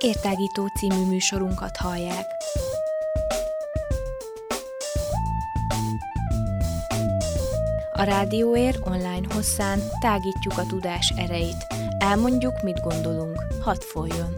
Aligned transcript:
Értágító 0.00 0.66
című 0.66 1.06
műsorunkat 1.06 1.76
hallják. 1.76 2.26
A 7.92 8.02
Rádióér 8.02 8.78
online 8.84 9.34
hosszán 9.34 9.80
tágítjuk 10.00 10.58
a 10.58 10.66
tudás 10.66 11.12
erejét. 11.16 11.66
Elmondjuk, 11.98 12.62
mit 12.62 12.80
gondolunk. 12.80 13.44
Hadd 13.60 13.80
folyjon! 13.80 14.36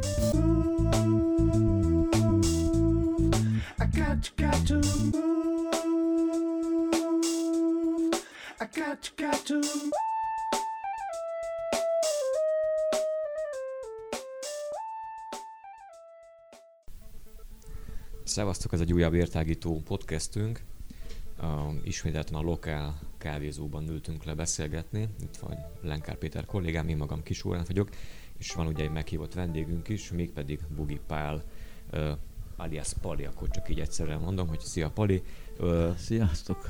Got 3.94 4.30
you, 4.38 4.48
got 4.48 4.66
to 4.66 4.74
move. 4.74 5.32
I 8.60 8.66
got 8.74 9.10
got 9.16 9.46
to 9.46 9.60
Szevasztok, 18.32 18.72
ez 18.72 18.80
egy 18.80 18.92
újabb 18.92 19.14
értágító 19.14 19.82
podcastünk. 19.84 20.60
Uh, 21.40 21.46
ismételten 21.84 22.34
a 22.34 22.40
lokál 22.40 23.00
kávézóban 23.18 23.88
ültünk 23.88 24.24
le 24.24 24.34
beszélgetni. 24.34 25.08
Itt 25.22 25.36
van 25.36 25.56
Lenkár 25.82 26.16
Péter 26.16 26.44
kollégám, 26.44 26.88
én 26.88 26.96
magam 26.96 27.22
Kis 27.22 27.44
Órán 27.44 27.64
vagyok, 27.66 27.88
és 28.38 28.52
van 28.52 28.66
ugye 28.66 28.82
egy 28.82 28.90
meghívott 28.90 29.34
vendégünk 29.34 29.88
is, 29.88 30.12
mégpedig 30.12 30.60
Bugi 30.76 31.00
Pál, 31.06 31.44
uh, 31.92 32.10
alias 32.56 32.92
Pali, 33.00 33.24
akkor 33.24 33.48
csak 33.50 33.68
így 33.68 33.80
egyszerűen 33.80 34.20
mondom, 34.20 34.48
hogy 34.48 34.60
szia 34.60 34.90
Pali. 34.90 35.22
Uh, 35.58 35.96
Sziasztok! 35.96 36.68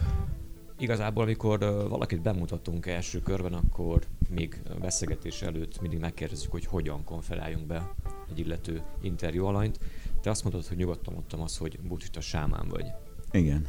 Igazából, 0.79 1.23
amikor 1.23 1.63
uh, 1.63 1.89
valakit 1.89 2.23
bemutatunk 2.23 2.87
első 2.87 3.21
körben, 3.21 3.55
akkor 3.55 4.07
még 4.29 4.63
beszélgetés 4.81 5.43
előtt 5.43 5.81
mindig 5.81 5.99
megkérdezzük, 5.99 6.51
hogy 6.51 6.67
hogyan 6.67 7.05
konferáljunk 7.05 7.67
be 7.67 7.95
egy 8.31 8.39
illető 8.39 8.83
interjú 9.01 9.45
alanyt. 9.45 9.79
Te 10.23 10.31
azt 10.31 10.43
mondod, 10.43 10.67
hogy 10.67 10.77
nyugodtan 10.77 11.15
mondtam 11.15 11.41
azt, 11.41 11.59
hogy 11.59 11.79
buddhista 11.81 12.21
sámán 12.21 12.69
vagy. 12.69 12.87
Igen. 13.31 13.67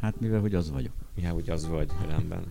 Hát 0.00 0.20
mivel, 0.20 0.40
hogy 0.40 0.54
az 0.54 0.70
vagyok. 0.70 0.92
Ja, 1.16 1.30
hogy 1.30 1.50
az 1.50 1.68
vagy, 1.68 1.90
rendben. 2.08 2.44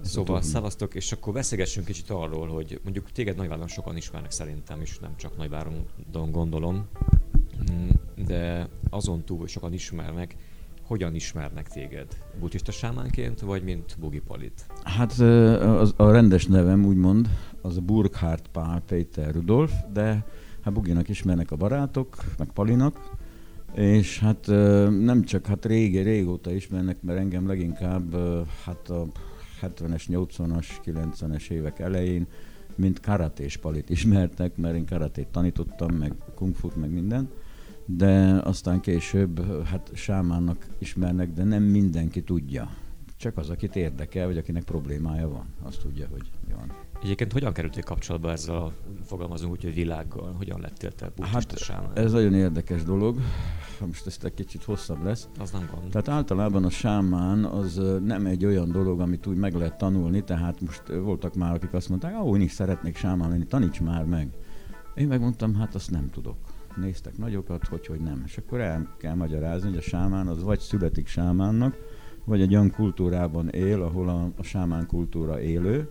Szóval 0.00 0.42
szavaztok, 0.42 0.94
és 0.94 1.12
akkor 1.12 1.32
beszélgessünk 1.32 1.86
kicsit 1.86 2.10
arról, 2.10 2.48
hogy 2.48 2.80
mondjuk 2.84 3.12
téged 3.12 3.36
Nagyváron 3.36 3.68
sokan 3.68 3.96
ismernek 3.96 4.30
szerintem, 4.30 4.80
és 4.80 4.98
nem 4.98 5.16
csak 5.16 5.36
Nagyváron 5.36 5.86
gondolom, 6.12 6.88
de 8.26 8.68
azon 8.90 9.24
túl, 9.24 9.38
hogy 9.38 9.48
sokan 9.48 9.72
ismernek, 9.72 10.36
hogyan 10.82 11.14
ismernek 11.14 11.68
téged? 11.68 12.06
Buddhista 12.40 12.72
sámánként, 12.72 13.40
vagy 13.40 13.62
mint 13.62 13.96
Bugi 14.00 14.20
Palit? 14.20 14.66
Hát 14.82 15.12
az, 15.12 15.94
a 15.96 16.10
rendes 16.10 16.46
nevem 16.46 16.84
úgymond, 16.84 17.28
az 17.60 17.76
a 17.76 17.80
Burkhardt 17.80 18.48
Pál 18.48 18.80
Péter 18.80 19.34
Rudolf, 19.34 19.72
de 19.92 20.24
hát 20.62 20.72
Buginak 20.72 21.08
ismernek 21.08 21.50
a 21.50 21.56
barátok, 21.56 22.16
meg 22.38 22.48
Palinak, 22.52 23.16
és 23.74 24.18
hát 24.18 24.46
nem 25.00 25.22
csak 25.24 25.46
hát 25.46 25.64
régi, 25.64 25.98
régóta 25.98 26.52
ismernek, 26.52 27.02
mert 27.02 27.18
engem 27.18 27.46
leginkább 27.46 28.16
hát 28.64 28.88
a 28.88 29.06
70-es, 29.62 30.02
80-as, 30.08 30.66
90-es 30.84 31.50
évek 31.50 31.78
elején, 31.78 32.26
mint 32.74 33.00
karatés 33.00 33.56
palit 33.56 33.90
ismertek, 33.90 34.56
mert 34.56 34.74
én 34.74 34.86
karatét 34.86 35.28
tanítottam, 35.28 35.94
meg 35.94 36.12
kungfut, 36.34 36.76
meg 36.76 36.90
minden, 36.90 37.30
de 37.86 38.40
aztán 38.44 38.80
később 38.80 39.64
hát 39.64 39.90
sámánnak 39.94 40.66
ismernek, 40.78 41.32
de 41.32 41.44
nem 41.44 41.62
mindenki 41.62 42.22
tudja. 42.22 42.70
Csak 43.16 43.36
az, 43.36 43.50
akit 43.50 43.76
érdekel, 43.76 44.26
vagy 44.26 44.38
akinek 44.38 44.64
problémája 44.64 45.28
van, 45.28 45.46
azt 45.62 45.80
tudja, 45.80 46.06
hogy 46.10 46.30
van. 46.54 46.91
Egyébként 47.02 47.32
hogyan 47.32 47.52
kerültél 47.52 47.82
kapcsolatba 47.82 48.30
ezzel 48.30 48.56
a, 48.56 48.72
fogalmazunk 49.04 49.52
úgy, 49.52 49.62
hogy 49.62 49.74
világgal? 49.74 50.34
Hogyan 50.36 50.60
lettél 50.60 50.92
te 50.92 51.12
Hát 51.20 51.54
ez 51.94 52.12
nagyon 52.12 52.34
érdekes 52.34 52.82
dolog. 52.82 53.18
Most 53.86 54.06
ez 54.06 54.18
egy 54.22 54.34
kicsit 54.34 54.62
hosszabb 54.62 55.02
lesz. 55.04 55.28
Az 55.38 55.50
nem 55.50 55.68
gond. 55.74 55.90
Tehát 55.90 56.08
általában 56.08 56.64
a 56.64 56.70
sámán 56.70 57.44
az 57.44 57.80
nem 58.04 58.26
egy 58.26 58.44
olyan 58.44 58.70
dolog, 58.70 59.00
amit 59.00 59.26
úgy 59.26 59.36
meg 59.36 59.54
lehet 59.54 59.78
tanulni, 59.78 60.24
tehát 60.24 60.60
most 60.60 60.82
voltak 60.88 61.34
már, 61.34 61.54
akik 61.54 61.72
azt 61.72 61.88
mondták, 61.88 62.22
ó, 62.22 62.36
én 62.36 62.42
is 62.42 62.52
szeretnék 62.52 62.96
sámán 62.96 63.30
lenni, 63.30 63.46
taníts 63.46 63.80
már 63.80 64.04
meg. 64.04 64.28
Én 64.94 65.06
megmondtam, 65.06 65.54
hát 65.54 65.74
azt 65.74 65.90
nem 65.90 66.10
tudok. 66.10 66.36
Néztek 66.76 67.18
nagyokat, 67.18 67.66
hogy, 67.66 67.86
hogy 67.86 68.00
nem. 68.00 68.22
És 68.26 68.38
akkor 68.38 68.60
el 68.60 68.94
kell 68.98 69.14
magyarázni, 69.14 69.68
hogy 69.68 69.78
a 69.78 69.82
sámán 69.82 70.26
az 70.26 70.42
vagy 70.42 70.58
születik 70.58 71.06
sámánnak, 71.06 71.76
vagy 72.24 72.40
egy 72.40 72.54
olyan 72.54 72.70
kultúrában 72.70 73.48
él, 73.48 73.82
ahol 73.82 74.08
a, 74.08 74.30
a 74.36 74.42
sámán 74.42 74.86
kultúra 74.86 75.40
élő, 75.40 75.90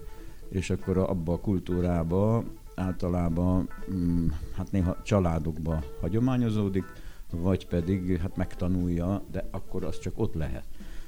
és 0.51 0.69
akkor 0.69 0.97
abba 0.97 1.33
a 1.33 1.39
kultúrába 1.39 2.43
általában 2.75 3.69
mm, 3.93 4.27
hát 4.55 4.71
néha 4.71 4.97
családokba 5.03 5.83
hagyományozódik, 6.01 6.85
vagy 7.31 7.67
pedig 7.67 8.17
hát 8.17 8.35
megtanulja, 8.35 9.23
de 9.31 9.47
akkor 9.51 9.83
az 9.83 9.99
csak 9.99 10.13
ott 10.15 10.33
lehet. 10.33 10.63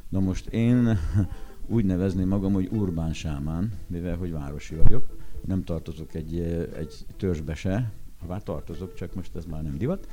Na 0.09 0.19
most 0.19 0.47
én 0.47 0.97
úgy 1.75 1.85
nevezném 1.85 2.27
magam, 2.27 2.53
hogy 2.53 2.69
urbán 2.71 3.13
sámán, 3.13 3.71
mivel 3.87 4.17
hogy 4.17 4.31
városi 4.31 4.75
vagyok, 4.75 5.17
nem 5.45 5.63
tartozok 5.63 6.13
egy, 6.13 6.39
egy 6.77 7.05
törzsbe 7.17 7.55
se, 7.55 7.91
ha 8.27 8.41
tartozok, 8.41 8.93
csak 8.93 9.15
most 9.15 9.35
ez 9.35 9.45
már 9.45 9.63
nem 9.63 9.77
divat. 9.77 10.07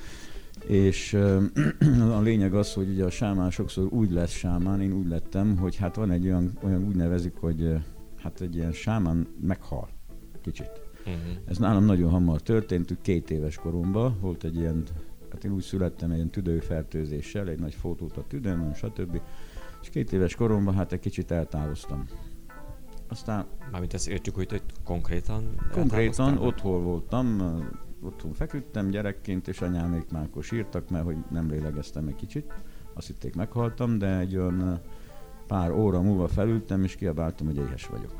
És 0.66 1.12
a 2.16 2.20
lényeg 2.20 2.54
az, 2.54 2.72
hogy 2.72 2.88
ugye 2.88 3.04
a 3.04 3.10
sámán 3.10 3.50
sokszor 3.50 3.92
úgy 3.92 4.10
lesz 4.10 4.30
sámán, 4.30 4.80
én 4.80 4.92
úgy 4.92 5.06
lettem, 5.06 5.56
hogy 5.56 5.76
hát 5.76 5.96
van 5.96 6.10
egy 6.10 6.24
olyan, 6.24 6.58
olyan 6.62 6.84
úgy 6.84 6.94
nevezik, 6.94 7.34
hogy 7.34 7.80
hát 8.22 8.40
egy 8.40 8.54
ilyen 8.54 8.72
sámán 8.72 9.26
meghal 9.40 9.88
kicsit. 10.40 10.80
Uh-huh. 10.98 11.42
Ez 11.46 11.58
nálam 11.58 11.84
nagyon 11.84 12.10
hamar 12.10 12.42
történt, 12.42 12.96
két 13.02 13.30
éves 13.30 13.56
koromban 13.56 14.16
volt 14.20 14.44
egy 14.44 14.56
ilyen, 14.56 14.82
hát 15.32 15.44
én 15.44 15.52
úgy 15.52 15.62
születtem 15.62 16.10
egy 16.10 16.16
ilyen 16.16 16.30
tüdőfertőzéssel, 16.30 17.48
egy 17.48 17.58
nagy 17.58 17.74
fotót 17.74 18.16
a 18.16 18.24
tüdőn, 18.28 18.74
stb. 18.74 19.20
És 19.82 19.88
két 19.88 20.12
éves 20.12 20.34
koromban 20.34 20.74
hát 20.74 20.92
egy 20.92 21.00
kicsit 21.00 21.30
eltávoztam. 21.30 22.04
Aztán... 23.08 23.46
Mármint 23.70 23.94
ezt 23.94 24.08
értjük, 24.08 24.34
hogy 24.34 24.62
konkrétan 24.84 25.54
Konkrétan 25.72 26.38
otthon 26.38 26.84
voltam, 26.84 27.58
otthon 28.02 28.32
feküdtem 28.32 28.90
gyerekként, 28.90 29.48
és 29.48 29.60
anyámék 29.60 30.10
már 30.10 30.22
akkor 30.22 30.44
sírtak, 30.44 30.90
mert 30.90 31.04
hogy 31.04 31.16
nem 31.30 31.50
lélegeztem 31.50 32.08
egy 32.08 32.14
kicsit. 32.14 32.52
Azt 32.94 33.06
hitték 33.06 33.34
meghaltam, 33.34 33.98
de 33.98 34.18
egy 34.18 34.36
olyan 34.36 34.80
pár 35.50 35.70
óra 35.70 36.00
múlva 36.00 36.28
felültem, 36.28 36.82
és 36.84 36.94
kiabáltam, 36.94 37.46
hogy 37.46 37.56
éhes 37.56 37.86
vagyok. 37.86 38.14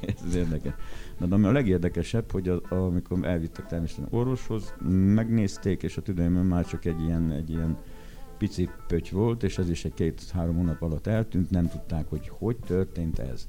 Ez 0.26 0.34
érdekes. 0.34 0.72
Na, 1.18 1.26
de 1.26 1.34
ami 1.34 1.44
a 1.44 1.52
legérdekesebb, 1.52 2.30
hogy 2.30 2.48
a, 2.48 2.62
amikor 2.68 3.24
elvittek 3.24 3.66
természetesen 3.66 4.18
orvoshoz, 4.18 4.74
megnézték, 5.14 5.82
és 5.82 5.96
a 5.96 6.02
tüdőmön 6.02 6.44
már 6.44 6.66
csak 6.66 6.84
egy 6.84 7.00
ilyen, 7.00 7.32
egy 7.32 7.50
ilyen 7.50 7.76
pici 8.38 8.68
pöty 8.86 9.10
volt, 9.10 9.42
és 9.42 9.58
ez 9.58 9.70
is 9.70 9.84
egy 9.84 9.94
két-három 9.94 10.56
hónap 10.56 10.82
alatt 10.82 11.06
eltűnt, 11.06 11.50
nem 11.50 11.68
tudták, 11.68 12.08
hogy 12.08 12.28
hogy 12.28 12.56
történt 12.56 13.18
ez. 13.18 13.48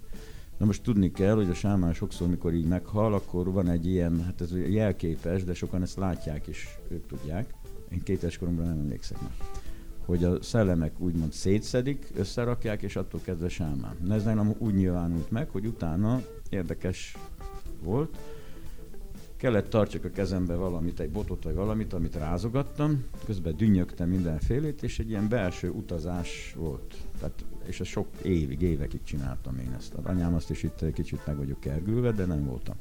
Na 0.57 0.66
most 0.66 0.84
tudni 0.84 1.12
kell, 1.12 1.35
hogy 1.35 1.50
a 1.50 1.53
sámán 1.53 1.94
sokszor, 1.94 2.28
mikor 2.28 2.53
így 2.53 2.67
meghal, 2.67 3.13
akkor 3.13 3.51
van 3.51 3.69
egy 3.69 3.88
ilyen, 3.88 4.23
hát 4.23 4.41
ez 4.41 4.51
jelképes, 4.69 5.44
de 5.44 5.53
sokan 5.53 5.81
ezt 5.81 5.97
látják 5.97 6.47
is, 6.47 6.79
ők 6.90 7.06
tudják. 7.06 7.53
Én 7.91 8.03
két 8.03 8.38
koromban 8.38 8.66
nem 8.66 8.79
emlékszek 8.79 9.22
már 9.22 9.31
hogy 10.07 10.23
a 10.23 10.41
szellemek 10.41 11.00
úgymond 11.00 11.34
szétszedik, 11.34 12.12
összerakják, 12.16 12.81
és 12.81 12.95
attól 12.95 13.19
kezdve 13.23 13.50
sámán. 13.50 13.95
Ez 14.09 14.23
nálam 14.23 14.56
úgy 14.57 14.73
nyilvánult 14.73 15.31
meg, 15.31 15.50
hogy 15.50 15.66
utána 15.66 16.22
érdekes 16.50 17.16
volt, 17.84 18.17
kellett 19.38 19.69
tartsak 19.69 20.03
a 20.03 20.09
kezembe 20.09 20.56
valamit, 20.56 21.00
egy 21.00 21.09
botot 21.09 21.44
vagy 21.44 21.56
valamit, 21.56 21.94
amit 21.94 22.16
rázogattam, 22.16 23.06
közben 23.25 23.57
dünnyögtem 23.57 24.09
mindenfélét, 24.09 24.84
és 24.84 24.99
egy 24.99 25.09
ilyen 25.09 25.29
belső 25.29 25.70
utazás 25.70 26.53
volt. 26.58 26.96
Tehát, 27.20 27.46
és 27.66 27.79
ez 27.79 27.87
sok 27.87 28.08
évig, 28.22 28.61
évekig 28.61 29.03
csináltam 29.03 29.58
én 29.58 29.73
ezt. 29.78 29.93
Az 29.93 30.05
anyám 30.05 30.34
azt 30.34 30.49
is 30.49 30.64
itt 30.64 30.93
kicsit 30.93 31.26
meg 31.26 31.37
vagyok 31.37 31.59
kergülve, 31.59 32.11
de 32.11 32.26
nem 32.26 32.46
voltam. 32.46 32.76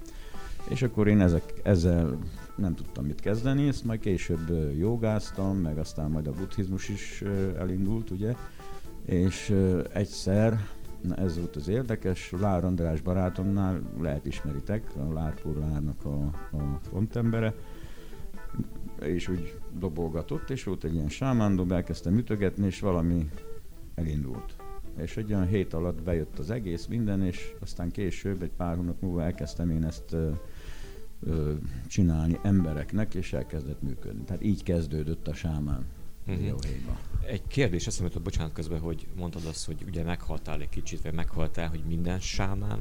És 0.68 0.82
akkor 0.82 1.08
én 1.08 1.20
ezek, 1.20 1.52
ezzel 1.62 2.18
nem 2.56 2.74
tudtam 2.74 3.04
mit 3.04 3.20
kezdeni, 3.20 3.68
ezt 3.68 3.84
majd 3.84 4.00
később 4.00 4.72
jogáztam, 4.78 5.56
meg 5.56 5.78
aztán 5.78 6.10
majd 6.10 6.26
a 6.26 6.32
buddhizmus 6.32 6.88
is 6.88 7.22
elindult, 7.58 8.10
ugye, 8.10 8.34
és 9.04 9.54
egyszer, 9.92 10.60
ez 11.16 11.38
volt 11.38 11.56
az 11.56 11.68
érdekes, 11.68 12.32
Lár 12.40 12.64
András 12.64 13.00
barátomnál, 13.00 13.80
lehet 14.00 14.26
ismeritek, 14.26 14.92
a 14.96 15.12
Lárpur 15.12 15.56
Lárnak 15.56 16.04
a, 16.04 16.24
a 16.56 16.78
frontembere, 16.82 17.54
és 19.00 19.28
úgy 19.28 19.58
dobolgatott, 19.78 20.50
és 20.50 20.64
volt 20.64 20.84
egy 20.84 20.94
ilyen 20.94 21.08
sámándob, 21.08 21.72
elkezdtem 21.72 22.18
ütögetni, 22.18 22.66
és 22.66 22.80
valami 22.80 23.28
elindult. 23.94 24.56
És 24.96 25.16
egy 25.16 25.32
olyan 25.32 25.46
hét 25.46 25.72
alatt 25.72 26.02
bejött 26.02 26.38
az 26.38 26.50
egész 26.50 26.86
minden, 26.86 27.22
és 27.22 27.54
aztán 27.60 27.90
később, 27.90 28.42
egy 28.42 28.52
pár 28.56 28.76
hónap 28.76 29.00
múlva 29.00 29.22
elkezdtem 29.22 29.70
én 29.70 29.84
ezt 29.84 30.16
csinálni 31.86 32.38
embereknek, 32.42 33.14
és 33.14 33.32
elkezdett 33.32 33.82
működni. 33.82 34.24
Tehát 34.24 34.44
így 34.44 34.62
kezdődött 34.62 35.28
a 35.28 35.34
sámán 35.34 35.84
uh-huh. 36.26 36.60
Egy 37.26 37.46
kérdés 37.46 37.86
eszembe 37.86 38.08
jutott, 38.08 38.24
bocsánat 38.24 38.52
közben, 38.52 38.80
hogy 38.80 39.06
mondtad 39.16 39.44
azt, 39.44 39.66
hogy 39.66 39.84
ugye 39.86 40.02
meghaltál 40.02 40.60
egy 40.60 40.68
kicsit, 40.68 41.02
vagy 41.02 41.14
meghaltál, 41.14 41.68
hogy 41.68 41.82
minden 41.88 42.20
sámán 42.20 42.78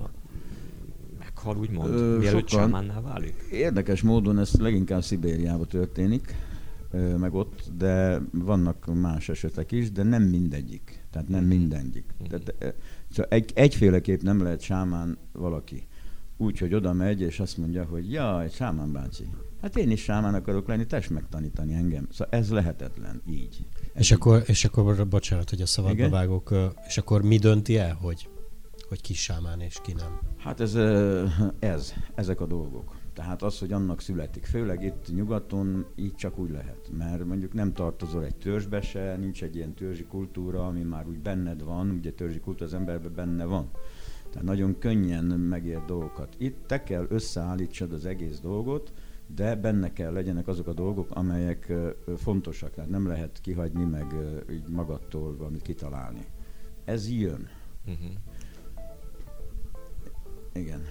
meghal, 1.20 1.58
úgymond, 1.58 1.94
Ö, 1.94 2.18
mielőtt 2.18 2.48
sámánnál 2.48 3.02
válik? 3.02 3.36
Érdekes 3.52 4.02
módon 4.02 4.40
ez 4.40 4.52
leginkább 4.54 5.04
Szibériában 5.04 5.68
történik, 5.68 6.36
meg 7.18 7.34
ott, 7.34 7.72
de 7.78 8.22
vannak 8.32 8.86
más 8.94 9.30
esetek 9.30 9.72
is, 9.72 9.92
de 9.92 10.04
nem 10.04 10.24
mindegyik. 10.24 11.04
Tehát 11.12 11.28
nem 11.28 11.44
mindegyik. 11.44 12.06
Mhm. 12.18 12.30
Tehát, 12.30 12.76
szóval 13.10 13.32
egy, 13.32 13.52
egyféleképp 13.56 14.22
nem 14.22 14.44
lehet 14.44 14.62
sámán 14.62 15.18
valaki. 15.32 15.88
Úgy, 16.38 16.60
hogy 16.60 16.74
oda 16.74 16.94
megy, 16.94 17.22
és 17.22 17.40
azt 17.40 17.58
mondja, 17.58 17.86
hogy 17.86 18.12
jaj, 18.12 18.50
sámán 18.50 18.92
bácsi, 18.92 19.24
hát 19.62 19.78
én 19.78 19.92
is 19.92 20.04
sámán 20.04 20.34
akarok 20.34 20.68
lenni, 20.68 20.86
tess 20.86 21.08
megtanítani 21.08 21.74
engem. 21.74 22.08
Szóval 22.12 22.40
ez 22.40 22.50
lehetetlen, 22.52 23.22
így. 23.30 23.66
És 23.94 24.12
akkor, 24.12 24.44
és 24.46 24.66
akkor, 24.66 25.08
bocsánat, 25.08 25.50
hogy 25.50 25.62
a 25.62 25.66
szabadba 25.66 25.98
Igen? 25.98 26.10
vágok, 26.10 26.54
és 26.88 26.98
akkor 26.98 27.22
mi 27.22 27.38
dönti 27.38 27.78
el, 27.78 27.94
hogy, 27.94 28.30
hogy 28.90 29.02
ki 29.02 29.14
sámán 29.14 29.60
és 29.60 29.80
ki 29.84 29.94
nem? 29.94 30.20
Hát 30.38 30.60
ez, 30.60 30.76
ez, 31.60 31.94
ezek 32.16 32.42
a 32.42 32.46
dolgok. 32.46 32.96
Tehát 33.14 33.42
az, 33.42 33.60
hogy 33.60 33.72
annak 33.72 34.02
születik, 34.02 34.46
főleg 34.46 34.84
itt 34.84 35.16
nyugaton 35.16 35.86
így 35.96 36.16
csak 36.16 36.38
úgy 36.38 36.50
lehet, 36.50 36.90
mert 36.98 37.26
mondjuk 37.26 37.54
nem 37.54 37.74
tartozol 37.74 38.24
egy 38.24 38.36
törzsbe 38.36 38.82
se, 38.82 39.16
nincs 39.16 39.44
egy 39.44 39.56
ilyen 39.56 39.74
törzsi 39.74 40.04
kultúra, 40.04 40.68
ami 40.68 40.82
már 40.82 41.08
úgy 41.08 41.20
benned 41.20 41.64
van, 41.64 41.90
ugye 41.90 42.12
törzsi 42.12 42.40
kultúra 42.40 42.66
az 42.66 42.74
emberben 42.74 43.14
benne 43.16 43.46
van. 43.46 43.70
Tehát 44.36 44.50
nagyon 44.50 44.80
könnyen 44.80 45.24
megér 45.26 45.86
dolgokat. 45.86 46.36
Itt 46.38 46.58
te 46.68 46.84
kell 46.84 47.06
összeállítsad 47.10 47.94
az 47.94 48.06
egész 48.06 48.40
dolgot, 48.40 48.94
de 49.36 49.56
benne 49.56 49.94
kell 49.94 50.12
legyenek 50.14 50.48
azok 50.48 50.68
a 50.68 50.74
dolgok, 50.74 51.12
amelyek 51.12 51.74
fontosak, 52.18 52.74
tehát 52.74 52.90
nem 52.90 53.08
lehet 53.08 53.40
kihagyni, 53.42 53.84
meg 53.84 54.16
így 54.52 54.68
magadtól 54.68 55.36
valamit 55.38 55.62
kitalálni. 55.62 56.26
Ez 56.86 57.10
jön. 57.10 57.48
Uh-huh. 57.88 58.12
Igen. 60.54 60.82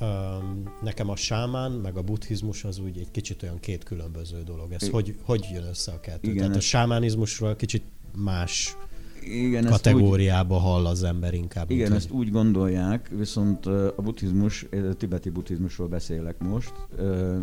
Um, 0.00 0.62
nekem 0.82 1.08
a 1.08 1.16
sámán, 1.16 1.72
meg 1.72 1.96
a 1.96 2.02
buddhizmus 2.02 2.64
az 2.64 2.78
úgy 2.78 2.98
egy 2.98 3.10
kicsit 3.10 3.42
olyan 3.42 3.58
két 3.60 3.84
különböző 3.84 4.42
dolog. 4.42 4.72
Ez 4.72 4.82
I- 4.82 4.90
hogy, 4.90 5.16
hogy 5.22 5.46
jön 5.52 5.64
össze 5.64 5.92
a 5.92 6.00
kettő? 6.00 6.18
Igen, 6.28 6.36
Tehát 6.36 6.54
a 6.54 6.56
ez- 6.56 6.62
sámánizmusról 6.64 7.56
kicsit 7.56 7.84
más 8.16 8.76
Igen, 9.22 9.66
ezt 9.66 9.86
úgy- 9.86 9.92
kategóriába 9.92 10.58
hall 10.58 10.86
az 10.86 11.02
ember 11.02 11.34
inkább. 11.34 11.70
Igen, 11.70 11.90
mint 11.90 12.00
ezt 12.00 12.10
úgy 12.10 12.30
gondolják, 12.30 13.10
viszont 13.16 13.66
a 13.66 14.02
buddhizmus, 14.02 14.66
a 14.90 14.94
tibeti 14.94 15.30
buddhizmusról 15.30 15.88
beszélek 15.88 16.38
most, 16.38 16.72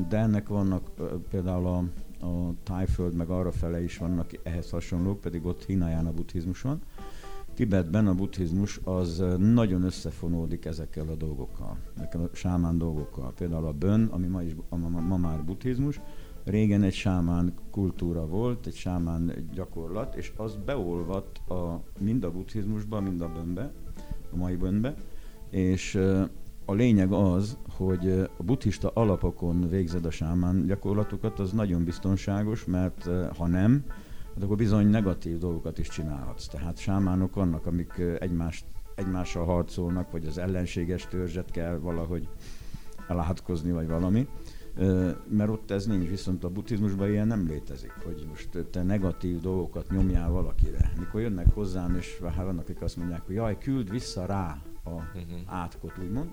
de 0.09 0.17
ennek 0.17 0.47
vannak 0.47 0.89
például 1.29 1.65
a, 1.67 1.77
a 2.25 2.53
tájföld, 2.63 3.13
meg 3.13 3.29
arra 3.29 3.51
fele 3.51 3.83
is 3.83 3.97
vannak 3.97 4.29
ehhez 4.43 4.69
hasonlók, 4.69 5.21
pedig 5.21 5.45
ott 5.45 5.65
Hinayana 5.65 6.11
buddhizmus 6.11 6.61
van. 6.61 6.81
Tibetben 7.53 8.07
a 8.07 8.13
buddhizmus 8.13 8.79
az 8.83 9.23
nagyon 9.37 9.83
összefonódik 9.83 10.65
ezekkel 10.65 11.07
a 11.07 11.15
dolgokkal, 11.15 11.77
ezekkel 11.97 12.21
a 12.21 12.29
sámán 12.35 12.77
dolgokkal. 12.77 13.33
Például 13.37 13.65
a 13.65 13.71
bön, 13.71 14.07
ami 14.11 14.27
ma, 14.27 14.41
is, 14.41 14.51
ma, 14.69 14.77
ma, 14.77 14.99
ma 14.99 15.17
már 15.17 15.43
buddhizmus, 15.43 15.99
régen 16.47 16.83
egy 16.83 16.93
sámán 16.93 17.53
kultúra 17.71 18.27
volt, 18.27 18.65
egy 18.67 18.75
sámán 18.75 19.49
gyakorlat, 19.53 20.15
és 20.15 20.33
az 20.35 20.57
beolvadt 20.65 21.37
a, 21.49 21.83
mind 21.99 22.23
a 22.23 22.31
buddhizmusba, 22.31 23.01
mind 23.01 23.21
a 23.21 23.29
bönbe, 23.29 23.71
a 24.31 24.35
mai 24.35 24.55
bönbe, 24.55 24.95
és 25.49 25.95
a 26.65 26.73
lényeg 26.73 27.11
az, 27.11 27.57
hogy 27.69 28.09
a 28.37 28.43
buddhista 28.43 28.91
alapokon 28.93 29.69
végzed 29.69 30.05
a 30.05 30.11
sámán 30.11 30.65
gyakorlatokat, 30.65 31.39
az 31.39 31.51
nagyon 31.51 31.83
biztonságos, 31.83 32.65
mert 32.65 33.09
ha 33.37 33.47
nem, 33.47 33.83
hát 34.33 34.43
akkor 34.43 34.57
bizony 34.57 34.87
negatív 34.87 35.37
dolgokat 35.37 35.77
is 35.77 35.87
csinálhatsz. 35.87 36.47
Tehát 36.47 36.77
sámánok 36.77 37.35
vannak, 37.35 37.65
amik 37.65 38.01
egymást, 38.19 38.65
egymással 38.95 39.45
harcolnak, 39.45 40.11
vagy 40.11 40.25
az 40.25 40.37
ellenséges 40.37 41.07
törzset 41.07 41.51
kell 41.51 41.77
valahogy 41.77 42.27
elátkozni, 43.07 43.71
vagy 43.71 43.87
valami. 43.87 44.27
Mert 45.29 45.49
ott 45.49 45.71
ez 45.71 45.85
nincs, 45.85 46.09
viszont 46.09 46.43
a 46.43 46.49
buddhizmusban 46.49 47.09
ilyen 47.09 47.27
nem 47.27 47.47
létezik, 47.47 47.91
hogy 48.03 48.25
most 48.29 48.65
te 48.71 48.83
negatív 48.83 49.41
dolgokat 49.41 49.89
nyomjál 49.89 50.29
valakire. 50.29 50.91
Mikor 50.99 51.21
jönnek 51.21 51.53
hozzám, 51.53 51.95
és 51.95 52.19
hát 52.23 52.35
vannak, 52.35 52.59
akik 52.59 52.81
azt 52.81 52.97
mondják, 52.97 53.21
hogy 53.25 53.35
jaj, 53.35 53.57
küld 53.57 53.89
vissza 53.89 54.25
rá 54.25 54.61
a 54.83 54.89
Uh-huh. 54.89 55.39
átkot, 55.45 55.97
úgymond. 55.99 56.29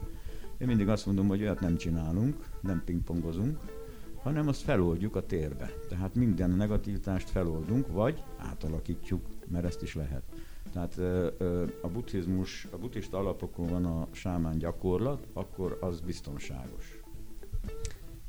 Én 0.59 0.67
mindig 0.67 0.89
azt 0.89 1.07
mondom, 1.07 1.29
hogy 1.29 1.41
olyat 1.41 1.61
nem 1.61 1.77
csinálunk, 1.77 2.37
nem 2.61 2.83
pingpongozunk, 2.85 3.59
hanem 4.23 4.49
azt 4.49 4.63
feloldjuk 4.63 5.17
a 5.17 5.27
térbe. 5.27 5.71
Tehát 5.89 6.15
minden 6.15 6.51
negativitást 6.51 7.31
feloldunk, 7.31 7.87
vagy 7.93 8.23
átalakítjuk, 8.37 9.27
mert 9.49 9.65
ezt 9.65 9.83
is 9.83 9.95
lehet. 9.95 10.23
Tehát 10.73 10.99
a 11.83 11.89
buddhizmus, 11.89 12.69
a 12.71 12.77
buddhista 12.77 13.19
alapokon 13.19 13.67
van 13.67 13.85
a 13.85 14.09
sámán 14.11 14.59
gyakorlat, 14.59 15.27
akkor 15.33 15.79
az 15.81 16.01
biztonságos. 16.01 17.04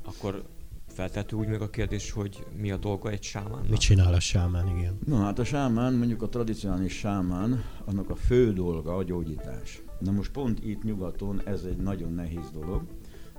Akkor 0.06 0.44
feltető 0.86 1.36
úgy 1.36 1.48
meg 1.48 1.60
a 1.60 1.70
kérdés, 1.70 2.10
hogy 2.10 2.46
mi 2.56 2.70
a 2.70 2.76
dolga 2.76 3.10
egy 3.10 3.22
sámánnak? 3.22 3.68
Mit 3.68 3.78
csinál 3.78 4.14
a 4.14 4.20
sámán, 4.20 4.68
igen. 4.78 4.98
Na 5.06 5.16
hát 5.16 5.38
a 5.38 5.44
sámán, 5.44 5.94
mondjuk 5.94 6.22
a 6.22 6.28
tradicionális 6.28 6.92
sámán, 6.92 7.64
annak 7.84 8.10
a 8.10 8.14
fő 8.14 8.52
dolga 8.52 8.96
a 8.96 9.02
gyógyítás. 9.02 9.82
Na 9.98 10.10
most 10.10 10.30
pont 10.30 10.64
itt 10.64 10.82
nyugaton 10.82 11.42
ez 11.44 11.62
egy 11.62 11.76
nagyon 11.76 12.12
nehéz 12.12 12.50
dolog, 12.52 12.82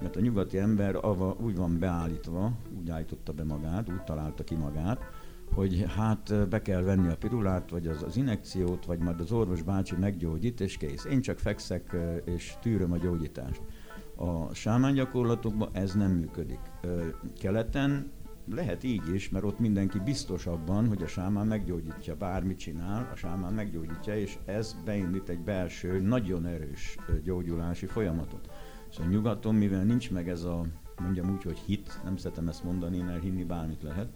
mert 0.01 0.15
a 0.15 0.19
nyugati 0.19 0.57
ember 0.57 0.95
ava, 0.95 1.37
úgy 1.41 1.55
van 1.55 1.79
beállítva, 1.79 2.51
úgy 2.79 2.89
állította 2.89 3.33
be 3.33 3.43
magát, 3.43 3.89
úgy 3.89 4.03
találta 4.03 4.43
ki 4.43 4.55
magát, 4.55 4.99
hogy 5.53 5.85
hát 5.95 6.49
be 6.49 6.61
kell 6.61 6.81
venni 6.81 7.07
a 7.07 7.17
pirulát, 7.17 7.69
vagy 7.69 7.87
az, 7.87 8.03
az 8.03 8.17
injekciót, 8.17 8.85
vagy 8.85 8.99
majd 8.99 9.19
az 9.19 9.31
orvos 9.31 9.61
bácsi 9.61 9.95
meggyógyít, 9.95 10.61
és 10.61 10.77
kész. 10.77 11.05
Én 11.05 11.21
csak 11.21 11.39
fekszek 11.39 11.95
és 12.25 12.53
tűröm 12.61 12.91
a 12.91 12.97
gyógyítást. 12.97 13.61
A 14.19 14.53
sámán 14.53 14.93
gyakorlatokban 14.93 15.69
ez 15.71 15.93
nem 15.93 16.11
működik. 16.11 16.59
Keleten 17.39 18.11
lehet 18.49 18.83
így 18.83 19.13
is, 19.13 19.29
mert 19.29 19.45
ott 19.45 19.59
mindenki 19.59 19.99
biztos 19.99 20.45
abban, 20.45 20.87
hogy 20.87 21.03
a 21.03 21.07
sámán 21.07 21.47
meggyógyítja, 21.47 22.15
bármit 22.15 22.57
csinál, 22.57 23.09
a 23.13 23.15
sámán 23.15 23.53
meggyógyítja, 23.53 24.15
és 24.17 24.37
ez 24.45 24.75
beindít 24.85 25.29
egy 25.29 25.39
belső, 25.39 25.99
nagyon 25.99 26.45
erős 26.45 26.97
gyógyulási 27.23 27.85
folyamatot. 27.85 28.49
Szóval 28.89 29.11
nyugaton, 29.11 29.55
mivel 29.55 29.83
nincs 29.83 30.11
meg 30.11 30.29
ez 30.29 30.43
a, 30.43 30.65
mondjam 31.01 31.31
úgy, 31.31 31.43
hogy 31.43 31.57
hit, 31.57 31.99
nem 32.03 32.17
szeretem 32.17 32.47
ezt 32.47 32.63
mondani, 32.63 32.97
mert 32.97 33.21
hinni 33.21 33.43
bármit 33.43 33.83
lehet, 33.83 34.09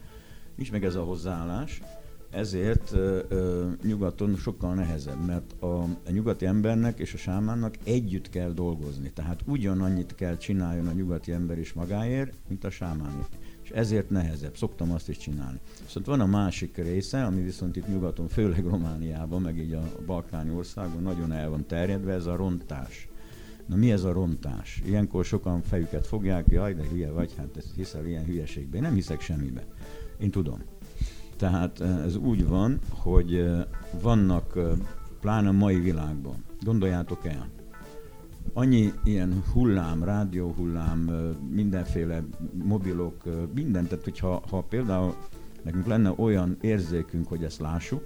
nincs 0.56 0.72
meg 0.72 0.84
ez 0.84 0.96
a 0.96 1.04
hozzáállás, 1.04 1.82
ezért 2.32 2.92
ö, 2.92 3.20
ö, 3.28 3.70
nyugaton 3.84 4.36
sokkal 4.36 4.74
nehezebb, 4.74 5.26
mert 5.26 5.62
a, 5.62 5.82
a 5.84 6.12
nyugati 6.12 6.46
embernek 6.46 7.00
és 7.00 7.14
a 7.14 7.18
sámánnak 7.18 7.76
együtt 7.84 8.30
kell 8.30 8.52
dolgozni. 8.52 9.12
Tehát 9.14 9.42
ugyanannyit 9.46 10.16
kell 10.16 10.38
csináljon 10.38 10.88
a 10.88 10.92
nyugati 10.92 11.32
ember 11.32 11.60
is 11.60 11.74
magáért, 11.74 12.34
mint 12.48 12.64
a 12.64 12.70
sámán 12.70 13.26
És 13.64 13.70
ezért 13.70 14.10
nehezebb. 14.10 14.58
Szoktam 14.58 14.92
azt 14.92 15.10
is 15.10 15.18
csinálni. 15.18 15.60
Viszont 15.84 16.06
van 16.06 16.20
a 16.20 16.26
másik 16.26 16.78
része, 16.78 17.24
ami 17.24 17.42
viszont 17.42 17.76
itt 17.76 17.88
nyugaton, 17.88 18.28
főleg 18.28 18.66
Romániában, 18.66 19.42
meg 19.42 19.58
így 19.58 19.74
a 19.74 19.84
balkáni 20.06 20.50
országban 20.50 21.04
nagyon 21.04 21.32
el 21.32 21.50
van 21.50 21.66
terjedve, 21.68 22.14
ez 22.14 22.26
a 22.26 22.36
rontás. 22.36 23.10
Na 23.66 23.76
mi 23.76 23.92
ez 23.92 24.04
a 24.04 24.12
rontás? 24.12 24.82
Ilyenkor 24.86 25.26
sokan 25.26 25.62
fejüket 25.62 26.08
fogják, 26.08 26.46
jaj, 26.50 26.74
de 26.74 26.84
hülye 26.92 27.12
vagy, 27.12 27.34
hát 27.38 27.58
ez 27.58 27.66
hiszel 27.76 28.06
ilyen 28.06 28.26
hülyeségbe. 28.26 28.76
Én 28.76 28.82
nem 28.82 28.94
hiszek 28.94 29.22
semmibe. 29.22 29.66
Én 30.18 30.32
tudom. 30.32 30.71
Tehát 31.42 31.80
eh, 31.80 32.04
ez 32.04 32.16
úgy 32.16 32.48
van, 32.48 32.80
hogy 32.90 33.36
eh, 33.36 33.66
vannak, 34.02 34.54
eh, 34.56 34.64
pláne 35.22 35.48
a 35.48 35.52
mai 35.52 35.80
világban, 35.80 36.44
gondoljátok 36.64 37.26
el, 37.26 37.50
annyi 38.54 38.94
ilyen 39.04 39.44
hullám, 39.54 40.04
rádióhullám, 40.04 41.00
mindenféle 41.50 42.24
mobilok, 42.64 43.22
eh, 43.26 43.34
minden, 43.54 43.88
tehát 43.88 44.04
hogyha 44.04 44.44
ha 44.50 44.62
például 44.62 45.16
nekünk 45.62 45.88
lenne 45.88 46.14
olyan 46.18 46.58
érzékünk, 46.62 47.28
hogy 47.28 47.44
ezt 47.44 47.60
lássuk, 47.60 48.06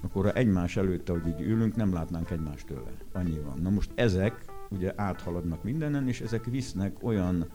akkor 0.00 0.24
ha 0.24 0.32
egymás 0.32 0.76
előtt, 0.76 1.08
ahogy 1.08 1.26
így 1.26 1.40
ülünk, 1.40 1.76
nem 1.76 1.92
látnánk 1.92 2.30
egymást 2.30 2.66
tőle. 2.66 2.92
Annyi 3.12 3.38
van. 3.44 3.58
Na 3.62 3.70
most 3.70 3.90
ezek 3.94 4.44
ugye 4.68 4.92
áthaladnak 4.96 5.62
mindenen, 5.62 6.08
és 6.08 6.20
ezek 6.20 6.44
visznek 6.44 6.96
olyan 7.02 7.46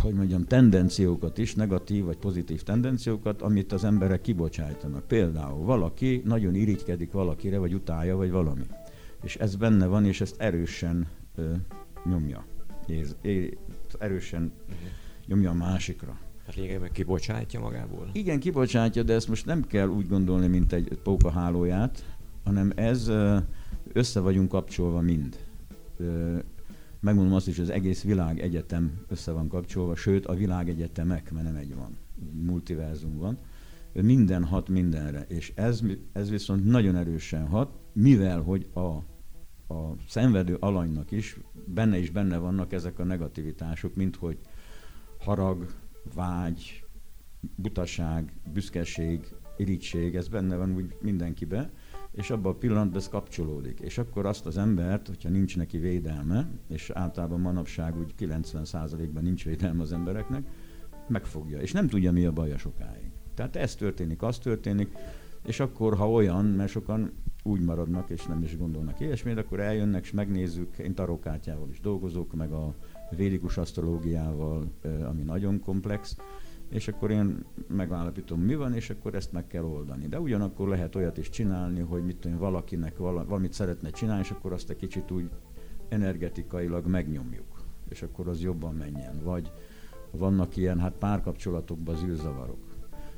hogy 0.00 0.14
mondjam, 0.14 0.44
tendenciókat 0.44 1.38
is, 1.38 1.54
negatív 1.54 2.04
vagy 2.04 2.16
pozitív 2.16 2.62
tendenciókat, 2.62 3.42
amit 3.42 3.72
az 3.72 3.84
emberek 3.84 4.20
kibocsájtanak. 4.20 5.06
Például 5.06 5.64
valaki 5.64 6.22
nagyon 6.24 6.54
irigykedik 6.54 7.12
valakire, 7.12 7.58
vagy 7.58 7.74
utálja, 7.74 8.16
vagy 8.16 8.30
valami. 8.30 8.64
És 9.22 9.36
ez 9.36 9.56
benne 9.56 9.86
van, 9.86 10.04
és 10.04 10.20
ezt 10.20 10.40
erősen 10.40 11.06
ö, 11.34 11.52
nyomja. 12.04 12.44
Érz, 12.86 13.16
é, 13.22 13.58
erősen 13.98 14.42
Uh-huh. 14.42 14.88
nyomja 15.26 15.50
a 15.50 15.54
másikra. 15.54 16.18
Hát 16.46 16.54
lényegében 16.54 16.92
kibocsátja 16.92 17.60
magából? 17.60 18.08
Igen, 18.12 18.38
kibocsátja, 18.38 19.02
de 19.02 19.14
ezt 19.14 19.28
most 19.28 19.46
nem 19.46 19.66
kell 19.66 19.88
úgy 19.88 20.08
gondolni, 20.08 20.46
mint 20.46 20.72
egy 20.72 20.98
pókahálóját, 21.02 22.16
hanem 22.44 22.72
ez 22.74 23.10
össze 23.92 24.20
vagyunk 24.20 24.48
kapcsolva 24.48 25.00
mind. 25.00 25.38
Megmondom 27.00 27.34
azt 27.34 27.48
is, 27.48 27.56
hogy 27.56 27.64
az 27.64 27.70
egész 27.70 28.02
világ 28.02 28.40
egyetem 28.40 29.00
össze 29.08 29.32
van 29.32 29.48
kapcsolva, 29.48 29.96
sőt 29.96 30.26
a 30.26 30.34
világ 30.34 30.68
egyetemek, 30.68 31.32
mert 31.32 31.46
nem 31.46 31.56
egy 31.56 31.74
van, 31.74 31.98
multiverzum 32.32 33.18
van. 33.18 33.38
Minden 33.92 34.44
hat 34.44 34.68
mindenre, 34.68 35.24
és 35.28 35.52
ez, 35.54 35.82
ez 36.12 36.30
viszont 36.30 36.64
nagyon 36.64 36.96
erősen 36.96 37.46
hat, 37.46 37.78
mivel 37.92 38.40
hogy 38.40 38.66
a, 38.72 38.80
a 39.74 39.96
szenvedő 40.08 40.56
alanynak 40.60 41.10
is 41.10 41.40
benne 41.66 41.98
is 41.98 42.10
benne 42.10 42.36
vannak 42.36 42.72
ezek 42.72 42.98
a 42.98 43.04
negativitások, 43.04 43.94
mint 43.94 44.16
hogy 44.16 44.38
harag, 45.18 45.66
vágy, 46.14 46.84
butaság, 47.54 48.32
büszkeség, 48.52 49.34
irigység, 49.56 50.16
ez 50.16 50.28
benne 50.28 50.56
van 50.56 50.74
úgy 50.74 50.96
mindenkibe, 51.00 51.70
és 52.12 52.30
abban 52.30 52.52
a 52.52 52.56
pillanatban 52.56 52.96
ez 52.96 53.08
kapcsolódik. 53.08 53.80
És 53.80 53.98
akkor 53.98 54.26
azt 54.26 54.46
az 54.46 54.58
embert, 54.58 55.06
hogyha 55.06 55.28
nincs 55.28 55.56
neki 55.56 55.78
védelme, 55.78 56.50
és 56.68 56.90
általában 56.90 57.40
manapság 57.40 57.98
úgy 57.98 58.14
90%-ban 58.18 59.22
nincs 59.22 59.44
védelme 59.44 59.82
az 59.82 59.92
embereknek, 59.92 60.46
megfogja, 61.08 61.58
és 61.60 61.72
nem 61.72 61.88
tudja, 61.88 62.12
mi 62.12 62.24
a 62.24 62.32
baja 62.32 62.58
sokáig. 62.58 63.10
Tehát 63.34 63.56
ez 63.56 63.74
történik, 63.74 64.22
az 64.22 64.38
történik, 64.38 64.92
és 65.46 65.60
akkor, 65.60 65.96
ha 65.96 66.10
olyan, 66.10 66.44
mert 66.44 66.70
sokan 66.70 67.12
úgy 67.42 67.60
maradnak, 67.60 68.10
és 68.10 68.26
nem 68.26 68.42
is 68.42 68.56
gondolnak 68.56 69.00
ilyesmit, 69.00 69.38
akkor 69.38 69.60
eljönnek, 69.60 70.02
és 70.04 70.10
megnézzük, 70.10 70.78
én 70.78 70.94
tarokkártyával 70.94 71.68
is 71.70 71.80
dolgozok, 71.80 72.34
meg 72.34 72.52
a 72.52 72.74
védikus 73.16 73.56
asztrológiával, 73.56 74.72
ami 75.08 75.22
nagyon 75.22 75.60
komplex, 75.60 76.16
és 76.70 76.88
akkor 76.88 77.10
én 77.10 77.44
megállapítom, 77.68 78.40
mi 78.40 78.54
van, 78.54 78.74
és 78.74 78.90
akkor 78.90 79.14
ezt 79.14 79.32
meg 79.32 79.46
kell 79.46 79.64
oldani. 79.64 80.06
De 80.06 80.20
ugyanakkor 80.20 80.68
lehet 80.68 80.94
olyat 80.94 81.18
is 81.18 81.28
csinálni, 81.28 81.80
hogy 81.80 82.04
mit 82.04 82.16
tudom, 82.16 82.38
valakinek 82.38 82.96
valamit 82.96 83.52
szeretne 83.52 83.90
csinálni, 83.90 84.22
és 84.22 84.30
akkor 84.30 84.52
azt 84.52 84.70
egy 84.70 84.76
kicsit 84.76 85.10
úgy 85.10 85.30
energetikailag 85.88 86.86
megnyomjuk, 86.86 87.64
és 87.88 88.02
akkor 88.02 88.28
az 88.28 88.42
jobban 88.42 88.74
menjen. 88.74 89.22
Vagy 89.22 89.52
vannak 90.10 90.56
ilyen 90.56 90.78
hát 90.78 90.92
párkapcsolatokban 90.92 91.96
zűrzavarok, 91.96 92.76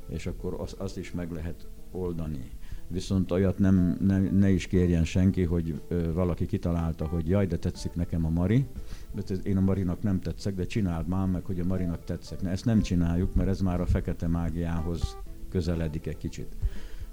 és 0.09 0.27
akkor 0.27 0.55
azt, 0.59 0.73
azt 0.81 0.99
is 0.99 1.13
meg 1.13 1.31
lehet 1.31 1.69
oldani. 1.91 2.51
Viszont 2.89 3.31
olyat 3.31 3.59
nem, 3.59 3.97
ne, 4.01 4.19
ne 4.19 4.51
is 4.51 4.67
kérjen 4.67 5.05
senki, 5.05 5.43
hogy 5.45 5.83
ö, 5.89 6.13
valaki 6.13 6.47
kitalálta, 6.47 7.07
hogy 7.07 7.29
jaj, 7.29 7.47
de 7.47 7.57
tetszik 7.57 7.95
nekem 7.95 8.25
a 8.25 8.29
Mari, 8.29 8.67
de 9.15 9.35
én 9.43 9.57
a 9.57 9.61
Marinak 9.61 10.03
nem 10.03 10.21
tetszek, 10.21 10.55
de 10.55 10.65
csináld 10.65 11.09
már 11.09 11.27
meg, 11.27 11.45
hogy 11.45 11.61
a 11.61 11.65
Marinak 11.65 12.05
tetszek. 12.05 12.41
Ne, 12.41 12.51
ezt 12.51 12.65
nem 12.65 12.81
csináljuk, 12.81 13.35
mert 13.35 13.49
ez 13.49 13.61
már 13.61 13.81
a 13.81 13.87
fekete 13.87 14.27
mágiához 14.27 15.17
közeledik 15.51 16.07
egy 16.07 16.17
kicsit. 16.17 16.57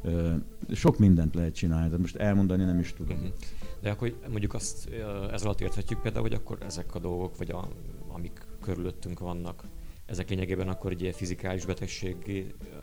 Ö, 0.01 0.33
sok 0.71 0.97
mindent 0.97 1.35
lehet 1.35 1.53
csinálni, 1.53 1.89
de 1.89 1.97
most 1.97 2.15
elmondani 2.15 2.63
nem 2.63 2.79
is 2.79 2.93
tudom. 2.93 3.17
Uh-huh. 3.17 3.33
De 3.81 3.89
akkor 3.89 4.17
mondjuk 4.29 4.53
azt 4.53 4.89
ez 5.31 5.43
alatt 5.43 5.61
érthetjük 5.61 6.01
például, 6.01 6.23
hogy 6.23 6.33
akkor 6.33 6.57
ezek 6.65 6.95
a 6.95 6.99
dolgok, 6.99 7.37
vagy 7.37 7.51
a, 7.51 7.67
amik 8.07 8.45
körülöttünk 8.61 9.19
vannak, 9.19 9.63
ezek 10.05 10.29
lényegében 10.29 10.67
akkor 10.67 10.91
egy 10.91 11.01
ilyen 11.01 11.13
fizikális 11.13 11.65
betegség 11.65 12.15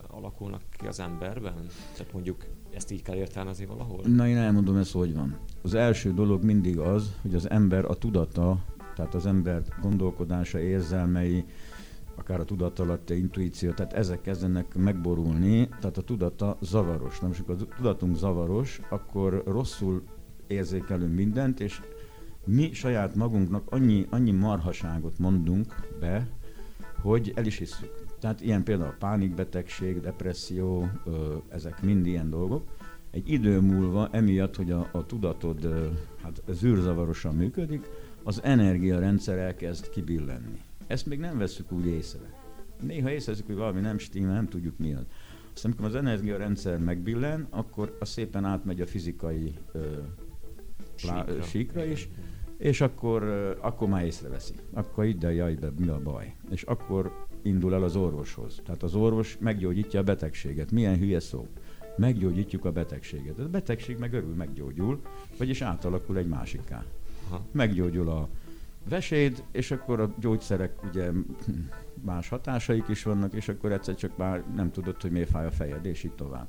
alakulnak 0.08 0.62
ki 0.70 0.86
az 0.86 1.00
emberben? 1.00 1.66
Tehát 1.96 2.12
mondjuk 2.12 2.46
ezt 2.76 2.90
így 2.90 3.02
kell 3.02 3.16
értelmezni 3.16 3.66
valahol? 3.66 4.00
Na 4.06 4.28
én 4.28 4.36
elmondom 4.36 4.76
ezt, 4.76 4.92
hogy 4.92 5.14
van. 5.14 5.38
Az 5.62 5.74
első 5.74 6.12
dolog 6.12 6.44
mindig 6.44 6.78
az, 6.78 7.16
hogy 7.22 7.34
az 7.34 7.50
ember 7.50 7.84
a 7.84 7.94
tudata, 7.94 8.58
tehát 8.94 9.14
az 9.14 9.26
ember 9.26 9.62
gondolkodása, 9.82 10.58
érzelmei, 10.58 11.44
akár 12.14 12.40
a 12.40 12.44
tudatalatti 12.44 13.16
intuíció, 13.18 13.70
tehát 13.70 13.92
ezek 13.92 14.20
kezdenek 14.20 14.74
megborulni, 14.74 15.68
tehát 15.68 15.96
a 15.96 16.02
tudata 16.02 16.56
zavaros. 16.60 17.18
Na 17.20 17.26
most, 17.26 17.42
amikor 17.46 17.66
a 17.70 17.76
tudatunk 17.76 18.16
zavaros, 18.16 18.80
akkor 18.88 19.42
rosszul 19.46 20.02
érzékelünk 20.46 21.14
mindent, 21.14 21.60
és 21.60 21.80
mi 22.44 22.72
saját 22.72 23.14
magunknak 23.14 23.70
annyi, 23.70 24.06
annyi 24.10 24.30
marhaságot 24.30 25.18
mondunk 25.18 25.74
be, 26.00 26.28
hogy 27.02 27.32
el 27.34 27.46
is 27.46 27.58
hiszük. 27.58 28.05
Tehát 28.20 28.40
ilyen 28.40 28.62
például 28.62 28.90
a 28.90 28.96
pánikbetegség, 28.98 30.00
depresszió, 30.00 30.88
ezek 31.48 31.82
mind 31.82 32.06
ilyen 32.06 32.30
dolgok. 32.30 32.68
Egy 33.10 33.30
idő 33.30 33.60
múlva, 33.60 34.08
emiatt, 34.12 34.56
hogy 34.56 34.70
a, 34.70 34.88
a 34.92 35.06
tudatod 35.06 35.68
hát 36.22 36.42
zűrzavarosan 36.48 37.34
működik, 37.34 37.86
az 38.22 38.42
energiarendszer 38.42 39.38
elkezd 39.38 39.88
kibillenni. 39.88 40.60
Ezt 40.86 41.06
még 41.06 41.18
nem 41.18 41.38
veszük 41.38 41.72
úgy 41.72 41.86
észre. 41.86 42.34
Néha 42.80 43.10
észrevezzük, 43.10 43.46
hogy 43.46 43.56
valami 43.56 43.80
nem 43.80 43.98
stimmel, 43.98 44.34
nem 44.34 44.48
tudjuk 44.48 44.78
mi 44.78 44.94
az. 44.94 45.06
Aztán 45.54 45.72
amikor 45.72 45.96
az 45.96 46.04
energiarendszer 46.04 46.78
megbillen, 46.78 47.46
akkor 47.50 47.96
az 48.00 48.08
szépen 48.08 48.44
átmegy 48.44 48.80
a 48.80 48.86
fizikai 48.86 49.54
ö, 49.72 49.80
síkra. 50.94 51.42
síkra 51.42 51.84
is, 51.84 52.08
és 52.58 52.80
akkor, 52.80 53.22
akkor 53.60 53.88
már 53.88 54.04
észreveszi. 54.04 54.54
Akkor 54.72 55.04
ide, 55.04 55.32
jaj, 55.32 55.54
de 55.54 55.70
mi 55.78 55.88
a 55.88 56.00
baj. 56.02 56.34
És 56.50 56.62
akkor 56.62 57.26
indul 57.46 57.74
el 57.74 57.82
az 57.82 57.96
orvoshoz. 57.96 58.60
Tehát 58.64 58.82
az 58.82 58.94
orvos 58.94 59.36
meggyógyítja 59.40 60.00
a 60.00 60.02
betegséget. 60.02 60.70
Milyen 60.70 60.98
hülye 60.98 61.20
szó. 61.20 61.46
Meggyógyítjuk 61.96 62.64
a 62.64 62.72
betegséget. 62.72 63.38
A 63.38 63.48
betegség 63.48 63.98
meg 63.98 64.12
örül 64.12 64.34
meggyógyul, 64.34 65.00
vagyis 65.38 65.60
átalakul 65.60 66.16
egy 66.16 66.28
másikká. 66.28 66.84
Meggyógyul 67.52 68.08
a 68.08 68.28
veséd, 68.88 69.42
és 69.52 69.70
akkor 69.70 70.00
a 70.00 70.14
gyógyszerek 70.20 70.84
ugye 70.84 71.10
más 72.02 72.28
hatásaik 72.28 72.88
is 72.88 73.02
vannak, 73.02 73.32
és 73.32 73.48
akkor 73.48 73.72
egyszer 73.72 73.94
csak 73.94 74.16
már 74.16 74.42
nem 74.54 74.70
tudod, 74.70 75.00
hogy 75.02 75.10
miért 75.10 75.30
fáj 75.30 75.46
a 75.46 75.50
fejed, 75.50 75.84
és 75.84 76.04
így 76.04 76.14
tovább. 76.14 76.46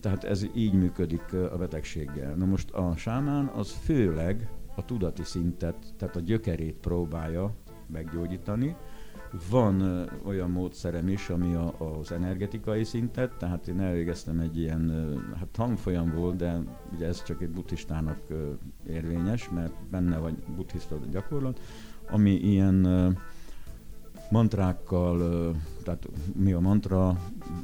Tehát 0.00 0.24
ez 0.24 0.46
így 0.54 0.72
működik 0.72 1.32
a 1.32 1.56
betegséggel. 1.56 2.34
Na 2.34 2.44
most 2.44 2.70
a 2.70 2.96
sámán 2.96 3.46
az 3.46 3.70
főleg 3.70 4.48
a 4.74 4.84
tudati 4.84 5.22
szintet, 5.24 5.76
tehát 5.96 6.16
a 6.16 6.20
gyökerét 6.20 6.76
próbálja 6.76 7.54
meggyógyítani. 7.86 8.76
Van 9.50 10.08
olyan 10.24 10.50
módszerem 10.50 11.08
is, 11.08 11.28
ami 11.28 11.54
a, 11.54 11.74
az 11.98 12.12
energetikai 12.12 12.84
szintet, 12.84 13.32
tehát 13.38 13.68
én 13.68 13.80
elvégeztem 13.80 14.40
egy 14.40 14.58
ilyen, 14.58 15.14
hát 15.36 15.48
tanfolyam 15.48 16.14
volt, 16.14 16.36
de 16.36 16.60
ugye 16.94 17.06
ez 17.06 17.22
csak 17.22 17.42
egy 17.42 17.50
buddhistának 17.50 18.18
érvényes, 18.86 19.48
mert 19.50 19.74
benne 19.90 20.18
vagy 20.18 20.34
buddhista 20.56 20.98
gyakorlat, 21.10 21.60
ami 22.10 22.30
ilyen 22.30 22.86
mantrákkal, 24.30 25.18
tehát 25.84 26.08
mi 26.36 26.52
a 26.52 26.60
mantra, 26.60 27.06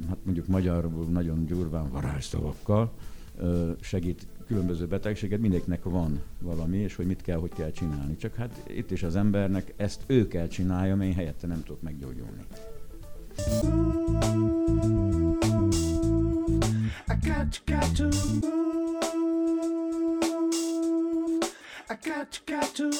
hát 0.08 0.18
mondjuk 0.24 0.46
magyarul 0.46 1.04
nagyon 1.04 1.44
gyurván 1.44 1.90
varázsszavakkal 1.90 2.92
segít 3.80 4.26
különböző 4.48 4.86
betegséget, 4.86 5.40
mindegyiknek 5.40 5.82
van 5.82 6.22
valami, 6.40 6.76
és 6.76 6.94
hogy 6.94 7.06
mit 7.06 7.22
kell, 7.22 7.38
hogy 7.38 7.52
kell 7.54 7.70
csinálni. 7.70 8.16
Csak 8.16 8.34
hát 8.34 8.62
itt 8.66 8.90
is 8.90 9.02
az 9.02 9.16
embernek 9.16 9.74
ezt 9.76 10.02
ő 10.06 10.28
kell 10.28 10.46
csinálja, 10.46 10.96
én 10.96 11.14
helyette 11.14 11.46
nem 11.46 11.62
tudok 11.62 11.82
meggyógyulni. 11.82 12.42
I 17.08 17.14
got, 17.22 17.62
got 17.66 17.96
to 17.96 18.08
I 21.90 21.96
got, 22.02 22.40
got 22.46 22.74
to 22.74 22.90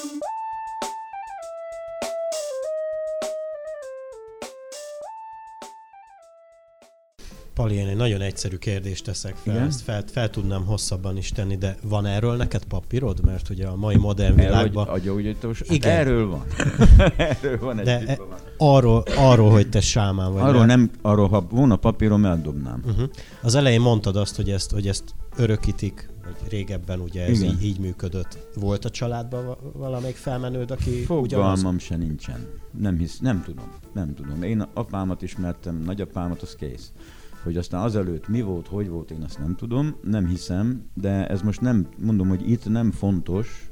Pali, 7.59 7.75
én 7.75 7.87
egy 7.87 7.97
nagyon 7.97 8.21
egyszerű 8.21 8.57
kérdést 8.57 9.05
teszek 9.05 9.37
fel, 9.37 9.55
Igen? 9.55 9.67
ezt 9.67 9.81
fel, 9.81 10.05
fel 10.07 10.31
tudnám 10.31 10.65
hosszabban 10.65 11.17
is 11.17 11.31
tenni, 11.31 11.57
de 11.57 11.77
van 11.83 12.07
erről 12.07 12.37
neked 12.37 12.65
papírod? 12.65 13.25
Mert 13.25 13.49
ugye 13.49 13.67
a 13.67 13.77
mai 13.77 13.97
modern 13.97 14.35
világban... 14.35 14.89
Úgy, 14.95 15.07
hogy 15.07 15.37
hát 15.43 15.71
Igen. 15.71 15.91
erről 15.91 16.29
van. 16.29 16.45
erről 17.17 17.59
van 17.59 17.79
egy 17.79 17.85
de 17.85 18.07
e, 18.07 18.19
arról, 18.57 19.03
arról, 19.17 19.51
hogy 19.51 19.69
te 19.69 19.81
sámán 19.81 20.33
vagy. 20.33 20.43
Arról, 20.43 20.67
nem, 20.67 20.91
arról 21.03 21.29
ha 21.29 21.47
volna 21.51 21.77
papírom, 21.77 22.25
eldobnám. 22.25 22.83
Uh-huh. 22.87 23.09
Az 23.43 23.55
elején 23.55 23.81
mondtad 23.81 24.17
azt, 24.17 24.37
hogy 24.37 24.51
ezt, 24.51 24.71
hogy 24.71 24.89
ezt 24.89 25.15
örökítik, 25.37 26.11
vagy 26.25 26.51
régebben 26.51 27.01
ugye 27.01 27.27
ez 27.27 27.43
így, 27.43 27.65
így 27.65 27.79
működött. 27.79 28.39
Volt 28.55 28.85
a 28.85 28.91
családban 28.91 29.57
valamelyik 29.73 30.17
felmenőd, 30.17 30.71
aki 30.71 31.05
Fogalmam 31.05 31.53
ugyanaz... 31.53 31.83
se 31.83 31.97
nincsen. 31.97 32.47
Nem, 32.79 32.99
hisz, 32.99 33.19
nem 33.19 33.43
tudom. 33.43 33.73
Nem 33.93 34.15
tudom. 34.15 34.43
Én 34.43 34.67
apámat 34.75 35.23
ismertem, 35.23 35.83
nagyapámat, 35.85 36.43
az 36.43 36.55
kész. 36.55 36.93
Hogy 37.43 37.57
aztán 37.57 37.83
azelőtt 37.83 38.29
mi 38.29 38.41
volt, 38.41 38.67
hogy 38.67 38.89
volt, 38.89 39.11
én 39.11 39.23
azt 39.23 39.39
nem 39.39 39.57
tudom, 39.57 39.97
nem 40.03 40.27
hiszem, 40.27 40.91
de 40.95 41.29
ez 41.29 41.43
most 41.43 41.61
nem, 41.61 41.89
mondom, 41.99 42.29
hogy 42.29 42.51
itt 42.51 42.69
nem 42.69 42.91
fontos, 42.91 43.71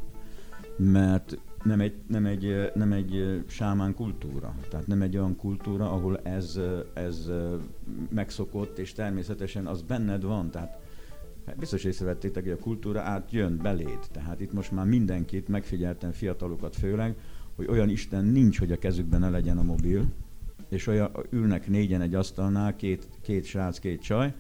mert 0.77 1.39
nem 1.63 1.81
egy, 1.81 1.95
nem 2.07 2.27
egy, 2.27 2.71
nem 2.75 2.93
egy 2.93 3.43
sámán 3.47 3.95
kultúra. 3.95 4.55
Tehát 4.71 4.87
nem 4.87 5.03
egy 5.03 5.17
olyan 5.17 5.37
kultúra, 5.37 5.93
ahol 5.93 6.19
ez, 6.19 6.61
ez 6.95 7.31
megszokott, 8.11 8.79
és 8.79 8.93
természetesen 8.93 9.67
az 9.67 9.83
benned 9.83 10.23
van. 10.23 10.51
Tehát 10.51 10.79
hát 11.47 11.59
biztos 11.59 11.85
észrevettétek, 11.85 12.43
hogy 12.43 12.53
a 12.53 12.59
kultúra 12.59 13.01
átjön 13.01 13.59
beléd. 13.63 13.99
Tehát 14.13 14.41
itt 14.41 14.53
most 14.53 14.73
már 14.73 14.87
mindenkit, 14.87 15.49
megfigyeltem 15.49 16.13
fiatalokat 16.13 16.77
főleg, 16.77 17.17
hogy 17.55 17.67
olyan 17.69 17.89
Isten 17.89 18.25
nincs, 18.25 18.59
hogy 18.59 18.73
a 18.73 18.79
kezükben 18.79 19.21
ne 19.21 19.31
legyen 19.31 19.59
a 19.59 19.63
mobil, 19.63 20.07
és 20.69 20.87
olyan, 20.87 21.11
ülnek 21.31 21.69
négyen 21.69 22.01
egy 22.01 22.15
asztalnál, 22.15 22.77
két, 22.77 23.09
két 23.23 23.45
srác, 23.45 23.79
két 23.79 24.03
csaj, 24.03 24.35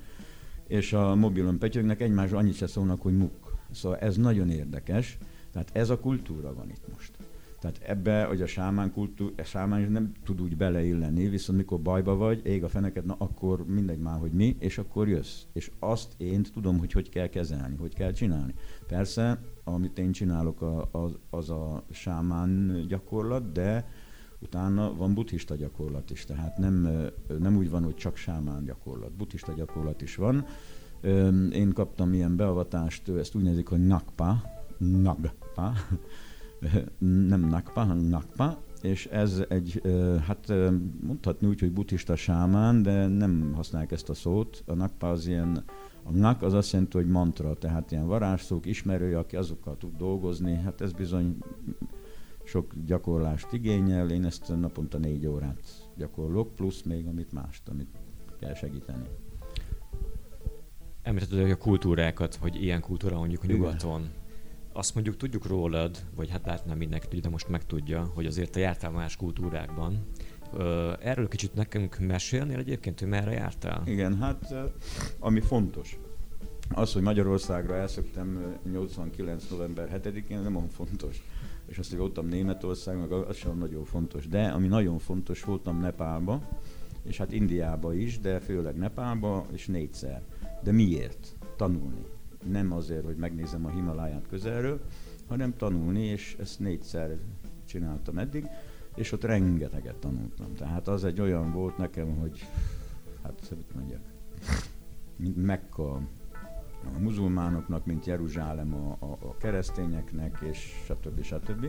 és 0.66 0.92
a 0.92 1.14
mobilon 1.14 1.58
pötyögnek, 1.58 2.00
egymásra 2.00 2.38
annyit 2.38 2.54
se 2.54 2.66
szólnak, 2.66 3.02
hogy 3.02 3.16
muk. 3.16 3.56
Szóval 3.70 3.98
ez 3.98 4.16
nagyon 4.16 4.50
érdekes, 4.50 5.18
tehát 5.52 5.70
ez 5.72 5.90
a 5.90 5.98
kultúra 5.98 6.54
van 6.54 6.70
itt 6.70 6.92
most. 6.92 7.12
Tehát 7.60 7.80
ebbe, 7.82 8.24
hogy 8.24 8.42
a 8.42 8.46
sámán, 8.46 8.92
kultúr, 8.92 9.32
a 9.36 9.42
sámán 9.42 9.92
nem 9.92 10.12
tud 10.24 10.40
úgy 10.40 10.56
beleilleni, 10.56 11.28
viszont 11.28 11.58
mikor 11.58 11.80
bajba 11.80 12.16
vagy, 12.16 12.46
ég 12.46 12.64
a 12.64 12.68
feneket, 12.68 13.04
na 13.04 13.14
akkor 13.18 13.66
mindegy 13.66 13.98
már, 13.98 14.18
hogy 14.18 14.32
mi, 14.32 14.56
és 14.58 14.78
akkor 14.78 15.08
jössz. 15.08 15.42
És 15.52 15.70
azt 15.78 16.14
én 16.16 16.42
tudom, 16.42 16.78
hogy 16.78 16.92
hogy 16.92 17.08
kell 17.08 17.26
kezelni, 17.26 17.76
hogy 17.76 17.94
kell 17.94 18.12
csinálni. 18.12 18.54
Persze, 18.86 19.40
amit 19.64 19.98
én 19.98 20.12
csinálok, 20.12 20.88
az, 20.92 21.18
az 21.30 21.50
a 21.50 21.84
sámán 21.90 22.84
gyakorlat, 22.88 23.52
de 23.52 23.88
utána 24.46 24.94
van 24.94 25.14
buddhista 25.14 25.54
gyakorlat 25.54 26.10
is, 26.10 26.24
tehát 26.24 26.58
nem, 26.58 26.88
nem 27.38 27.56
úgy 27.56 27.70
van, 27.70 27.84
hogy 27.84 27.94
csak 27.94 28.16
sámán 28.16 28.64
gyakorlat. 28.64 29.12
Buddhista 29.12 29.52
gyakorlat 29.52 30.02
is 30.02 30.16
van. 30.16 30.46
Én 31.52 31.72
kaptam 31.72 32.12
ilyen 32.12 32.36
beavatást, 32.36 33.08
ezt 33.08 33.34
úgy 33.34 33.42
nevezik, 33.42 33.68
hogy 33.68 33.86
nakpa, 33.86 34.42
nagpa, 34.78 35.72
nem 37.28 37.40
nakpa, 37.40 37.80
hanem 37.80 37.98
nakpa, 37.98 38.62
és 38.82 39.06
ez 39.06 39.42
egy, 39.48 39.82
hát 40.26 40.52
mondhatni 41.00 41.46
úgy, 41.46 41.60
hogy 41.60 41.72
buddhista 41.72 42.16
sámán, 42.16 42.82
de 42.82 43.06
nem 43.06 43.52
használják 43.54 43.92
ezt 43.92 44.08
a 44.08 44.14
szót. 44.14 44.62
A 44.66 44.74
nakpa 44.74 45.10
az 45.10 45.26
ilyen, 45.26 45.64
a 46.02 46.10
nak 46.10 46.42
az 46.42 46.52
azt 46.52 46.72
jelenti, 46.72 46.96
hogy 46.96 47.08
mantra, 47.08 47.54
tehát 47.54 47.90
ilyen 47.90 48.06
varázsszók, 48.06 48.66
ismerő, 48.66 49.16
aki 49.16 49.36
azokkal 49.36 49.76
tud 49.76 49.96
dolgozni, 49.96 50.54
hát 50.54 50.80
ez 50.80 50.92
bizony 50.92 51.36
sok 52.46 52.72
gyakorlást 52.84 53.52
igényel, 53.52 54.10
én 54.10 54.24
ezt 54.24 54.60
naponta 54.60 54.98
négy 54.98 55.26
órát 55.26 55.90
gyakorlok, 55.96 56.54
plusz 56.54 56.82
még 56.82 57.06
amit 57.06 57.32
mást, 57.32 57.68
amit 57.68 57.88
kell 58.40 58.54
segíteni. 58.54 59.04
Említetted 61.02 61.40
hogy 61.40 61.50
a 61.50 61.56
kultúrákat, 61.56 62.34
hogy 62.34 62.62
ilyen 62.62 62.80
kultúra 62.80 63.18
mondjuk 63.18 63.42
a 63.42 63.46
nyugaton. 63.46 64.00
Igen. 64.00 64.12
Azt 64.72 64.94
mondjuk 64.94 65.16
tudjuk 65.16 65.46
rólad, 65.46 65.96
vagy 66.14 66.30
hát 66.30 66.46
lehet 66.46 66.66
nem 66.66 66.76
mindenki 66.76 67.06
tudja, 67.06 67.22
de 67.22 67.28
most 67.28 67.48
megtudja, 67.48 68.10
hogy 68.14 68.26
azért 68.26 68.50
te 68.50 68.60
jártál 68.60 68.90
más 68.90 69.16
kultúrákban. 69.16 70.06
Erről 71.00 71.28
kicsit 71.28 71.54
nekünk 71.54 71.98
mesélnél 71.98 72.58
egyébként, 72.58 72.98
hogy 72.98 73.08
merre 73.08 73.32
jártál? 73.32 73.82
Igen, 73.86 74.16
hát 74.18 74.54
ami 75.18 75.40
fontos, 75.40 75.98
az, 76.74 76.92
hogy 76.92 77.02
Magyarországra 77.02 77.76
elszöktem 77.76 78.58
89. 78.70 79.48
november 79.50 80.00
7-én, 80.02 80.40
nem 80.40 80.56
olyan 80.56 80.68
fontos 80.68 81.22
és 81.66 81.78
azt, 81.78 81.90
hogy 81.90 81.98
voltam 81.98 82.26
Németország, 82.26 82.98
meg 82.98 83.12
az 83.12 83.36
sem 83.36 83.58
nagyon 83.58 83.84
fontos. 83.84 84.28
De 84.28 84.46
ami 84.46 84.66
nagyon 84.66 84.98
fontos, 84.98 85.44
voltam 85.44 85.80
Nepálba, 85.80 86.48
és 87.02 87.16
hát 87.16 87.32
Indiába 87.32 87.94
is, 87.94 88.20
de 88.20 88.40
főleg 88.40 88.76
Nepálba, 88.76 89.46
és 89.52 89.66
négyszer. 89.66 90.22
De 90.62 90.72
miért? 90.72 91.34
Tanulni. 91.56 92.04
Nem 92.50 92.72
azért, 92.72 93.04
hogy 93.04 93.16
megnézem 93.16 93.66
a 93.66 93.70
Himaláját 93.70 94.26
közelről, 94.28 94.80
hanem 95.28 95.56
tanulni, 95.56 96.04
és 96.04 96.36
ezt 96.40 96.60
négyszer 96.60 97.18
csináltam 97.64 98.18
eddig, 98.18 98.46
és 98.94 99.12
ott 99.12 99.24
rengeteget 99.24 99.96
tanultam. 99.96 100.54
Tehát 100.54 100.88
az 100.88 101.04
egy 101.04 101.20
olyan 101.20 101.52
volt 101.52 101.76
nekem, 101.76 102.16
hogy 102.16 102.44
hát 103.22 103.52
mit 103.56 103.74
mondjak, 103.74 104.00
mint 105.16 105.36
Mekka, 105.36 106.00
a 106.94 106.98
muzulmánoknak, 106.98 107.86
mint 107.86 108.06
Jeruzsálem 108.06 108.74
a, 108.74 108.96
a, 109.04 109.12
a 109.28 109.36
keresztényeknek, 109.36 110.38
és 110.50 110.72
stb. 110.84 111.22
stb. 111.22 111.66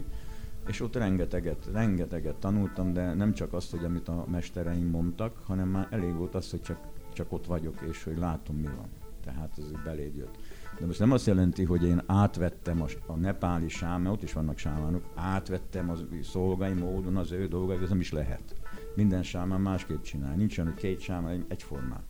És 0.67 0.81
ott 0.81 0.95
rengeteget, 0.95 1.69
rengeteget 1.73 2.35
tanultam, 2.35 2.93
de 2.93 3.13
nem 3.13 3.33
csak 3.33 3.53
azt, 3.53 3.71
hogy 3.71 3.85
amit 3.85 4.07
a 4.07 4.25
mestereim 4.31 4.89
mondtak, 4.89 5.37
hanem 5.43 5.69
már 5.69 5.87
elég 5.91 6.15
volt 6.15 6.35
az, 6.35 6.51
hogy 6.51 6.61
csak, 6.61 6.79
csak 7.13 7.31
ott 7.31 7.45
vagyok, 7.45 7.81
és 7.89 8.03
hogy 8.03 8.17
látom, 8.17 8.55
mi 8.55 8.69
van. 8.77 8.89
Tehát 9.23 9.57
ez 9.57 9.71
beléd 9.83 10.15
jött. 10.15 10.37
De 10.79 10.85
most 10.85 10.99
nem 10.99 11.11
azt 11.11 11.25
jelenti, 11.25 11.63
hogy 11.63 11.83
én 11.83 12.01
átvettem 12.05 12.81
a, 12.81 12.85
a 13.05 13.15
nepáli 13.15 13.69
sámát, 13.69 14.13
ott 14.13 14.23
is 14.23 14.33
vannak 14.33 14.57
sámánok, 14.57 15.03
átvettem 15.15 15.89
az 15.89 16.05
szolgai 16.23 16.73
módon 16.73 17.15
az 17.15 17.31
ő 17.31 17.47
dolgai, 17.47 17.77
ez 17.83 17.89
nem 17.89 17.99
is 17.99 18.11
lehet. 18.11 18.55
Minden 18.95 19.23
sámán 19.23 19.61
másképp 19.61 20.01
csinál. 20.01 20.35
Nincs 20.35 20.57
olyan, 20.57 20.71
hogy 20.71 20.81
két 20.81 20.99
sámán 20.99 21.45
egyformán. 21.47 22.03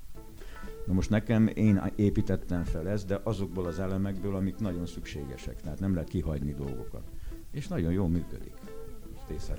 Na 0.87 0.93
most 0.93 1.09
nekem, 1.09 1.47
én 1.47 1.81
építettem 1.95 2.63
fel 2.63 2.89
ezt, 2.89 3.07
de 3.07 3.19
azokból 3.23 3.65
az 3.65 3.79
elemekből, 3.79 4.35
amik 4.35 4.57
nagyon 4.57 4.85
szükségesek. 4.85 5.61
Tehát 5.61 5.79
nem 5.79 5.93
lehet 5.93 6.09
kihagyni 6.09 6.53
dolgokat. 6.53 7.03
És 7.51 7.67
nagyon 7.67 7.91
jól 7.91 8.07
működik. 8.07 8.53
Ezt 9.35 9.51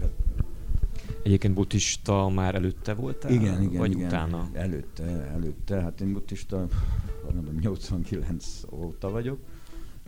Egyébként 1.23 1.55
buddhista 1.55 2.29
már 2.29 2.55
előtte 2.55 2.95
voltál? 2.95 3.33
Igen, 3.33 3.63
igen. 3.63 3.79
Vagy 3.79 3.91
igen. 3.91 4.07
utána? 4.07 4.49
Előtte, 4.53 5.05
előtte. 5.05 5.81
Hát 5.81 6.01
én 6.01 6.13
buddhista, 6.13 6.67
mondom, 7.35 7.55
89 7.61 8.61
óta 8.73 9.11
vagyok. 9.11 9.39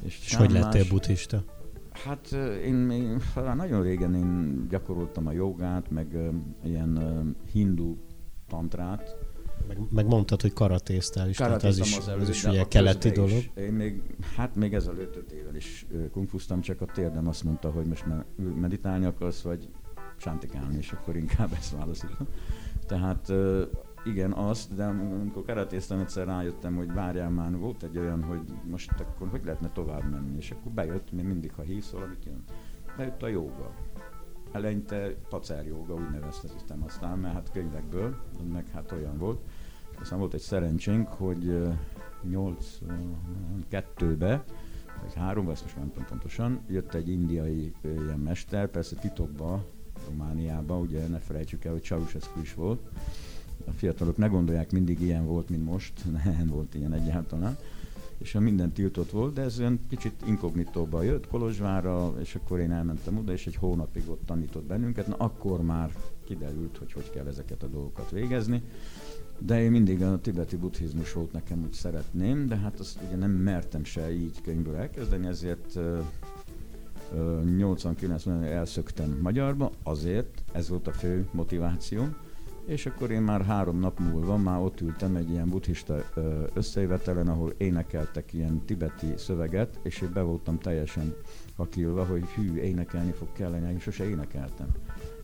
És, 0.03 0.21
és 0.25 0.35
hogy 0.35 0.51
lettél 0.51 0.85
buddhista? 0.89 1.45
Hát 1.91 2.33
én 2.65 2.75
még 2.75 3.23
nagyon 3.55 3.83
régen 3.83 4.15
én 4.15 4.67
gyakoroltam 4.69 5.27
a 5.27 5.33
jogát, 5.33 5.91
meg 5.91 6.17
ilyen 6.65 7.35
hindu 7.53 7.97
tantrát, 8.49 9.17
meg, 9.67 9.79
meg 9.91 10.07
mondtad, 10.07 10.41
hogy 10.41 10.53
karatéztál 10.53 11.29
is, 11.29 11.37
tehát 11.37 11.63
az 11.63 11.79
is, 11.79 11.99
az, 11.99 12.09
előtt, 12.09 12.23
az 12.23 12.29
is 12.29 12.45
ugye 12.45 12.65
keleti 12.65 13.11
dolog. 13.11 13.31
Is. 13.31 13.51
Én 13.55 13.73
még, 13.73 14.03
hát 14.37 14.55
még 14.57 14.75
ezelőtt 14.75 15.17
öt 15.17 15.33
évvel 15.33 15.55
is 15.55 15.87
kungfuztam, 16.13 16.61
csak 16.61 16.81
a 16.81 16.87
térdem 16.87 17.29
azt 17.29 17.45
mondta, 17.45 17.71
hogy 17.71 17.87
most 17.87 18.05
meditálni 18.61 19.05
akarsz, 19.05 19.41
vagy 19.41 19.69
sántikálni, 20.17 20.77
és 20.77 20.93
akkor 20.93 21.17
inkább 21.17 21.53
ezt 21.53 21.77
válaszoltam. 21.77 22.27
Tehát 22.87 23.33
igen, 24.05 24.33
azt, 24.33 24.75
de 24.75 24.85
amikor 24.85 25.45
karatéztem, 25.45 25.99
egyszer 25.99 26.27
rájöttem, 26.27 26.77
hogy 26.77 26.93
várjál 26.93 27.31
már, 27.31 27.57
volt 27.57 27.83
egy 27.83 27.99
olyan, 27.99 28.23
hogy 28.23 28.41
most 28.71 28.91
akkor 28.99 29.29
hogy 29.29 29.41
lehetne 29.45 29.71
tovább 29.73 30.11
menni, 30.11 30.37
és 30.37 30.51
akkor 30.51 30.73
bejött, 30.73 31.13
még 31.13 31.25
mindig, 31.25 31.53
ha 31.53 31.63
hívsz 31.63 31.91
valamit 31.91 32.25
jön, 32.25 32.45
bejött 32.97 33.23
a 33.23 33.29
joga. 33.29 33.75
Eleinte 34.53 35.15
pacer 35.29 35.67
joga, 35.67 35.95
úgy 35.95 36.11
neveztem 36.11 36.83
aztán, 36.87 37.19
mert 37.19 37.35
hát 37.35 37.51
könyvekből, 37.53 38.17
meg 38.53 38.69
hát 38.69 38.93
olyan 38.93 39.19
volt. 39.19 39.41
Aztán 40.01 40.19
volt 40.19 40.35
egy 40.35 40.41
szerencsénk, 40.41 41.09
hogy 41.09 41.59
82-be, 42.29 44.45
vagy 45.03 45.15
három, 45.15 45.51
ezt 45.51 45.63
most 45.63 45.77
nem 45.77 45.93
tudom 45.93 46.09
pontosan, 46.09 46.61
jött 46.69 46.95
egy 46.95 47.09
indiai 47.09 47.73
ilyen 47.83 48.19
mester, 48.19 48.69
persze 48.69 48.97
titokba, 48.97 49.65
Romániába, 50.09 50.79
ugye 50.79 51.07
ne 51.07 51.19
felejtsük 51.19 51.65
el, 51.65 51.73
hogy 51.73 51.83
Ceausescu 51.83 52.41
is 52.41 52.55
volt. 52.55 52.81
A 53.67 53.71
fiatalok 53.71 54.17
ne 54.17 54.27
gondolják, 54.27 54.73
mindig 54.73 55.01
ilyen 55.01 55.27
volt, 55.27 55.49
mint 55.49 55.65
most, 55.65 56.05
nem 56.25 56.47
volt 56.47 56.75
ilyen 56.75 56.93
egyáltalán. 56.93 57.57
És 58.21 58.33
minden 58.33 58.73
tiltott 58.73 59.11
volt, 59.11 59.35
de 59.35 59.43
ez 59.43 59.59
olyan 59.59 59.81
kicsit 59.89 60.23
inkognitóba 60.27 61.03
jött 61.03 61.29
Kolozsvára, 61.29 62.15
és 62.19 62.35
akkor 62.35 62.59
én 62.59 62.71
elmentem 62.71 63.19
oda, 63.19 63.33
és 63.33 63.47
egy 63.47 63.57
hónapig 63.57 64.03
ott 64.09 64.27
tanított 64.27 64.65
bennünket. 64.65 65.07
Na 65.07 65.15
akkor 65.15 65.63
már 65.63 65.91
kiderült, 66.25 66.77
hogy 66.77 66.93
hogy 66.93 67.11
kell 67.11 67.27
ezeket 67.27 67.63
a 67.63 67.67
dolgokat 67.67 68.11
végezni. 68.11 68.63
De 69.39 69.63
én 69.63 69.71
mindig 69.71 70.03
a 70.03 70.21
tibeti 70.21 70.57
buddhizmus 70.57 71.13
volt 71.13 71.33
nekem, 71.33 71.63
úgy 71.63 71.73
szeretném, 71.73 72.47
de 72.47 72.57
hát 72.57 72.81
azt 72.81 72.99
ugye 73.07 73.17
nem 73.17 73.31
mertem 73.31 73.85
se 73.85 74.13
így 74.13 74.41
könyvből 74.43 74.75
elkezdeni, 74.75 75.27
ezért 75.27 75.79
89-ben 77.15 78.43
elszöktem 78.43 79.19
Magyarba, 79.23 79.71
azért, 79.83 80.43
ez 80.53 80.69
volt 80.69 80.87
a 80.87 80.93
fő 80.93 81.29
motiváció, 81.33 82.09
és 82.71 82.87
akkor 82.87 83.11
én 83.11 83.23
már 83.23 83.45
három 83.45 83.79
nap 83.79 83.99
múlva 83.99 84.37
már 84.37 84.61
ott 84.61 84.81
ültem 84.81 85.17
egy 85.17 85.31
ilyen 85.31 85.49
buddhista 85.49 86.05
összejövetelen, 86.55 87.29
ahol 87.29 87.55
énekeltek 87.57 88.33
ilyen 88.33 88.65
tibeti 88.65 89.13
szöveget, 89.17 89.79
és 89.83 90.01
én 90.01 90.11
be 90.13 90.21
voltam 90.23 90.59
teljesen 90.59 91.15
hakilva, 91.57 92.05
hogy 92.05 92.25
hű, 92.25 92.57
énekelni 92.57 93.13
fog 93.13 93.33
kellene, 93.33 93.71
én 93.71 93.79
sose 93.79 94.09
énekeltem. 94.09 94.67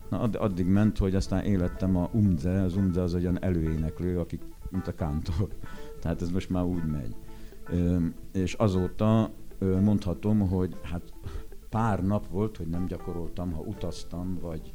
Na, 0.09 0.19
addig 0.19 0.65
ment, 0.65 0.97
hogy 0.97 1.15
aztán 1.15 1.43
élettem 1.43 1.95
a 1.97 2.09
umze, 2.11 2.61
az 2.61 2.75
umze 2.75 3.01
az 3.01 3.13
olyan 3.13 3.43
előéneklő, 3.43 4.19
aki, 4.19 4.39
mint 4.69 4.87
a 4.87 4.95
kántor. 4.95 5.47
Tehát 6.01 6.21
ez 6.21 6.29
most 6.29 6.49
már 6.49 6.63
úgy 6.63 6.85
megy. 6.85 7.15
Ö, 7.69 7.97
és 8.31 8.53
azóta 8.53 9.31
ö, 9.59 9.79
mondhatom, 9.79 10.49
hogy 10.49 10.77
hát 10.81 11.13
pár 11.69 12.03
nap 12.03 12.27
volt, 12.29 12.57
hogy 12.57 12.67
nem 12.67 12.85
gyakoroltam, 12.85 13.51
ha 13.51 13.61
utaztam, 13.61 14.37
vagy 14.41 14.71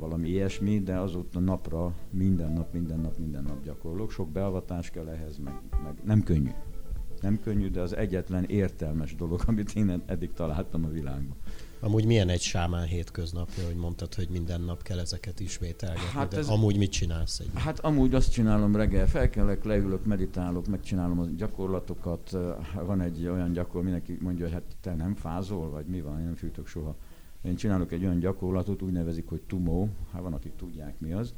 valami 0.00 0.28
ilyesmi, 0.28 0.80
de 0.80 0.98
azóta 0.98 1.40
napra 1.40 1.94
minden 2.10 2.52
nap, 2.52 2.72
minden 2.72 3.00
nap, 3.00 3.18
minden 3.18 3.42
nap 3.42 3.64
gyakorlok. 3.64 4.10
Sok 4.10 4.28
beavatás 4.28 4.90
kell 4.90 5.08
ehhez, 5.08 5.38
meg, 5.38 5.54
meg 5.84 5.94
nem 6.04 6.22
könnyű. 6.22 6.50
Nem 7.20 7.40
könnyű, 7.40 7.70
de 7.70 7.80
az 7.80 7.96
egyetlen 7.96 8.44
értelmes 8.44 9.14
dolog, 9.14 9.42
amit 9.46 9.72
én 9.74 10.02
eddig 10.06 10.32
találtam 10.32 10.84
a 10.84 10.88
világban. 10.88 11.36
Amúgy 11.82 12.06
milyen 12.06 12.28
egy 12.28 12.40
sámán 12.40 12.86
hétköznapja, 12.86 13.64
hogy 13.64 13.76
mondtad, 13.76 14.14
hogy 14.14 14.28
minden 14.30 14.60
nap 14.60 14.82
kell 14.82 14.98
ezeket 14.98 15.40
ismételgetni, 15.40 16.08
hát 16.12 16.28
de 16.28 16.36
ez, 16.36 16.48
amúgy 16.48 16.76
mit 16.76 16.90
csinálsz 16.90 17.38
egy? 17.38 17.50
Hát 17.54 17.78
amúgy 17.78 18.14
azt 18.14 18.32
csinálom 18.32 18.76
reggel, 18.76 19.08
felkelek, 19.08 19.64
leülök, 19.64 20.04
meditálok, 20.04 20.66
megcsinálom 20.66 21.18
a 21.18 21.24
gyakorlatokat. 21.36 22.36
Van 22.74 23.00
egy 23.00 23.26
olyan 23.26 23.52
gyakor, 23.52 23.82
mindenki 23.82 24.18
mondja, 24.20 24.44
hogy 24.44 24.54
hát 24.54 24.76
te 24.80 24.94
nem 24.94 25.14
fázol, 25.14 25.70
vagy 25.70 25.86
mi 25.86 26.00
van, 26.00 26.18
én 26.18 26.24
nem 26.24 26.34
fűtök 26.34 26.66
soha. 26.66 26.96
Én 27.42 27.54
csinálok 27.54 27.92
egy 27.92 28.04
olyan 28.04 28.18
gyakorlatot, 28.18 28.82
úgy 28.82 28.92
nevezik, 28.92 29.28
hogy 29.28 29.42
tumó, 29.42 29.88
hát 30.12 30.22
van, 30.22 30.32
akik 30.32 30.56
tudják 30.56 31.00
mi 31.00 31.12
az. 31.12 31.34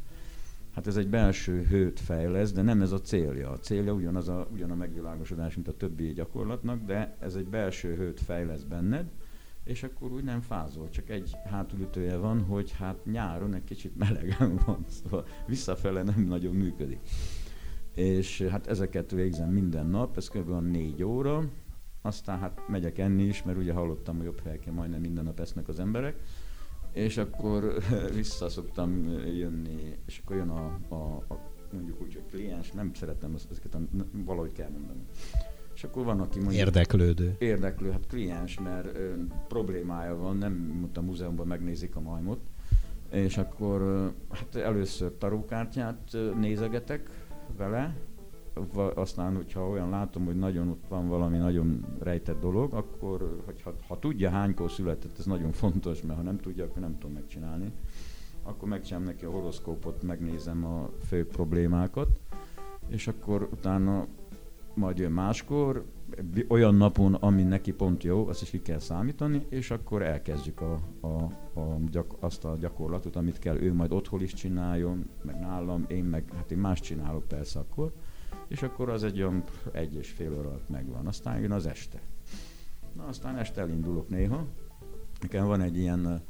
Hát 0.75 0.87
ez 0.87 0.97
egy 0.97 1.09
belső 1.09 1.63
hőt 1.63 2.01
fejlesz, 2.01 2.53
de 2.53 2.63
nem 2.63 2.83
ez 2.83 2.93
a 2.93 3.01
célja. 3.01 3.51
A 3.51 3.59
célja 3.59 3.93
ugyanaz 3.93 4.29
a, 4.29 4.49
ugyan 4.53 4.71
a 4.71 4.75
megvilágosodás, 4.75 5.55
mint 5.55 5.69
a 5.69 5.77
többi 5.77 6.13
gyakorlatnak, 6.13 6.85
de 6.85 7.17
ez 7.21 7.35
egy 7.35 7.49
belső 7.49 7.95
hőt 7.95 8.21
fejlesz 8.21 8.63
benned, 8.63 9.11
és 9.65 9.83
akkor 9.83 10.13
úgy 10.13 10.25
nem 10.25 10.41
fázol, 10.41 10.91
csak 10.91 11.11
egy 11.11 11.37
hátulütője 11.45 12.17
van, 12.17 12.43
hogy 12.43 12.73
hát 12.73 13.05
nyáron 13.05 13.55
egy 13.55 13.65
kicsit 13.65 13.97
melegen 13.97 14.57
van, 14.67 14.85
szóval 14.87 15.27
visszafele 15.47 16.03
nem 16.03 16.25
nagyon 16.25 16.55
működik. 16.55 17.01
És 17.95 18.43
hát 18.43 18.67
ezeket 18.67 19.11
végzem 19.11 19.51
minden 19.51 19.87
nap, 19.87 20.17
ez 20.17 20.29
kb. 20.29 20.71
négy 20.71 21.03
óra, 21.03 21.45
aztán 22.03 22.39
hát 22.39 22.61
megyek 22.69 22.99
enni 22.99 23.23
is, 23.23 23.43
mert 23.43 23.59
ugye 23.59 23.73
hallottam, 23.73 24.17
hogy 24.17 24.25
jobb 24.25 24.41
helyeken 24.45 24.75
majdnem 24.75 25.01
minden 25.01 25.25
nap 25.25 25.41
esznek 25.41 25.69
az 25.69 25.81
emberek, 25.81 26.17
és 26.93 27.17
akkor 27.17 27.77
vissza 28.15 28.49
szoktam 28.49 29.09
jönni, 29.35 29.97
és 30.07 30.21
akkor 30.25 30.37
jön 30.37 30.49
a, 30.49 30.79
a, 30.89 30.95
a 31.29 31.51
mondjuk 31.73 32.01
úgy, 32.03 32.15
hogy 32.15 32.25
kliens, 32.31 32.71
nem 32.71 32.95
szeretem 32.95 33.37
ezeket, 33.51 33.75
a, 33.75 33.81
valahogy 34.13 34.53
kell 34.53 34.69
mondani. 34.71 35.01
És 35.75 35.85
akkor 35.85 36.05
van, 36.05 36.21
aki 36.21 36.39
mondjuk... 36.39 36.61
Érdeklődő. 36.61 37.37
Érdeklő, 37.39 37.91
hát 37.91 38.07
kliens, 38.07 38.61
mert 38.61 38.97
ö, 38.97 39.13
problémája 39.49 40.17
van, 40.17 40.37
nem 40.37 40.53
mondta 40.53 41.01
a 41.01 41.05
múzeumban 41.05 41.47
megnézik 41.47 41.97
a 41.97 42.01
majmot, 42.01 42.41
és 43.11 43.37
akkor 43.37 43.81
ö, 43.81 44.07
hát 44.31 44.55
először 44.55 45.13
tarókártyát 45.19 46.17
nézegetek 46.41 47.11
vele, 47.57 47.97
aztán, 48.95 49.37
hogyha 49.37 49.69
olyan 49.69 49.91
látom, 49.91 50.25
hogy 50.25 50.37
nagyon 50.37 50.69
ott 50.69 50.85
van 50.89 51.09
valami 51.09 51.39
nagyon 51.39 51.85
rejtett 51.99 52.41
dolog, 52.41 52.75
akkor 52.75 53.43
hogyha, 53.45 53.75
ha 53.89 53.99
tudja 53.99 54.31
hánykor 54.31 54.71
született, 54.71 55.19
ez 55.19 55.27
nagyon 55.27 55.53
fontos, 55.53 56.03
mert 56.03 56.19
ha 56.19 56.25
nem 56.25 56.39
tudja, 56.39 56.65
akkor 56.65 56.83
nem 56.83 56.99
tudom 56.99 57.13
megcsinálni. 57.13 57.73
Akkor 58.43 58.69
megcsinálom 58.69 59.07
neki 59.07 59.25
a 59.25 59.31
horoszkópot, 59.31 60.03
megnézem 60.03 60.65
a 60.65 60.91
fő 61.07 61.27
problémákat, 61.27 62.09
és 62.89 63.09
akkor 63.09 63.49
utána 63.53 64.07
majd 64.75 64.99
jön 64.99 65.13
máskor, 65.13 65.85
olyan 66.49 66.75
napon, 66.75 67.15
ami 67.15 67.43
neki 67.43 67.73
pont 67.73 68.03
jó, 68.03 68.29
azt 68.29 68.43
is 68.43 68.51
ki 68.51 68.63
kell 68.63 68.79
számítani, 68.79 69.47
és 69.49 69.71
akkor 69.71 70.03
elkezdjük 70.03 70.61
a, 70.61 70.79
a, 71.01 71.23
a 71.61 71.79
gyak, 71.91 72.15
azt 72.21 72.45
a 72.45 72.57
gyakorlatot, 72.61 73.17
amit 73.17 73.39
kell 73.39 73.57
ő 73.57 73.73
majd 73.75 73.93
otthon 73.93 74.23
is 74.23 74.35
csináljon, 74.35 75.09
meg 75.23 75.41
nálam, 75.41 75.85
én 75.89 76.05
meg, 76.05 76.33
hát 76.37 76.51
én 76.51 76.59
más 76.59 76.81
csinálok 76.81 77.29
persze 77.29 77.59
akkor, 77.59 77.93
és 78.53 78.63
akkor 78.63 78.89
az 78.89 79.05
egy 79.05 79.19
olyan 79.19 79.45
egy 79.73 79.95
és 79.95 80.11
fél 80.11 80.33
óra 80.33 80.49
alatt 80.49 80.69
megvan. 80.69 81.07
Aztán 81.07 81.41
jön 81.41 81.53
az 81.53 81.67
este. 81.67 82.01
Na 82.93 83.05
aztán 83.05 83.37
este 83.37 83.61
elindulok 83.61 84.09
néha. 84.09 84.47
Nekem 85.21 85.47
van 85.47 85.61
egy 85.61 85.79
ilyen, 85.79 86.23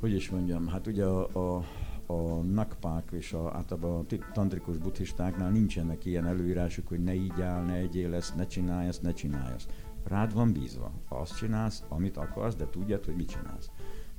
hogy 0.00 0.12
is 0.12 0.30
mondjam, 0.30 0.66
hát 0.66 0.86
ugye 0.86 1.04
a, 1.04 1.56
a, 1.56 1.64
a 2.06 2.42
nakpák 2.42 3.08
és 3.12 3.32
a, 3.32 3.54
általában 3.54 4.06
a 4.10 4.32
tantrikus 4.32 4.76
buddhistáknál 4.76 5.50
nincsenek 5.50 6.04
ilyen 6.04 6.26
előírások, 6.26 6.88
hogy 6.88 7.02
ne 7.02 7.14
így 7.14 7.40
áll, 7.40 7.64
ne 7.64 7.74
egyél 7.74 8.14
ezt, 8.14 8.36
ne 8.36 8.46
csinálj 8.46 8.86
ezt, 8.86 9.02
ne 9.02 9.12
csinálj 9.12 9.54
ezt. 9.54 9.72
Rád 10.04 10.34
van 10.34 10.52
bízva. 10.52 10.92
Azt 11.08 11.36
csinálsz, 11.36 11.84
amit 11.88 12.16
akarsz, 12.16 12.56
de 12.56 12.66
tudjad, 12.70 13.04
hogy 13.04 13.14
mit 13.14 13.28
csinálsz. 13.28 13.70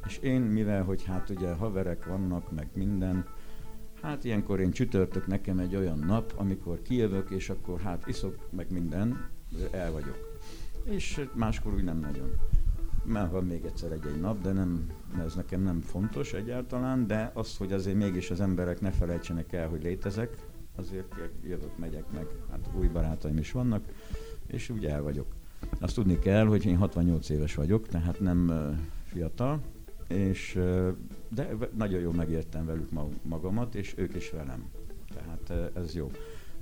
És 0.06 0.18
én, 0.18 0.42
mivel, 0.42 0.84
hogy 0.84 1.04
hát 1.04 1.30
ugye 1.30 1.54
haverek 1.54 2.06
vannak, 2.06 2.52
meg 2.52 2.70
minden, 2.74 3.26
Hát 4.02 4.24
ilyenkor 4.24 4.60
én 4.60 4.72
csütörtök 4.72 5.28
nekem 5.28 5.60
egy 5.60 5.76
olyan 5.76 6.00
nap, 6.00 6.34
amikor 6.36 6.82
kijövök, 6.82 7.30
és 7.30 7.50
akkor 7.50 7.82
hát 7.82 8.08
iszok 8.08 8.48
meg 8.50 8.72
minden, 8.72 9.30
el 9.72 9.92
vagyok. 9.92 10.40
És 10.84 11.22
máskor 11.34 11.74
úgy 11.74 11.84
nem 11.84 12.00
nagyon. 12.00 12.32
Mert 13.06 13.32
van 13.32 13.46
még 13.46 13.66
egyszer 13.66 13.92
egy-egy 13.92 14.20
nap, 14.20 14.42
de 14.42 14.52
nem, 14.52 14.90
ez 15.20 15.36
nekem 15.36 15.62
nem 15.62 15.82
fontos 15.82 16.34
egyáltalán, 16.34 17.08
de 17.08 17.32
az, 17.34 17.58
hogy 17.58 17.72
azért 17.72 17.98
mégis 17.98 18.32
az 18.32 18.42
emberek 18.42 18.82
ne 18.82 18.92
felejtsenek 18.92 19.54
el, 19.54 19.70
hogy 19.70 19.84
létezek, 19.84 20.36
azért 20.76 21.16
jövök, 21.44 21.78
megyek 21.78 22.12
meg, 22.12 22.28
hát 22.52 22.70
új 22.78 22.88
barátaim 22.88 23.38
is 23.38 23.52
vannak, 23.52 23.84
és 24.48 24.70
úgy 24.70 24.86
el 24.86 25.02
vagyok. 25.02 25.36
Azt 25.80 25.96
tudni 25.96 26.20
kell, 26.20 26.46
hogy 26.46 26.66
én 26.66 26.78
68 26.78 27.30
éves 27.30 27.56
vagyok, 27.56 27.88
tehát 27.88 28.20
nem 28.20 28.72
fiatal, 29.06 29.62
és 30.12 30.60
de 31.30 31.58
nagyon 31.78 32.00
jól 32.00 32.14
megértem 32.14 32.66
velük 32.66 32.90
magamat, 33.24 33.76
és 33.76 33.94
ők 33.98 34.16
is 34.16 34.30
velem. 34.30 34.70
Tehát 35.14 35.76
ez 35.76 35.96
jó. 35.96 36.12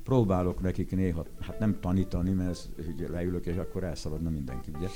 Próbálok 0.03 0.61
nekik 0.61 0.95
néha, 0.95 1.25
hát 1.39 1.59
nem 1.59 1.79
tanítani, 1.79 2.31
mert 2.31 2.49
ez, 2.49 2.69
hogy 2.85 3.09
leülök, 3.09 3.45
és 3.45 3.55
akkor 3.55 3.83
elszaladna 3.83 4.29
mindenki, 4.29 4.71
ugye? 4.75 4.87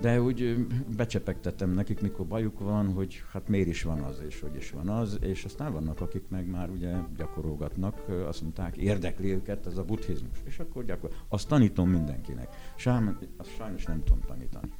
De 0.00 0.22
úgy 0.22 0.66
becsepegtetem 0.96 1.70
nekik, 1.70 2.00
mikor 2.00 2.26
bajuk 2.26 2.58
van, 2.58 2.92
hogy 2.92 3.22
hát 3.30 3.48
miért 3.48 3.68
is 3.68 3.82
van 3.82 3.98
az, 3.98 4.22
és 4.26 4.40
hogy 4.40 4.56
is 4.56 4.70
van 4.70 4.88
az, 4.88 5.18
és 5.20 5.44
aztán 5.44 5.72
vannak, 5.72 6.00
akik 6.00 6.24
meg 6.28 6.50
már 6.50 6.70
ugye 6.70 6.96
gyakorolgatnak, 7.16 8.08
azt 8.26 8.42
mondták, 8.42 8.76
érdekli 8.76 9.30
őket 9.30 9.66
ez 9.66 9.76
a 9.76 9.84
buddhizmus, 9.84 10.38
és 10.44 10.58
akkor 10.58 10.84
gyakor. 10.84 11.10
Azt 11.28 11.48
tanítom 11.48 11.90
mindenkinek. 11.90 12.48
Sám, 12.76 13.18
azt 13.36 13.54
sajnos 13.56 13.84
nem 13.84 14.02
tudom 14.04 14.20
tanítani. 14.20 14.72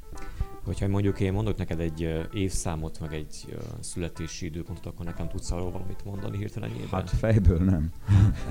Hogyha 0.65 0.87
mondjuk 0.87 1.19
én 1.19 1.33
mondok 1.33 1.57
neked 1.57 1.79
egy 1.79 2.27
évszámot, 2.33 2.99
meg 2.99 3.13
egy 3.13 3.57
születési 3.79 4.45
időpontot, 4.45 4.85
akkor 4.85 5.05
nekem 5.05 5.27
tudsz 5.27 5.51
arról 5.51 5.71
valamit 5.71 6.05
mondani 6.05 6.37
hirtelenjében? 6.37 6.87
Hát 6.91 7.09
fejből 7.09 7.57
nem. 7.57 7.91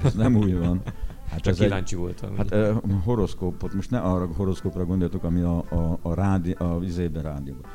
Ez 0.05 0.15
nem 0.15 0.37
úgy 0.37 0.59
van. 0.59 0.83
Hát 1.29 1.41
Csak 1.41 1.55
kíváncsi 1.55 1.95
egy, 1.95 2.01
voltam. 2.01 2.37
Hát 2.37 2.55
uh, 2.55 2.83
horoszkópot, 3.05 3.75
most 3.75 3.91
ne 3.91 3.99
arra 3.99 4.27
horoszkópra 4.27 4.85
gondoljatok, 4.85 5.25
ami 5.25 5.41
a, 5.41 5.57
a, 5.59 5.99
a, 6.03 6.15
rádi, 6.15 6.53
a 6.53 6.79
vizében 6.79 7.23
rádióban. 7.23 7.71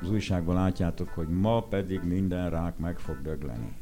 Az 0.00 0.10
újságban 0.10 0.54
látjátok, 0.54 1.08
hogy 1.08 1.28
ma 1.28 1.60
pedig 1.60 2.00
minden 2.02 2.50
rák 2.50 2.78
meg 2.78 2.98
fog 2.98 3.22
dögleni. 3.22 3.72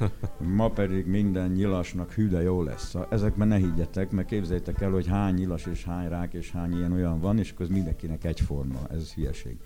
Ma 0.56 0.68
pedig 0.68 1.06
minden 1.06 1.50
nyilasnak 1.50 2.12
hű, 2.12 2.28
de 2.28 2.42
jó 2.42 2.62
lesz. 2.62 2.88
Szóval 2.88 3.08
ezekben 3.10 3.48
ne 3.48 3.56
higgyetek, 3.56 4.10
mert 4.10 4.28
képzeljétek 4.28 4.80
el, 4.80 4.90
hogy 4.90 5.06
hány 5.06 5.34
nyilas 5.34 5.66
és 5.66 5.84
hány 5.84 6.08
rák 6.08 6.34
és 6.34 6.50
hány 6.50 6.76
ilyen 6.76 6.92
olyan 6.92 7.20
van, 7.20 7.38
és 7.38 7.50
akkor 7.50 7.68
mindenkinek 7.68 8.24
egyforma. 8.24 8.80
Ez 8.90 9.12
hülyeség. 9.12 9.56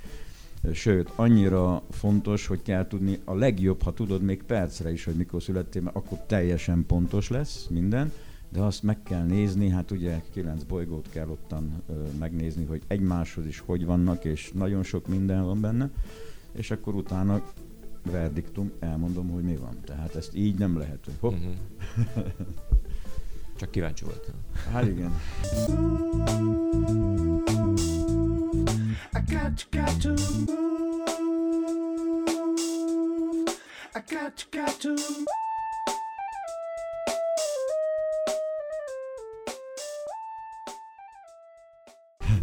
Sőt, 0.72 1.12
annyira 1.16 1.82
fontos, 1.90 2.46
hogy 2.46 2.62
kell 2.62 2.86
tudni 2.86 3.18
a 3.24 3.34
legjobb, 3.34 3.82
ha 3.82 3.92
tudod 3.92 4.22
még 4.22 4.42
percre 4.42 4.92
is, 4.92 5.04
hogy 5.04 5.14
mikor 5.14 5.42
születtél, 5.42 5.82
mert 5.82 5.96
akkor 5.96 6.18
teljesen 6.26 6.84
pontos 6.86 7.28
lesz 7.28 7.66
minden, 7.70 8.12
de 8.48 8.60
azt 8.60 8.82
meg 8.82 9.02
kell 9.02 9.24
nézni, 9.24 9.68
hát 9.68 9.90
ugye 9.90 10.22
kilenc 10.32 10.62
bolygót 10.62 11.08
kell 11.10 11.28
ottan 11.28 11.82
ö, 11.88 11.92
megnézni, 12.18 12.64
hogy 12.64 12.82
egymáshoz 12.86 13.46
is 13.46 13.58
hogy 13.58 13.84
vannak, 13.84 14.24
és 14.24 14.50
nagyon 14.54 14.82
sok 14.82 15.06
minden 15.08 15.44
van 15.44 15.60
benne, 15.60 15.90
és 16.52 16.70
akkor 16.70 16.94
utána 16.94 17.42
verdiktum, 18.10 18.72
elmondom, 18.80 19.28
hogy 19.28 19.42
mi 19.42 19.56
van. 19.56 19.80
Tehát 19.84 20.14
ezt 20.14 20.34
így 20.34 20.58
nem 20.58 20.78
lehet, 20.78 21.04
hogy 21.04 21.14
hopp. 21.20 21.32
Uh-huh. 21.32 21.54
Csak 23.56 23.70
kíváncsi 23.70 24.04
voltam. 24.04 24.34
Hát 24.72 24.86
igen. 24.86 25.12
I 29.12 29.20
got, 29.32 29.66
got 29.70 30.00
to 30.00 30.08
move. 30.08 30.66
I 33.94 34.00
got, 34.08 34.46
got 34.50 34.80
to 34.80 34.94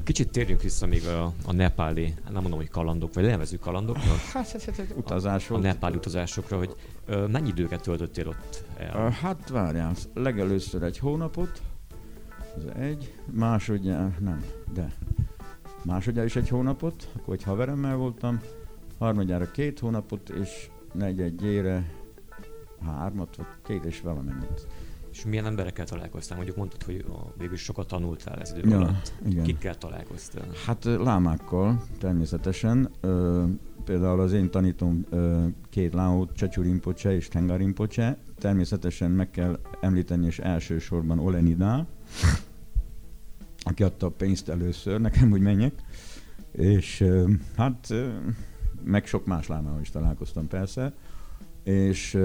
Kicsit 0.04 0.32
térjünk 0.32 0.62
vissza 0.62 0.86
még 0.86 1.06
a, 1.06 1.34
a 1.46 1.52
nepáli, 1.52 2.14
nem 2.24 2.42
mondom, 2.42 2.60
hogy 2.60 2.70
kalandok, 2.70 3.14
vagy 3.14 3.24
nevezük 3.24 3.60
kalandoknak. 3.60 4.18
Hát, 4.34 4.52
hát, 4.52 4.76
hát, 4.76 4.94
utazások. 4.96 5.56
A, 5.56 5.60
a 5.60 5.62
nepáli 5.62 5.96
utazásokra, 5.96 6.58
hogy 6.58 6.76
ö, 7.06 7.28
mennyi 7.28 7.48
időket 7.48 7.82
töltöttél 7.82 8.28
ott 8.28 8.64
el? 8.78 9.10
Hát 9.10 9.50
várjál, 9.50 9.94
legelőször 10.14 10.84
egy 10.84 10.98
hónapot, 10.98 11.62
az 12.56 12.66
egy, 12.76 13.14
másodjára, 13.32 14.14
nem, 14.20 14.44
de 14.74 14.94
másodjára 15.84 16.28
is 16.28 16.36
egy 16.36 16.50
hónapot, 16.50 17.10
akkor 17.18 17.34
egy 17.34 17.44
haveremmel 17.44 17.96
voltam, 17.96 18.42
harmadjára 18.98 19.52
két 19.52 19.80
hónapot, 19.80 20.30
és 20.30 20.70
negyedjére 20.94 21.92
hármat, 22.86 23.36
vagy 23.36 23.46
két 23.64 23.86
és 23.86 24.02
valamennyit. 24.02 24.68
És 25.14 25.26
milyen 25.26 25.46
emberekkel 25.46 25.86
találkoztál? 25.86 26.36
Mondjuk 26.36 26.58
mondtad, 26.58 26.84
hogy 26.84 27.06
végül 27.38 27.56
sokat 27.56 27.88
tanultál 27.88 28.40
ez 28.42 28.54
idő 28.58 28.70
ja, 28.70 28.78
alatt. 28.78 29.14
Igen. 29.26 29.44
Kikkel 29.44 29.78
találkoztál? 29.78 30.48
Hát 30.66 30.84
lámákkal 30.84 31.84
természetesen. 32.00 32.90
Például 33.84 34.20
az 34.20 34.34
én 34.34 34.50
tanítom 34.50 35.06
két 35.70 35.94
láó, 35.94 36.30
Csecsu 36.36 36.62
Rinpoche 36.62 37.16
és 37.16 37.28
Tengar 37.28 37.58
Rinpoche. 37.58 38.18
Természetesen 38.38 39.12
meg 39.12 39.30
kell 39.30 39.60
említeni, 39.82 40.26
és 40.26 40.40
elsősorban 40.40 41.20
Olenidá, 41.20 41.86
aki 43.60 43.84
adta 43.84 44.06
a 44.06 44.10
pénzt 44.10 44.50
először 44.50 45.02
nekem, 45.02 45.30
hogy 45.30 45.42
menjek. 45.42 45.74
És 46.52 47.06
hát 47.56 47.94
meg 48.84 49.06
sok 49.06 49.26
más 49.26 49.48
lámával 49.48 49.82
is 49.82 49.90
találkoztam 49.90 50.48
persze. 50.48 50.94
És 51.64 52.18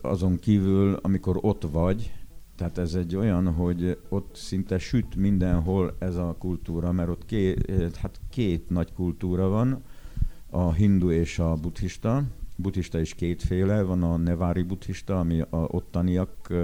azon 0.00 0.38
kívül, 0.38 0.98
amikor 1.02 1.38
ott 1.40 1.62
vagy, 1.70 2.12
tehát 2.60 2.78
ez 2.78 2.94
egy 2.94 3.16
olyan, 3.16 3.52
hogy 3.52 3.98
ott 4.08 4.34
szinte 4.34 4.78
süt 4.78 5.16
mindenhol 5.16 5.96
ez 5.98 6.16
a 6.16 6.36
kultúra, 6.38 6.92
mert 6.92 7.08
ott 7.08 7.24
két, 7.24 7.96
hát 7.96 8.20
két 8.30 8.70
nagy 8.70 8.92
kultúra 8.92 9.48
van, 9.48 9.82
a 10.50 10.72
hindu 10.72 11.10
és 11.10 11.38
a 11.38 11.54
buddhista. 11.54 12.22
Buddhista 12.56 13.00
is 13.00 13.14
kétféle, 13.14 13.82
van 13.82 14.02
a 14.02 14.16
nevári 14.16 14.62
buddhista, 14.62 15.18
ami 15.18 15.40
a 15.40 15.46
ottaniak 15.50 16.54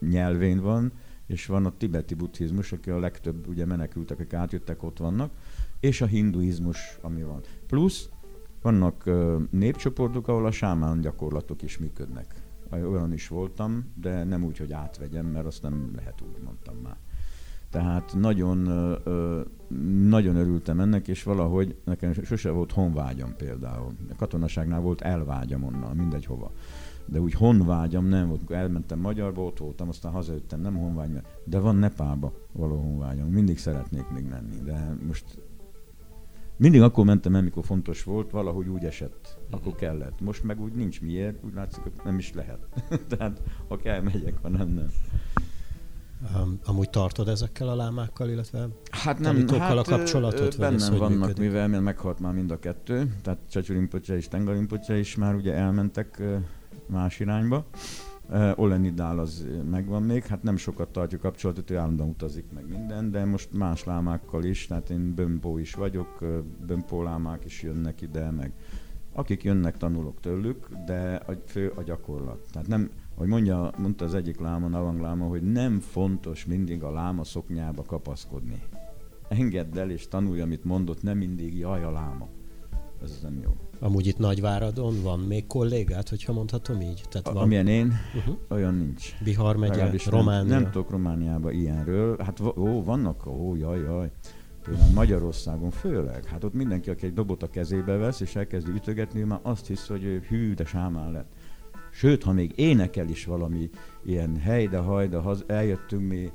nyelvén 0.00 0.60
van, 0.60 0.92
és 1.26 1.46
van 1.46 1.66
a 1.66 1.76
tibeti 1.76 2.14
buddhizmus, 2.14 2.72
aki 2.72 2.90
a 2.90 2.98
legtöbb 2.98 3.48
ugye 3.48 3.66
menekültek, 3.66 4.18
akik 4.18 4.32
átjöttek, 4.32 4.82
ott 4.82 4.98
vannak, 4.98 5.32
és 5.80 6.00
a 6.00 6.06
hinduizmus, 6.06 6.98
ami 7.00 7.22
van. 7.22 7.40
Plusz 7.66 8.08
vannak 8.62 9.10
népcsoportok, 9.50 10.28
ahol 10.28 10.46
a 10.46 10.50
sámán 10.50 11.00
gyakorlatok 11.00 11.62
is 11.62 11.78
működnek 11.78 12.43
olyan 12.72 13.12
is 13.12 13.28
voltam, 13.28 13.92
de 13.94 14.24
nem 14.24 14.44
úgy, 14.44 14.58
hogy 14.58 14.72
átvegyem, 14.72 15.26
mert 15.26 15.46
azt 15.46 15.62
nem 15.62 15.92
lehet 15.94 16.20
úgy, 16.20 16.42
mondtam 16.44 16.76
már. 16.82 16.96
Tehát 17.70 18.14
nagyon, 18.18 18.58
nagyon 20.08 20.36
örültem 20.36 20.80
ennek, 20.80 21.08
és 21.08 21.22
valahogy 21.22 21.76
nekem 21.84 22.12
sose 22.12 22.50
volt 22.50 22.72
honvágyam 22.72 23.36
például. 23.36 23.92
A 24.10 24.14
katonaságnál 24.16 24.80
volt 24.80 25.00
elvágyam 25.00 25.64
onnan, 25.64 25.96
mindegy 25.96 26.26
hova. 26.26 26.52
De 27.06 27.20
úgy 27.20 27.32
honvágyam 27.32 28.06
nem 28.06 28.28
volt. 28.28 28.50
Elmentem 28.50 28.98
magyarba, 28.98 29.42
ott 29.42 29.58
voltam, 29.58 29.88
aztán 29.88 30.12
hazajöttem, 30.12 30.60
nem 30.60 30.76
honvágy, 30.76 31.10
de 31.44 31.58
van 31.58 31.76
Nepálba 31.76 32.32
való 32.52 32.76
honvágyam. 32.76 33.28
Mindig 33.28 33.58
szeretnék 33.58 34.08
még 34.08 34.24
menni, 34.24 34.56
de 34.64 34.96
most 35.06 35.24
mindig 36.56 36.82
akkor 36.82 37.04
mentem 37.04 37.34
el, 37.34 37.42
mikor 37.42 37.64
fontos 37.64 38.02
volt, 38.02 38.30
valahogy 38.30 38.68
úgy 38.68 38.84
esett, 38.84 39.38
akkor 39.50 39.74
kellett. 39.74 40.20
Most 40.20 40.42
meg 40.42 40.60
úgy 40.60 40.72
nincs 40.72 41.00
miért, 41.00 41.44
úgy 41.44 41.54
látszik, 41.54 41.82
hogy 41.82 41.92
nem 42.04 42.18
is 42.18 42.32
lehet. 42.32 42.66
Tehát 43.16 43.42
ha 43.68 43.76
kell, 43.76 44.00
megyek, 44.00 44.34
ha 44.42 44.48
nem, 44.48 44.68
nem. 44.68 44.88
Um, 46.36 46.58
amúgy 46.64 46.90
tartod 46.90 47.28
ezekkel 47.28 47.68
a 47.68 47.74
lámákkal, 47.74 48.28
illetve 48.28 48.68
hát 48.90 49.18
nem, 49.18 49.48
hát, 49.48 49.76
a 49.76 49.82
kapcsolatot? 49.82 50.58
Bennem 50.58 50.74
ez, 50.74 50.98
vannak, 50.98 51.18
működik? 51.18 51.38
mivel 51.38 51.68
mert 51.68 51.82
meghalt 51.82 52.20
már 52.20 52.32
mind 52.32 52.50
a 52.50 52.58
kettő, 52.58 53.16
tehát 53.22 53.38
Csacsurimpocsa 53.50 54.16
és 54.16 54.28
Tengalimpocsa 54.28 54.94
is 54.94 55.16
már 55.16 55.34
ugye 55.34 55.54
elmentek 55.54 56.22
más 56.86 57.20
irányba. 57.20 57.66
Uh, 58.28 58.58
Olenidál 58.58 59.18
az 59.18 59.46
megvan 59.70 60.02
még, 60.02 60.24
hát 60.24 60.42
nem 60.42 60.56
sokat 60.56 60.88
tartjuk 60.88 61.20
kapcsolatot, 61.20 61.70
ő 61.70 61.76
állandóan 61.76 62.08
utazik 62.08 62.44
meg 62.54 62.68
minden, 62.68 63.10
de 63.10 63.24
most 63.24 63.52
más 63.52 63.84
lámákkal 63.84 64.44
is, 64.44 64.66
tehát 64.66 64.90
én 64.90 65.14
bömpó 65.14 65.58
is 65.58 65.74
vagyok, 65.74 66.24
bömpó 66.66 67.02
lámák 67.02 67.44
is 67.44 67.62
jönnek 67.62 68.00
ide, 68.00 68.30
meg 68.30 68.52
akik 69.14 69.42
jönnek, 69.42 69.76
tanulok 69.76 70.20
tőlük, 70.20 70.68
de 70.86 71.14
a 71.14 71.32
fő 71.46 71.72
a 71.76 71.82
gyakorlat. 71.82 72.48
Tehát 72.52 72.68
nem, 72.68 72.90
hogy 73.14 73.28
mondja, 73.28 73.70
mondta 73.78 74.04
az 74.04 74.14
egyik 74.14 74.40
láma, 74.40 74.68
Navang 74.68 75.00
láma, 75.00 75.26
hogy 75.26 75.42
nem 75.42 75.80
fontos 75.80 76.46
mindig 76.46 76.82
a 76.82 76.92
láma 76.92 77.24
szoknyába 77.24 77.82
kapaszkodni. 77.82 78.62
Engedd 79.28 79.78
el 79.78 79.90
és 79.90 80.08
tanulj, 80.08 80.40
amit 80.40 80.64
mondott, 80.64 81.02
nem 81.02 81.18
mindig 81.18 81.58
jaj 81.58 81.84
a 81.84 81.90
láma. 81.90 82.28
Ez 83.02 83.18
nem 83.22 83.40
jó. 83.42 83.50
Amúgy 83.80 84.06
itt 84.06 84.18
Nagyváradon 84.18 85.02
van 85.02 85.18
még 85.18 85.46
kollégát, 85.46 86.08
hogyha 86.08 86.32
mondhatom 86.32 86.80
így? 86.80 87.02
Tehát 87.10 87.28
van... 87.28 87.36
Amilyen 87.36 87.66
én, 87.66 87.92
uh-huh. 88.16 88.36
olyan 88.48 88.74
nincs. 88.74 89.14
Bihar 89.24 89.56
megye, 89.56 89.90
Románia. 90.06 90.42
Nem, 90.42 90.62
nem 90.62 90.70
tudok 90.70 90.90
Romániába 90.90 91.50
ilyenről. 91.50 92.16
Hát 92.18 92.40
ó, 92.40 92.82
vannak, 92.82 93.26
ó, 93.26 93.56
jaj, 93.56 93.80
jaj. 93.80 94.10
Például 94.62 94.92
Magyarországon 94.92 95.70
főleg. 95.70 96.24
Hát 96.24 96.44
ott 96.44 96.54
mindenki, 96.54 96.90
aki 96.90 97.06
egy 97.06 97.12
dobot 97.12 97.42
a 97.42 97.50
kezébe 97.50 97.96
vesz, 97.96 98.20
és 98.20 98.36
elkezdi 98.36 98.70
ütögetni, 98.70 99.22
már 99.22 99.40
azt 99.42 99.66
hisz, 99.66 99.86
hogy 99.86 100.04
ő 100.04 100.22
hű, 100.28 100.54
de 100.54 100.64
sámán 100.64 101.12
lett. 101.12 101.32
Sőt, 101.92 102.22
ha 102.22 102.32
még 102.32 102.52
énekel 102.56 103.08
is 103.08 103.24
valami 103.24 103.70
ilyen 104.04 104.36
hejde, 104.36 104.78
hajda, 104.78 105.20
haz, 105.20 105.44
eljöttünk 105.46 106.08
mi 106.08 106.30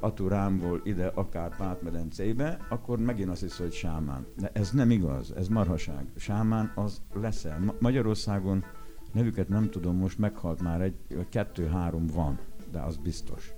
Aturámból 0.00 0.80
ide, 0.84 1.06
akár 1.06 1.56
Pátmedencébe, 1.56 2.66
akkor 2.68 2.98
megint 2.98 3.30
azt 3.30 3.40
hisz, 3.40 3.58
hogy 3.58 3.72
sámán. 3.72 4.26
De 4.38 4.50
ez 4.52 4.70
nem 4.70 4.90
igaz, 4.90 5.32
ez 5.36 5.48
marhaság. 5.48 6.06
Sámán 6.16 6.72
az 6.74 7.02
leszel. 7.14 7.58
Ma- 7.58 7.74
Magyarországon 7.78 8.64
nevüket 9.12 9.48
nem 9.48 9.70
tudom, 9.70 9.96
most 9.96 10.18
meghalt 10.18 10.62
már 10.62 10.80
egy, 10.80 10.94
kettő-három 11.28 12.06
van, 12.06 12.38
de 12.72 12.80
az 12.80 12.96
biztos. 12.96 13.52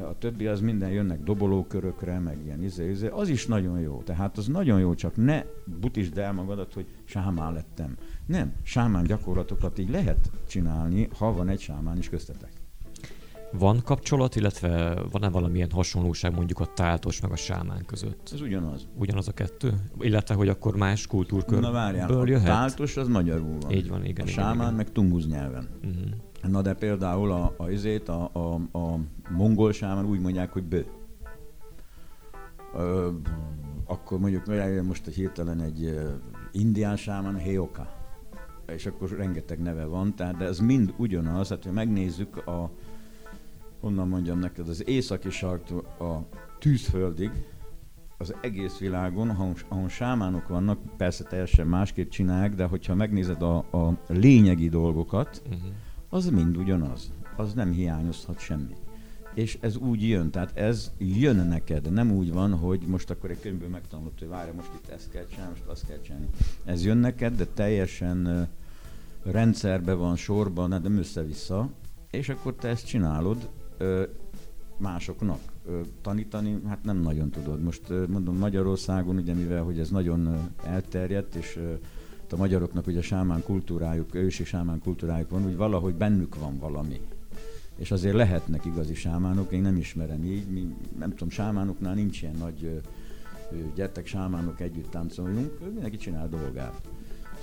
A 0.00 0.18
többi 0.18 0.46
az 0.46 0.60
minden 0.60 0.90
jönnek 0.90 1.22
dobolókörökre, 1.22 2.18
meg 2.18 2.38
ilyen 2.44 2.62
izé, 2.62 2.90
izé, 2.90 3.08
az 3.08 3.28
is 3.28 3.46
nagyon 3.46 3.80
jó. 3.80 4.02
Tehát 4.04 4.38
az 4.38 4.46
nagyon 4.46 4.80
jó, 4.80 4.94
csak 4.94 5.16
ne 5.16 5.44
butisd 5.80 6.18
el 6.18 6.32
magadat, 6.32 6.72
hogy 6.72 6.86
sámán 7.04 7.52
lettem. 7.52 7.96
Nem, 8.26 8.52
sámán 8.62 9.04
gyakorlatokat 9.04 9.78
így 9.78 9.90
lehet 9.90 10.30
csinálni, 10.46 11.08
ha 11.18 11.32
van 11.32 11.48
egy 11.48 11.60
sámán 11.60 11.98
is 11.98 12.08
köztetek. 12.08 12.53
Van 13.58 13.80
kapcsolat, 13.84 14.36
illetve 14.36 15.02
van-e 15.10 15.28
valamilyen 15.28 15.70
hasonlóság 15.70 16.34
mondjuk 16.34 16.60
a 16.60 16.66
táltos 16.66 17.20
meg 17.20 17.30
a 17.32 17.36
sámán 17.36 17.84
között? 17.86 18.30
Ez 18.32 18.40
ugyanaz. 18.40 18.88
Ugyanaz 18.98 19.28
a 19.28 19.32
kettő? 19.32 19.74
Illetve, 19.98 20.34
hogy 20.34 20.48
akkor 20.48 20.76
más 20.76 21.06
kultúrkörből 21.06 21.60
Na 21.60 21.70
várjál, 21.70 22.26
jöhet? 22.26 22.48
a 22.48 22.52
táltos 22.52 22.96
az 22.96 23.08
magyarul 23.08 23.56
van. 23.60 23.70
Így 23.70 23.88
van, 23.88 24.04
igen. 24.04 24.26
A 24.26 24.30
igen, 24.30 24.42
sámán 24.42 24.56
igen. 24.56 24.74
meg 24.74 24.92
tunguz 24.92 25.26
nyelven. 25.26 25.68
Uh-huh. 25.84 26.52
Na 26.52 26.62
de 26.62 26.74
például 26.74 27.32
a, 27.32 27.54
a, 27.56 27.70
izét, 27.70 28.08
a, 28.08 28.30
a, 28.32 28.78
a 28.78 28.98
mongol 29.30 29.72
sámán 29.72 30.04
úgy 30.04 30.20
mondják, 30.20 30.52
hogy 30.52 30.64
bő. 30.64 30.86
Ö, 32.74 33.10
akkor 33.86 34.18
mondjuk 34.18 34.44
most 34.82 35.06
hirtelen 35.06 35.60
egy 35.60 36.00
indián 36.52 36.96
sámán, 36.96 37.36
Heoka 37.36 38.02
és 38.66 38.86
akkor 38.86 39.10
rengeteg 39.10 39.62
neve 39.62 39.84
van, 39.84 40.14
tehát 40.14 40.36
de 40.36 40.44
ez 40.44 40.58
mind 40.58 40.94
ugyanaz, 40.96 41.48
hát 41.48 41.64
ha 41.64 41.72
megnézzük 41.72 42.36
a, 42.36 42.70
honnan 43.84 44.08
mondjam 44.08 44.38
neked, 44.38 44.68
az 44.68 44.88
északi 44.88 45.30
sarktól 45.30 45.80
a 45.98 46.36
tűzföldig, 46.58 47.30
az 48.18 48.34
egész 48.40 48.78
világon, 48.78 49.28
ahol, 49.28 49.54
ahol 49.68 49.88
sámánok 49.88 50.48
vannak, 50.48 50.78
persze 50.96 51.24
teljesen 51.24 51.66
másképp 51.66 52.08
csinálják, 52.08 52.54
de 52.54 52.64
hogyha 52.64 52.94
megnézed 52.94 53.42
a, 53.42 53.56
a 53.56 53.98
lényegi 54.08 54.68
dolgokat, 54.68 55.42
uh-huh. 55.44 55.60
az 56.08 56.30
mind 56.30 56.56
ugyanaz. 56.56 57.12
Az 57.36 57.52
nem 57.52 57.72
hiányozhat 57.72 58.38
semmi. 58.38 58.74
És 59.34 59.58
ez 59.60 59.76
úgy 59.76 60.08
jön, 60.08 60.30
tehát 60.30 60.56
ez 60.56 60.92
jön 60.98 61.46
neked, 61.46 61.92
nem 61.92 62.12
úgy 62.12 62.32
van, 62.32 62.54
hogy 62.54 62.80
most 62.86 63.10
akkor 63.10 63.30
egy 63.30 63.40
könyvből 63.40 63.68
megtanulod, 63.68 64.18
hogy 64.18 64.28
várja, 64.28 64.52
most 64.54 64.70
itt 64.74 64.88
ezt 64.88 65.10
kell 65.10 65.26
csinálni, 65.26 65.50
most 65.50 65.66
azt 65.66 65.86
kell 65.86 66.00
csinálni. 66.00 66.28
Ez 66.64 66.84
jön 66.84 66.98
neked, 66.98 67.36
de 67.36 67.46
teljesen 67.46 68.48
rendszerbe 69.22 69.94
van, 69.94 70.16
sorban, 70.16 70.68
nem 70.68 70.96
össze-vissza, 70.96 71.70
és 72.10 72.28
akkor 72.28 72.54
te 72.54 72.68
ezt 72.68 72.86
csinálod 72.86 73.48
másoknak. 74.76 75.38
Tanítani, 76.02 76.60
hát 76.66 76.84
nem 76.84 76.96
nagyon 76.96 77.30
tudod. 77.30 77.62
Most 77.62 77.88
mondom 78.08 78.36
Magyarországon, 78.36 79.16
ugye 79.16 79.34
mivel, 79.34 79.62
hogy 79.62 79.78
ez 79.78 79.90
nagyon 79.90 80.50
elterjedt, 80.64 81.34
és 81.34 81.60
a 82.30 82.36
magyaroknak 82.36 82.86
ugye 82.86 83.02
sámán 83.02 83.42
kultúrájuk, 83.42 84.14
ősi 84.14 84.44
sámán 84.44 84.80
kultúrájuk 84.80 85.30
van, 85.30 85.46
úgy 85.46 85.56
valahogy 85.56 85.94
bennük 85.94 86.38
van 86.38 86.58
valami. 86.58 87.00
És 87.76 87.90
azért 87.90 88.14
lehetnek 88.14 88.64
igazi 88.64 88.94
sámánok, 88.94 89.52
én 89.52 89.62
nem 89.62 89.76
ismerem 89.76 90.24
így, 90.24 90.48
mi, 90.48 90.74
nem 90.98 91.10
tudom, 91.10 91.28
sámánoknál 91.28 91.94
nincs 91.94 92.22
ilyen 92.22 92.34
nagy 92.34 92.80
gyertek 93.74 94.06
sámánok, 94.06 94.60
együtt 94.60 94.90
táncoljunk, 94.90 95.60
mindenki 95.72 95.96
csinál 95.96 96.28
dolgát. 96.28 96.88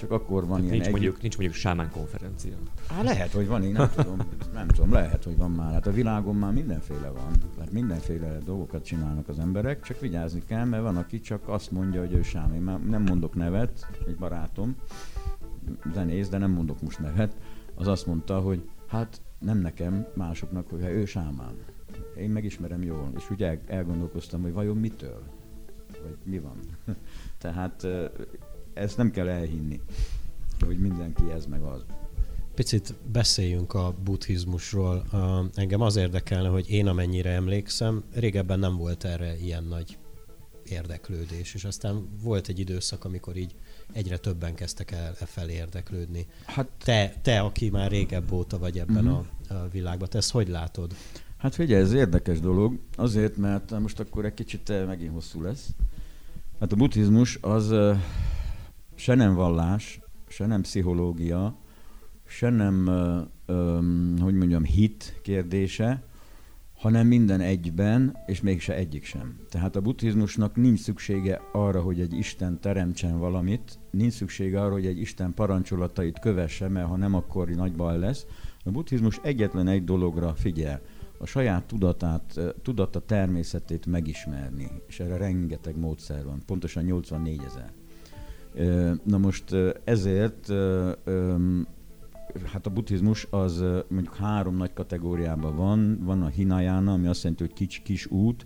Csak 0.02 0.12
akkor 0.12 0.48
van 0.48 0.60
ilyen 0.60 0.72
nincs, 0.72 0.86
egy... 0.86 0.92
mondjuk, 0.92 1.22
nincs 1.22 1.38
mondjuk 1.38 1.58
sámán 1.58 1.90
konferencia. 1.92 2.56
Hát 2.88 3.04
lehet, 3.04 3.32
hogy 3.32 3.48
van, 3.48 3.64
én 3.64 3.72
nem 3.72 3.90
tudom, 3.96 4.18
nem 4.54 4.68
tudom, 4.68 4.92
lehet, 4.92 5.24
hogy 5.24 5.38
van 5.38 5.52
már. 5.52 5.74
Hát 5.74 5.88
a 5.88 5.92
világon 5.92 6.36
már 6.36 6.54
mindenféle 6.54 7.10
van. 7.10 7.32
Hát 7.60 7.72
mindenféle 7.72 8.38
dolgokat 8.46 8.86
csinálnak 8.86 9.28
az 9.28 9.40
emberek, 9.40 9.82
csak 9.82 10.00
vigyázni 10.00 10.44
kell, 10.48 10.66
mert 10.66 10.84
van, 10.84 10.98
aki 10.98 11.20
csak 11.20 11.50
azt 11.50 11.72
mondja, 11.72 12.00
hogy 12.00 12.14
ő 12.14 12.22
sám. 12.22 12.54
Én 12.54 12.62
már 12.62 12.80
nem 12.80 13.02
mondok 13.02 13.36
nevet, 13.36 13.88
egy 14.08 14.16
barátom, 14.16 14.76
zenész, 15.94 16.30
de 16.30 16.38
nem 16.38 16.52
mondok 16.52 16.82
most 16.82 17.00
nevet, 17.00 17.36
az 17.76 17.88
azt 17.88 18.06
mondta, 18.06 18.40
hogy 18.40 18.70
hát 18.88 19.22
nem 19.40 19.58
nekem, 19.58 20.08
másoknak, 20.14 20.70
hogy 20.70 20.82
ő 20.82 21.06
sámán. 21.06 21.56
Én 22.18 22.30
megismerem 22.30 22.84
jól, 22.84 23.12
és 23.18 23.30
ugye 23.30 23.60
elgondolkoztam, 23.68 24.42
hogy 24.42 24.54
vajon 24.54 24.78
mitől? 24.78 25.24
Vagy 26.04 26.18
mi 26.24 26.40
van? 26.40 26.58
Tehát 27.42 27.88
ezt 28.74 28.98
nem 28.98 29.12
kell 29.12 29.28
elhinni, 29.28 29.82
hogy 30.60 30.80
mindenki 30.80 31.24
ez 31.36 31.46
meg 31.46 31.62
az. 31.62 31.86
Picit 32.56 32.94
beszéljünk 33.12 33.74
a 33.74 33.96
buddhizmusról. 34.04 35.04
Engem 35.56 35.82
az 35.82 35.96
érdekelne, 35.96 36.48
hogy 36.48 36.70
én 36.70 36.88
amennyire 36.88 37.30
emlékszem, 37.30 38.04
régebben 38.14 38.60
nem 38.60 38.78
volt 38.78 39.04
erre 39.04 39.38
ilyen 39.38 39.64
nagy 39.64 39.98
érdeklődés, 40.64 41.54
és 41.54 41.64
aztán 41.64 42.08
volt 42.24 42.48
egy 42.48 42.60
időszak, 42.60 43.06
amikor 43.06 43.38
így 43.38 43.56
egyre 43.94 44.18
többen 44.18 44.56
kezdtek 44.56 44.92
el 44.92 45.16
e 45.20 45.26
felé 45.26 45.54
érdeklődni. 45.54 46.28
Hát, 46.46 46.68
te, 46.84 47.14
te, 47.22 47.40
aki 47.40 47.70
már 47.70 47.92
régebb 47.92 48.32
óta 48.32 48.58
vagy 48.58 48.80
ebben 48.80 49.08
uh-huh. 49.08 49.26
a, 49.50 49.54
a 49.54 49.68
világban, 49.72 50.10
te 50.10 50.18
ezt 50.18 50.32
hogy 50.32 50.48
látod? 50.48 50.96
Hát 51.38 51.56
figyelj, 51.56 51.82
ez 51.82 51.94
érdekes 51.94 52.40
dolog, 52.40 52.80
azért, 52.96 53.38
mert 53.38 53.80
most 53.80 54.00
akkor 54.00 54.26
egy 54.26 54.34
kicsit 54.34 54.70
eh, 54.70 54.86
megint 54.86 55.14
hosszú 55.14 55.42
lesz. 55.42 55.70
Hát 56.60 56.72
a 56.72 56.76
buddhizmus 56.76 57.38
az 57.42 57.74
se 59.02 59.16
nem 59.16 59.34
vallás, 59.34 60.00
se 60.28 60.46
nem 60.46 60.62
pszichológia, 60.62 61.58
se 62.26 62.50
nem, 62.50 62.86
hogy 64.22 64.34
mondjam, 64.34 64.64
hit 64.64 65.20
kérdése, 65.22 66.04
hanem 66.74 67.08
minden 67.08 67.40
egyben, 67.40 68.18
és 68.26 68.42
mégse 68.42 68.76
egyik 68.76 69.04
sem. 69.04 69.40
Tehát 69.50 69.76
a 69.76 69.82
buddhizmusnak 69.82 70.56
nincs 70.56 70.80
szüksége 70.80 71.42
arra, 71.52 71.82
hogy 71.82 72.00
egy 72.00 72.14
Isten 72.14 72.60
teremtsen 72.60 73.20
valamit, 73.20 73.80
nincs 73.92 74.14
szüksége 74.14 74.62
arra, 74.62 74.72
hogy 74.72 74.86
egy 74.86 75.00
Isten 75.00 75.34
parancsolatait 75.34 76.20
kövesse, 76.20 76.68
mert 76.68 76.88
ha 76.88 76.96
nem, 76.96 77.14
akkor 77.14 77.50
nagy 77.50 77.76
baj 77.76 78.00
lesz. 78.00 78.26
A 78.64 78.72
buddhizmus 78.72 79.20
egyetlen 79.24 79.68
egy 79.68 79.84
dologra 79.84 80.34
figyel, 80.34 80.82
a 81.18 81.26
saját 81.26 81.64
tudatát, 81.64 82.40
tudata 82.64 83.00
természetét 83.00 83.86
megismerni, 83.86 84.68
és 84.88 85.00
erre 85.00 85.18
rengeteg 85.18 85.78
módszer 85.78 86.26
van, 86.26 86.42
pontosan 86.46 86.84
84 86.84 87.42
ezer. 87.46 87.81
Na 89.04 89.18
most 89.18 89.56
ezért 89.84 90.48
hát 92.46 92.66
a 92.66 92.70
buddhizmus 92.70 93.28
az 93.30 93.64
mondjuk 93.88 94.16
három 94.16 94.56
nagy 94.56 94.74
kategóriában 94.74 95.56
van. 95.56 96.00
Van 96.04 96.22
a 96.22 96.28
Hinayana, 96.28 96.94
ami 96.94 97.08
azt 97.08 97.24
jelenti, 97.24 97.44
hogy 97.44 97.54
kis, 97.54 97.82
kis 97.84 98.06
út, 98.06 98.46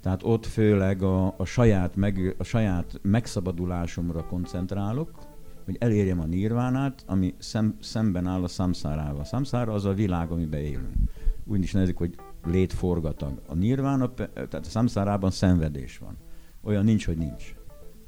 Tehát 0.00 0.22
ott 0.22 0.46
főleg 0.46 1.02
a, 1.02 1.34
a, 1.36 1.44
saját, 1.44 1.96
meg, 1.96 2.34
a 2.38 2.44
saját 2.44 3.00
megszabadulásomra 3.02 4.26
koncentrálok, 4.26 5.10
hogy 5.64 5.76
elérjem 5.80 6.20
a 6.20 6.24
nirvánát, 6.24 7.04
ami 7.06 7.34
szem, 7.38 7.76
szemben 7.80 8.26
áll 8.26 8.42
a 8.42 8.48
samszárával. 8.48 9.20
A 9.20 9.24
samszára 9.24 9.72
az 9.72 9.84
a 9.84 9.92
világ, 9.92 10.30
amiben 10.30 10.60
élünk. 10.60 10.94
Úgy 11.44 11.62
is 11.62 11.72
nevezik, 11.72 11.96
hogy 11.96 12.14
létforgatag. 12.44 13.40
A 13.48 13.54
nirvána, 13.54 14.14
tehát 14.14 14.54
a 14.54 14.62
samszárában 14.62 15.30
szenvedés 15.30 15.98
van. 15.98 16.16
Olyan 16.62 16.84
nincs, 16.84 17.06
hogy 17.06 17.16
nincs. 17.16 17.54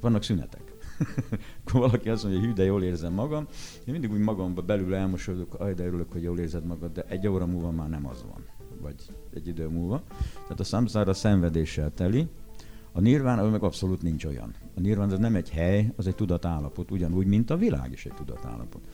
Vannak 0.01 0.23
szünetek. 0.23 0.68
Akkor 1.65 1.81
valaki 1.81 2.09
azt 2.09 2.23
mondja, 2.23 2.41
hogy 2.41 2.49
hű, 2.49 2.55
de 2.55 2.65
jól 2.65 2.83
érzem 2.83 3.13
magam. 3.13 3.47
Én 3.85 3.93
mindig 3.93 4.13
úgy 4.13 4.19
magamban 4.19 4.67
belül 4.67 4.95
elmosolyodok, 4.95 5.55
aj, 5.61 5.75
de 5.75 5.87
örülök, 5.87 6.13
hogy 6.13 6.23
jól 6.23 6.39
érzed 6.39 6.65
magad, 6.65 6.93
de 6.93 7.03
egy 7.09 7.29
óra 7.29 7.47
múlva 7.47 7.71
már 7.71 7.89
nem 7.89 8.07
az 8.07 8.25
van. 8.33 8.45
Vagy 8.81 8.95
egy 9.35 9.47
idő 9.47 9.69
múlva. 9.69 10.03
Tehát 10.43 10.61
a 10.61 10.65
samszára 10.65 11.15
szenvedéssel 11.15 11.93
teli, 11.95 12.29
a 12.93 13.01
nirván 13.01 13.47
meg 13.51 13.63
abszolút 13.63 14.03
nincs 14.03 14.25
olyan. 14.25 14.55
A 14.77 14.81
nirván 14.81 15.11
az 15.11 15.19
nem 15.19 15.35
egy 15.35 15.51
hely, 15.51 15.93
az 15.97 16.07
egy 16.07 16.15
tudatállapot, 16.15 16.91
ugyanúgy, 16.91 17.27
mint 17.27 17.51
a 17.51 17.57
világ 17.57 17.93
is 17.93 18.05
egy 18.05 18.15
tudatállapot. 18.15 18.89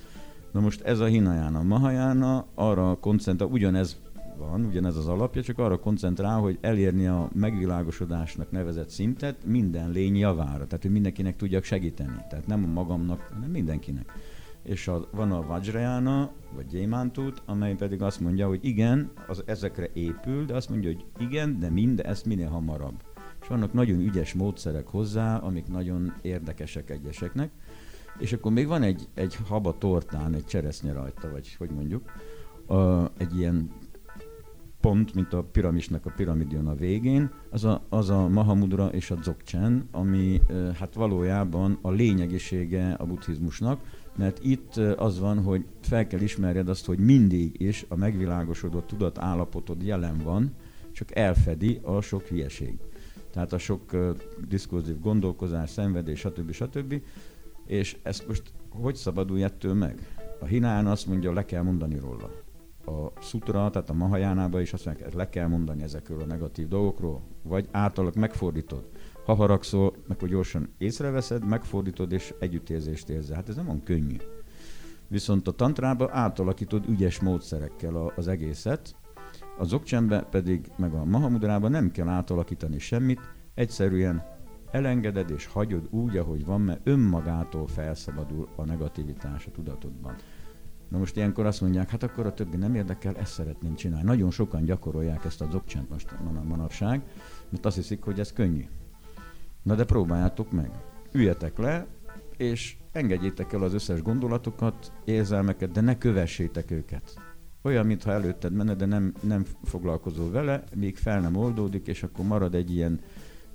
Na 0.53 0.61
most 0.61 0.81
ez 0.81 1.01
a 1.01 1.05
Hinayana, 1.05 1.62
Mahayana 1.62 2.47
arra 2.55 2.97
koncentrál, 3.01 3.49
ugyanez 3.49 3.97
van, 4.37 4.64
ugyanez 4.64 4.97
az 4.97 5.07
alapja, 5.07 5.42
csak 5.42 5.59
arra 5.59 5.79
koncentrál, 5.79 6.40
hogy 6.40 6.59
elérni 6.61 7.07
a 7.07 7.29
megvilágosodásnak 7.35 8.51
nevezett 8.51 8.88
szintet 8.88 9.44
minden 9.47 9.90
lény 9.90 10.16
javára, 10.16 10.66
tehát 10.66 10.83
hogy 10.83 10.90
mindenkinek 10.90 11.37
tudjak 11.37 11.64
segíteni. 11.64 12.16
Tehát 12.29 12.47
nem 12.47 12.64
a 12.64 12.73
magamnak, 12.73 13.29
hanem 13.33 13.51
mindenkinek. 13.51 14.12
És 14.62 14.88
a, 14.88 15.09
van 15.11 15.33
a 15.33 15.47
Vajrayana, 15.47 16.31
vagy 16.55 16.66
Gyémántút, 16.66 17.42
amely 17.47 17.75
pedig 17.75 18.03
azt 18.03 18.20
mondja, 18.20 18.47
hogy 18.47 18.59
igen, 18.62 19.11
az 19.27 19.42
ezekre 19.47 19.88
épül, 19.92 20.44
de 20.44 20.55
azt 20.55 20.68
mondja, 20.68 20.92
hogy 20.92 21.05
igen, 21.18 21.59
de 21.59 21.70
mind 21.70 22.01
ezt 22.01 22.27
minél 22.27 22.49
hamarabb 22.49 23.03
és 23.44 23.51
vannak 23.51 23.73
nagyon 23.73 24.01
ügyes 24.01 24.33
módszerek 24.33 24.87
hozzá, 24.87 25.37
amik 25.37 25.66
nagyon 25.66 26.14
érdekesek 26.23 26.90
egyeseknek, 26.90 27.51
és 28.18 28.33
akkor 28.33 28.53
még 28.53 28.66
van 28.66 28.83
egy, 28.83 29.09
egy 29.14 29.37
haba 29.49 29.79
tortán, 29.79 30.35
egy 30.35 30.44
cseresznye 30.44 30.92
rajta, 30.92 31.31
vagy 31.31 31.55
hogy 31.55 31.70
mondjuk, 31.70 32.12
a, 32.66 33.05
egy 33.16 33.38
ilyen 33.38 33.70
pont, 34.85 35.14
mint 35.14 35.33
a 35.33 35.42
piramisnak 35.42 36.07
a 36.07 36.12
piramidion 36.16 36.66
a 36.66 36.75
végén, 36.75 37.31
az 37.51 37.64
a, 37.64 37.83
az 37.88 38.11
a 38.11 38.29
Mahamudra 38.29 38.88
és 38.88 39.11
a 39.11 39.14
Dzogchen, 39.14 39.88
ami 39.90 40.40
hát 40.79 40.94
valójában 40.94 41.79
a 41.83 41.90
lényegisége 41.90 42.92
a 42.92 43.05
buddhizmusnak, 43.05 43.81
mert 44.16 44.44
itt 44.44 44.77
az 44.77 45.18
van, 45.18 45.42
hogy 45.42 45.64
fel 45.81 46.07
kell 46.07 46.20
ismerjed 46.20 46.68
azt, 46.68 46.87
hogy 46.87 46.99
mindig 46.99 47.61
is 47.61 47.87
a 47.88 47.97
megvilágosodott 47.97 48.87
tudat 48.87 49.18
állapotod 49.18 49.83
jelen 49.83 50.18
van, 50.18 50.53
csak 50.92 51.16
elfedi 51.16 51.81
a 51.83 52.01
sok 52.01 52.23
hülyeség 52.23 52.79
tehát 53.33 53.53
a 53.53 53.59
sok 53.59 53.92
uh, 53.92 54.16
diszkurzív 54.49 55.01
gondolkozás, 55.01 55.70
szenvedés, 55.70 56.18
stb. 56.18 56.53
stb. 56.53 57.03
És 57.66 57.97
ezt 58.03 58.29
most 58.29 58.42
hogy 58.68 58.94
szabadulj 58.94 59.42
ettől 59.42 59.75
meg? 59.75 60.09
A 60.40 60.44
Hinán 60.44 60.87
azt 60.87 61.07
mondja, 61.07 61.33
le 61.33 61.44
kell 61.44 61.62
mondani 61.62 61.99
róla. 61.99 62.44
A 62.87 63.20
Sutra, 63.20 63.70
tehát 63.70 63.90
a 63.90 63.94
Mahajánában 63.94 64.61
is 64.61 64.73
azt 64.73 64.85
mondja, 64.85 65.07
le 65.12 65.29
kell 65.29 65.47
mondani 65.47 65.83
ezekről 65.83 66.20
a 66.20 66.27
negatív 66.27 66.68
dolgokról, 66.68 67.23
vagy 67.42 67.68
általak 67.70 68.14
megfordítod. 68.14 68.88
Ha 69.25 69.35
haragszol, 69.35 69.94
meg 70.09 70.18
hogy 70.20 70.29
gyorsan 70.29 70.68
észreveszed, 70.79 71.47
megfordítod 71.47 72.12
és 72.12 72.35
együttérzést 72.38 73.09
érzel. 73.09 73.37
Hát 73.37 73.49
ez 73.49 73.57
nem 73.57 73.66
van 73.66 73.83
könnyű. 73.83 74.16
Viszont 75.09 75.49
a 75.49 75.53
tantrába 75.53 76.09
átalakítod 76.12 76.88
ügyes 76.88 77.20
módszerekkel 77.20 78.12
az 78.16 78.29
egészet, 78.29 78.97
a 79.59 79.64
zokcsembe 79.64 80.23
pedig, 80.23 80.73
meg 80.77 80.92
a 80.92 81.05
mahamudrában 81.05 81.70
nem 81.70 81.90
kell 81.90 82.09
átalakítani 82.09 82.79
semmit, 82.79 83.20
egyszerűen 83.55 84.23
elengeded 84.70 85.31
és 85.31 85.47
hagyod 85.47 85.88
úgy, 85.90 86.16
ahogy 86.16 86.44
van, 86.44 86.61
mert 86.61 86.81
önmagától 86.85 87.66
felszabadul 87.66 88.49
a 88.57 88.64
negativitás 88.64 89.47
a 89.47 89.51
tudatodban. 89.51 90.14
Na 90.95 91.01
most 91.01 91.17
ilyenkor 91.17 91.47
azt 91.47 91.61
mondják, 91.61 91.91
hát 91.91 92.03
akkor 92.03 92.27
a 92.27 92.35
többi 92.35 92.57
nem 92.57 92.75
érdekel, 92.75 93.17
ezt 93.17 93.33
szeretném 93.33 93.75
csinálni. 93.75 94.05
Nagyon 94.05 94.31
sokan 94.31 94.65
gyakorolják 94.65 95.25
ezt 95.25 95.41
a 95.41 95.47
dzogcsent 95.47 95.91
most 95.91 96.15
manapság, 96.45 97.03
mert 97.49 97.67
azt 97.67 97.77
hiszik, 97.77 98.03
hogy 98.03 98.21
ez 98.21 98.33
könnyű. 98.33 98.67
Na 99.63 99.75
de 99.75 99.85
próbáljátok 99.85 100.53
meg. 100.53 100.71
Üljetek 101.13 101.59
le, 101.59 101.87
és 102.37 102.77
engedjétek 102.93 103.53
el 103.53 103.63
az 103.63 103.75
összes 103.75 104.03
gondolatokat, 104.03 104.93
érzelmeket, 105.05 105.71
de 105.71 105.81
ne 105.81 105.99
kövessétek 105.99 106.71
őket 106.71 107.15
olyan, 107.63 107.87
mintha 107.87 108.13
előtted 108.13 108.53
menne, 108.53 108.75
de 108.75 108.87
nem, 108.87 109.15
nem 109.21 109.45
foglalkozol 109.63 110.31
vele, 110.31 110.65
még 110.75 110.97
fel 110.97 111.21
nem 111.21 111.37
oldódik, 111.37 111.87
és 111.87 112.03
akkor 112.03 112.25
marad 112.25 112.55
egy 112.55 112.75
ilyen 112.75 113.01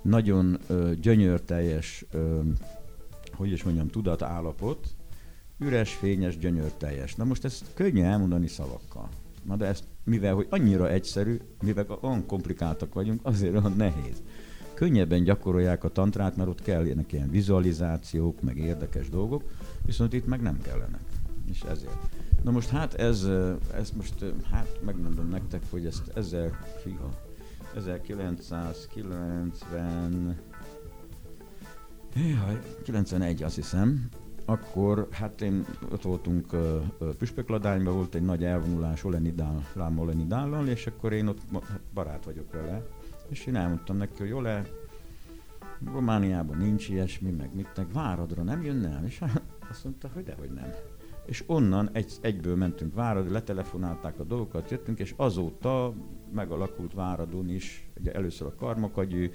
nagyon 0.01 0.57
ö, 0.67 0.91
gyönyörteljes, 1.01 2.05
ö, 2.11 2.39
hogy 3.31 3.51
is 3.51 3.63
mondjam, 3.63 3.87
tudatállapot, 3.87 4.97
üres, 5.59 5.93
fényes, 5.93 6.37
gyönyörteljes. 6.37 7.15
Na 7.15 7.23
most 7.23 7.45
ezt 7.45 7.65
könnyű 7.73 8.01
elmondani 8.01 8.47
szavakkal. 8.47 9.09
Na 9.43 9.55
de 9.55 9.65
ezt, 9.65 9.83
mivel 10.03 10.33
hogy 10.33 10.47
annyira 10.49 10.89
egyszerű, 10.89 11.39
mivel 11.61 11.99
olyan 12.01 12.25
komplikáltak 12.25 12.93
vagyunk, 12.93 13.19
azért 13.23 13.53
olyan 13.53 13.73
nehéz. 13.77 14.21
Könnyebben 14.73 15.23
gyakorolják 15.23 15.83
a 15.83 15.89
tantrát, 15.89 16.35
mert 16.35 16.49
ott 16.49 16.61
kell 16.61 16.85
ilyen 16.85 17.29
vizualizációk, 17.29 18.41
meg 18.41 18.57
érdekes 18.57 19.09
dolgok, 19.09 19.43
viszont 19.85 20.13
itt 20.13 20.27
meg 20.27 20.41
nem 20.41 20.61
kellenek. 20.61 21.01
És 21.49 21.61
ezért. 21.61 21.97
Na 22.43 22.51
most 22.51 22.69
hát 22.69 22.93
ez, 22.93 23.27
ez 23.73 23.91
most, 23.91 24.25
hát 24.51 24.79
megmondom 24.85 25.29
nektek, 25.29 25.61
hogy 25.69 25.85
ezt 25.85 26.11
fiha, 26.83 27.09
1990, 27.75 30.37
jaj, 32.15 32.59
91 32.83 33.43
azt 33.43 33.55
hiszem, 33.55 34.09
akkor 34.49 35.07
hát 35.11 35.41
én 35.41 35.65
ott 35.91 36.01
voltunk 36.01 36.53
uh, 36.53 37.13
Püspökladányban, 37.17 37.93
volt 37.93 38.15
egy 38.15 38.21
nagy 38.21 38.43
elvonulás 38.43 39.03
Olenidál, 39.03 39.67
Lám 39.73 39.99
Olenidállal, 39.99 40.67
és 40.67 40.87
akkor 40.87 41.13
én 41.13 41.27
ott 41.27 41.39
barát 41.93 42.25
vagyok 42.25 42.51
vele, 42.51 42.87
és 43.27 43.45
én 43.45 43.55
elmondtam 43.55 43.97
neki, 43.97 44.17
hogy 44.17 44.31
Ole, 44.31 44.65
Romániában 45.85 46.57
nincs 46.57 46.89
ilyesmi, 46.89 47.29
meg 47.29 47.55
mit, 47.55 47.69
meg 47.75 47.91
Váradra 47.93 48.43
nem 48.43 48.63
jönne 48.63 48.89
el, 48.89 49.05
és 49.05 49.21
azt 49.69 49.83
mondta, 49.83 50.09
hogy 50.13 50.23
dehogy 50.23 50.51
nem. 50.51 50.73
És 51.25 51.43
onnan 51.47 51.89
egy, 51.91 52.13
egyből 52.21 52.55
mentünk 52.55 52.93
Várad, 52.93 53.31
letelefonálták 53.31 54.19
a 54.19 54.23
dolgokat, 54.23 54.71
jöttünk, 54.71 54.99
és 54.99 55.13
azóta 55.17 55.93
megalakult 56.33 56.93
Váradon 56.93 57.49
is, 57.49 57.89
ugye 57.99 58.11
először 58.11 58.47
a 58.47 58.55
karmakagyű 58.55 59.31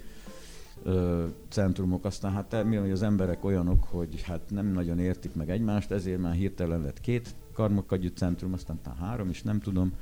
centrumok, 1.49 2.05
aztán 2.05 2.31
hát 2.31 2.63
mi, 2.63 2.75
hogy 2.75 2.91
az 2.91 3.01
emberek 3.01 3.43
olyanok, 3.43 3.83
hogy 3.83 4.21
hát 4.21 4.41
nem 4.49 4.65
nagyon 4.65 4.99
értik 4.99 5.35
meg 5.35 5.49
egymást, 5.49 5.91
ezért 5.91 6.21
már 6.21 6.33
hirtelen 6.33 6.81
lett 6.81 6.99
két 6.99 7.35
karmakagyű 7.53 8.07
centrum, 8.07 8.53
aztán 8.53 8.79
talán 8.81 8.99
három 8.99 9.29
is, 9.29 9.43
nem 9.43 9.59
tudom. 9.59 9.93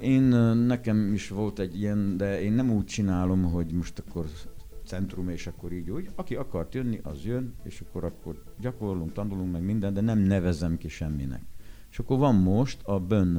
Én, 0.00 0.22
nekem 0.54 1.12
is 1.12 1.28
volt 1.28 1.58
egy 1.58 1.80
ilyen, 1.80 2.16
de 2.16 2.42
én 2.42 2.52
nem 2.52 2.70
úgy 2.70 2.84
csinálom, 2.84 3.42
hogy 3.42 3.72
most 3.72 3.98
akkor 3.98 4.26
centrum, 4.84 5.28
és 5.28 5.46
akkor 5.46 5.72
így 5.72 5.90
úgy. 5.90 6.08
Aki 6.14 6.34
akart 6.34 6.74
jönni, 6.74 7.00
az 7.02 7.24
jön, 7.24 7.54
és 7.62 7.80
akkor 7.80 8.04
akkor 8.04 8.42
gyakorlunk, 8.60 9.12
tanulunk 9.12 9.52
meg 9.52 9.62
minden, 9.62 9.94
de 9.94 10.00
nem 10.00 10.18
nevezem 10.18 10.76
ki 10.76 10.88
semminek. 10.88 11.42
És 11.90 11.98
akkor 11.98 12.18
van 12.18 12.34
most 12.34 12.82
a 12.82 13.00
Bön, 13.00 13.36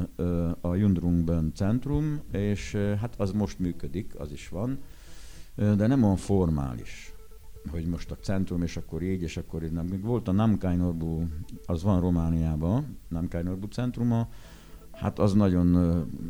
a 0.61 0.75
Jundrung 0.75 1.23
Bön 1.23 1.51
centrum, 1.55 2.21
és 2.31 2.75
hát 2.75 3.13
az 3.17 3.31
most 3.31 3.59
működik, 3.59 4.19
az 4.19 4.31
is 4.31 4.49
van, 4.49 4.79
de 5.57 5.87
nem 5.87 6.03
olyan 6.03 6.15
formális 6.15 7.15
hogy 7.71 7.85
most 7.85 8.11
a 8.11 8.15
centrum, 8.15 8.61
és 8.61 8.77
akkor 8.77 9.01
így, 9.01 9.21
és 9.21 9.37
akkor 9.37 9.63
így. 9.63 9.71
Még 9.71 10.01
volt 10.01 10.27
a 10.27 10.31
Namkai 10.31 10.79
az 11.65 11.83
van 11.83 11.99
Romániában, 11.99 12.97
Namkai 13.07 13.41
Norbu 13.41 13.67
centruma, 13.67 14.27
hát 14.91 15.19
az 15.19 15.33
nagyon 15.33 15.65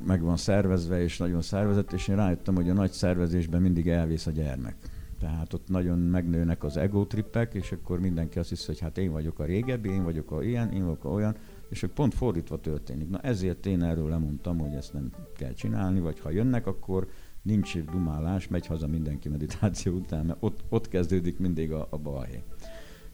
meg 0.05 0.21
van 0.21 0.37
szervezve, 0.37 1.01
és 1.01 1.17
nagyon 1.17 1.41
szervezett, 1.41 1.91
és 1.91 2.07
én 2.07 2.15
rájöttem, 2.15 2.55
hogy 2.55 2.69
a 2.69 2.73
nagy 2.73 2.91
szervezésben 2.91 3.61
mindig 3.61 3.87
elvész 3.87 4.27
a 4.27 4.31
gyermek. 4.31 4.75
Tehát 5.19 5.53
ott 5.53 5.69
nagyon 5.69 5.99
megnőnek 5.99 6.63
az 6.63 6.77
ego 6.77 7.05
trippek, 7.05 7.53
és 7.53 7.71
akkor 7.71 7.99
mindenki 7.99 8.39
azt 8.39 8.49
hiszi, 8.49 8.65
hogy 8.65 8.79
hát 8.79 8.97
én 8.97 9.11
vagyok 9.11 9.39
a 9.39 9.45
régebbi, 9.45 9.89
én 9.89 10.03
vagyok 10.03 10.31
a 10.31 10.43
ilyen, 10.43 10.71
én 10.71 10.83
vagyok 10.83 11.05
a 11.05 11.09
olyan, 11.09 11.35
és 11.69 11.79
hogy 11.81 11.89
pont 11.89 12.13
fordítva 12.13 12.59
történik. 12.59 13.09
Na 13.09 13.19
ezért 13.19 13.65
én 13.65 13.83
erről 13.83 14.09
lemondtam, 14.09 14.59
hogy 14.59 14.73
ezt 14.73 14.93
nem 14.93 15.11
kell 15.35 15.53
csinálni, 15.53 15.99
vagy 15.99 16.19
ha 16.19 16.29
jönnek, 16.29 16.67
akkor 16.67 17.07
nincs 17.47 17.77
dumálás, 17.77 18.47
megy 18.47 18.65
haza 18.65 18.87
mindenki 18.87 19.29
meditáció 19.29 19.93
után, 19.93 20.25
mert 20.25 20.37
ott, 20.41 20.63
ott 20.69 20.87
kezdődik 20.87 21.39
mindig 21.39 21.71
a, 21.71 21.87
a 21.89 21.97
balhé. 21.97 22.43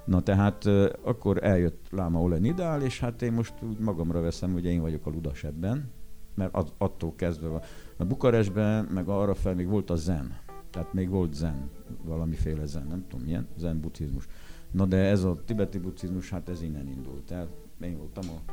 Na 0.05 0.21
tehát 0.21 0.65
akkor 1.01 1.43
eljött 1.43 1.86
Láma 1.89 2.21
Olen 2.21 2.45
Idál, 2.45 2.81
és 2.81 2.99
hát 2.99 3.21
én 3.21 3.34
most 3.34 3.53
úgy 3.61 3.79
magamra 3.79 4.21
veszem, 4.21 4.53
hogy 4.53 4.65
én 4.65 4.81
vagyok 4.81 5.05
a 5.05 5.09
ludas 5.09 5.43
ebben, 5.43 5.89
mert 6.36 6.57
attól 6.77 7.13
kezdve 7.15 7.61
a 7.97 8.05
Bukarestben, 8.05 8.86
meg 8.86 9.07
arra 9.07 9.34
fel 9.34 9.55
még 9.55 9.67
volt 9.67 9.89
a 9.89 9.95
zen. 9.95 10.38
Tehát 10.69 10.93
még 10.93 11.09
volt 11.09 11.34
zen, 11.34 11.69
valamiféle 12.03 12.65
zen, 12.65 12.88
nem 12.88 13.05
tudom 13.07 13.25
milyen, 13.25 13.47
zen 13.57 13.79
buddhizmus. 13.79 14.27
Na 14.71 14.86
de 14.86 14.97
ez 14.97 15.23
a 15.23 15.43
tibeti 15.45 15.77
buddhizmus, 15.77 16.29
hát 16.29 16.49
ez 16.49 16.61
innen 16.61 16.88
indult 16.88 17.31
el. 17.31 17.49
Én 17.81 17.97
voltam 17.97 18.23
a, 18.29 18.51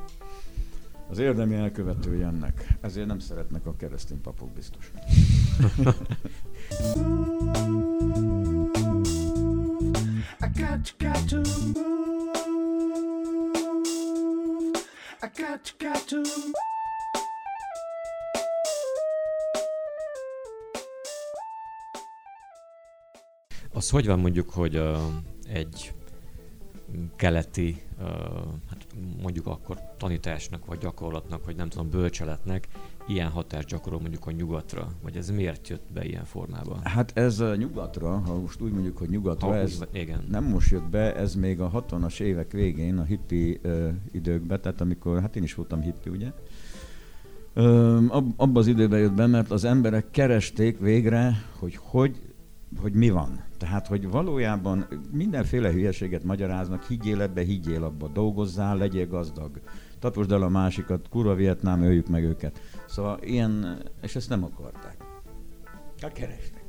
az 1.11 1.19
érdemi 1.19 1.55
elkövetője 1.55 2.27
ennek. 2.27 2.67
Ezért 2.81 3.07
nem 3.07 3.19
szeretnek 3.19 3.67
a 3.67 3.77
keresztény 3.77 4.21
papok 4.21 4.51
biztos. 4.51 4.93
Az 23.73 23.91
hogy 23.91 24.07
van 24.07 24.19
mondjuk, 24.19 24.51
hogy 24.51 24.77
uh, 24.77 24.99
egy 25.49 25.95
keleti, 27.17 27.83
uh, 27.99 28.07
hát 28.69 28.87
mondjuk 29.21 29.47
akkor 29.47 29.81
tanításnak, 29.97 30.67
vagy 30.67 30.79
gyakorlatnak, 30.79 31.45
vagy 31.45 31.57
nem 31.57 31.69
tudom, 31.69 31.91
bölcseletnek 31.91 32.69
ilyen 33.11 33.31
hatást 33.31 33.69
gyakorol 33.69 34.01
mondjuk 34.01 34.27
a 34.27 34.31
nyugatra? 34.31 34.89
Vagy 35.03 35.17
ez 35.17 35.31
miért 35.31 35.69
jött 35.69 35.93
be 35.93 36.05
ilyen 36.05 36.25
formában? 36.25 36.81
Hát 36.83 37.13
ez 37.15 37.41
a 37.41 37.55
nyugatra, 37.57 38.19
ha 38.19 38.39
most 38.39 38.61
úgy 38.61 38.73
mondjuk, 38.73 38.99
hogy 38.99 39.09
nyugatra, 39.09 39.49
Ha, 39.49 39.57
ez 39.57 39.79
úgy 39.81 40.01
igen. 40.01 40.25
nem 40.31 40.45
most 40.45 40.71
jött 40.71 40.89
be, 40.91 41.17
ez 41.17 41.35
még 41.35 41.61
a 41.61 41.85
60-as 41.89 42.21
évek 42.21 42.53
végén, 42.53 42.99
a 42.99 43.03
hippi 43.03 43.59
ö, 43.63 43.89
időkben, 44.13 44.61
tehát 44.61 44.81
amikor, 44.81 45.21
hát 45.21 45.37
én 45.37 45.43
is 45.43 45.55
voltam 45.55 45.81
hippi, 45.81 46.11
ugye? 46.11 46.33
Ö, 47.55 47.97
ab, 48.09 48.33
abban 48.37 48.57
az 48.57 48.67
időben 48.67 48.99
jött 49.01 49.15
be, 49.15 49.27
mert 49.27 49.51
az 49.51 49.65
emberek 49.65 50.11
keresték 50.11 50.79
végre, 50.79 51.43
hogy 51.59 51.77
hogy, 51.81 52.21
hogy 52.81 52.93
mi 52.93 53.11
van. 53.11 53.45
Tehát, 53.59 53.87
hogy 53.87 54.11
valójában 54.11 54.87
mindenféle 55.11 55.73
hülyeséget 55.73 56.25
magyaráznak, 56.25 56.85
higgyél 56.85 57.21
ebbe, 57.21 57.43
higgyél 57.43 57.85
abba, 57.85 58.09
dolgozzál, 58.09 58.77
legyél 58.77 59.07
gazdag. 59.07 59.61
Taposd 59.99 60.33
el 60.33 60.43
a 60.43 60.49
másikat, 60.49 61.09
kurva 61.09 61.35
Vietnám, 61.35 61.83
öljük 61.83 62.09
meg 62.09 62.25
őket. 62.25 62.61
Szóval 62.91 63.19
ilyen, 63.23 63.83
és 64.03 64.17
ezt 64.17 64.29
nem 64.29 64.45
akarták. 64.45 64.97
Hát 66.01 66.13
kerestek. 66.13 66.65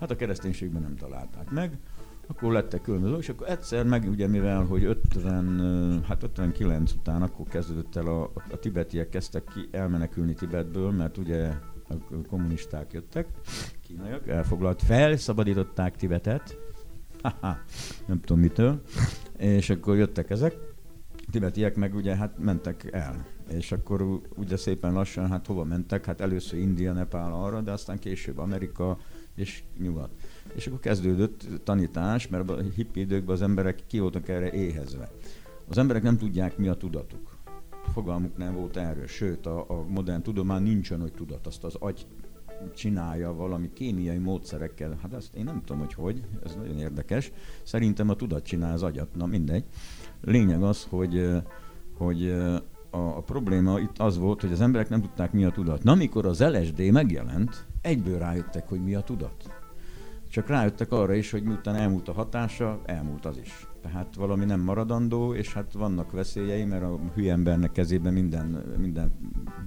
Hát 0.00 0.10
a 0.10 0.16
kereszténységben 0.16 0.82
nem 0.82 0.96
találták 0.96 1.50
meg, 1.50 1.78
akkor 2.26 2.52
lettek 2.52 2.82
különböző, 2.82 3.16
és 3.16 3.28
akkor 3.28 3.48
egyszer 3.48 3.84
meg 3.84 4.08
ugye 4.08 4.26
mivel, 4.26 4.64
hogy 4.64 4.84
50, 4.84 5.58
ö, 5.58 6.00
hát 6.06 6.22
59 6.22 6.92
után 6.92 7.22
akkor 7.22 7.46
kezdődött 7.46 7.96
el 7.96 8.06
a, 8.06 8.22
a 8.50 8.58
tibetiek 8.60 9.08
kezdtek 9.08 9.44
ki 9.44 9.68
elmenekülni 9.70 10.34
Tibetből, 10.34 10.90
mert 10.90 11.18
ugye 11.18 11.48
a 11.88 11.94
kommunisták 12.28 12.92
jöttek, 12.92 13.26
kínaiak, 13.82 14.28
elfoglalt, 14.28 14.82
felszabadították 14.82 15.96
Tibetet, 15.96 16.58
Haha, 17.22 17.58
nem 18.06 18.20
tudom 18.20 18.42
mitől, 18.42 18.82
és 19.36 19.70
akkor 19.70 19.96
jöttek 19.96 20.30
ezek, 20.30 20.54
tibetiek 21.30 21.76
meg 21.76 21.94
ugye 21.94 22.16
hát 22.16 22.38
mentek 22.38 22.88
el. 22.92 23.26
És 23.56 23.72
akkor 23.72 24.20
ugye 24.36 24.56
szépen 24.56 24.92
lassan, 24.92 25.28
hát 25.28 25.46
hova 25.46 25.64
mentek? 25.64 26.04
Hát 26.04 26.20
először 26.20 26.58
India, 26.58 26.92
Nepál 26.92 27.32
arra, 27.32 27.60
de 27.60 27.72
aztán 27.72 27.98
később 27.98 28.38
Amerika 28.38 28.98
és 29.34 29.62
Nyugat. 29.78 30.10
És 30.54 30.66
akkor 30.66 30.80
kezdődött 30.80 31.46
tanítás, 31.64 32.28
mert 32.28 32.50
a 32.50 32.60
hippi 32.74 33.00
időkben 33.00 33.34
az 33.34 33.42
emberek 33.42 33.82
ki 33.86 33.98
voltak 33.98 34.28
erre 34.28 34.52
éhezve. 34.52 35.10
Az 35.68 35.78
emberek 35.78 36.02
nem 36.02 36.16
tudják, 36.16 36.56
mi 36.56 36.68
a 36.68 36.74
tudatuk. 36.74 37.36
Fogalmuk 37.92 38.36
nem 38.36 38.54
volt 38.54 38.76
erről, 38.76 39.06
sőt 39.06 39.46
a, 39.46 39.64
a 39.68 39.84
modern 39.88 40.22
tudomány 40.22 40.62
nincsen, 40.62 41.00
hogy 41.00 41.12
tudat, 41.12 41.46
azt 41.46 41.64
az 41.64 41.74
agy 41.74 42.06
csinálja 42.74 43.34
valami 43.34 43.72
kémiai 43.72 44.18
módszerekkel. 44.18 44.98
Hát 45.02 45.12
azt 45.14 45.34
én 45.34 45.44
nem 45.44 45.62
tudom, 45.64 45.78
hogy 45.78 45.94
hogy, 45.94 46.22
ez 46.44 46.54
nagyon 46.54 46.78
érdekes. 46.78 47.32
Szerintem 47.62 48.08
a 48.08 48.14
tudat 48.14 48.44
csinál 48.44 48.72
az 48.72 48.82
agyat, 48.82 49.14
na 49.14 49.26
mindegy. 49.26 49.64
Lényeg 50.20 50.62
az, 50.62 50.86
hogy, 50.90 51.28
hogy 51.96 52.34
a, 52.92 53.16
a 53.16 53.20
probléma 53.20 53.78
itt 53.78 53.98
az 53.98 54.18
volt, 54.18 54.40
hogy 54.40 54.52
az 54.52 54.60
emberek 54.60 54.88
nem 54.88 55.00
tudták, 55.00 55.32
mi 55.32 55.44
a 55.44 55.50
tudat. 55.50 55.82
Na, 55.82 55.92
amikor 55.92 56.26
az 56.26 56.40
LSD 56.40 56.90
megjelent, 56.90 57.66
egyből 57.80 58.18
rájöttek, 58.18 58.68
hogy 58.68 58.82
mi 58.82 58.94
a 58.94 59.00
tudat. 59.00 59.50
Csak 60.28 60.48
rájöttek 60.48 60.92
arra 60.92 61.14
is, 61.14 61.30
hogy 61.30 61.42
miután 61.42 61.74
elmúlt 61.74 62.08
a 62.08 62.12
hatása, 62.12 62.80
elmúlt 62.84 63.26
az 63.26 63.38
is. 63.38 63.66
Tehát 63.82 64.14
valami 64.14 64.44
nem 64.44 64.60
maradandó, 64.60 65.34
és 65.34 65.52
hát 65.52 65.72
vannak 65.72 66.10
veszélyei, 66.10 66.64
mert 66.64 66.82
a 66.82 66.98
hülye 67.14 67.32
embernek 67.32 67.72
kezében 67.72 68.12
minden, 68.12 68.74
minden 68.78 69.12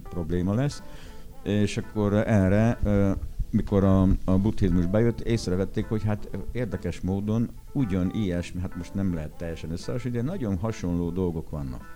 probléma 0.03 0.53
lesz. 0.53 0.84
És 1.43 1.78
akkor 1.78 2.13
erre, 2.13 2.80
mikor 3.51 3.84
a, 3.84 4.01
a 4.26 4.38
buddhizmus 4.38 4.86
bejött, 4.86 5.21
észrevették, 5.21 5.86
hogy 5.86 6.03
hát 6.03 6.30
érdekes 6.51 7.01
módon 7.01 7.49
ugyan 7.73 8.11
ilyesmi, 8.13 8.61
hát 8.61 8.76
most 8.76 8.93
nem 8.93 9.13
lehet 9.13 9.38
teljesen 9.38 9.71
összehasonlítani, 9.71 10.28
de 10.28 10.34
nagyon 10.34 10.57
hasonló 10.57 11.09
dolgok 11.09 11.49
vannak. 11.49 11.95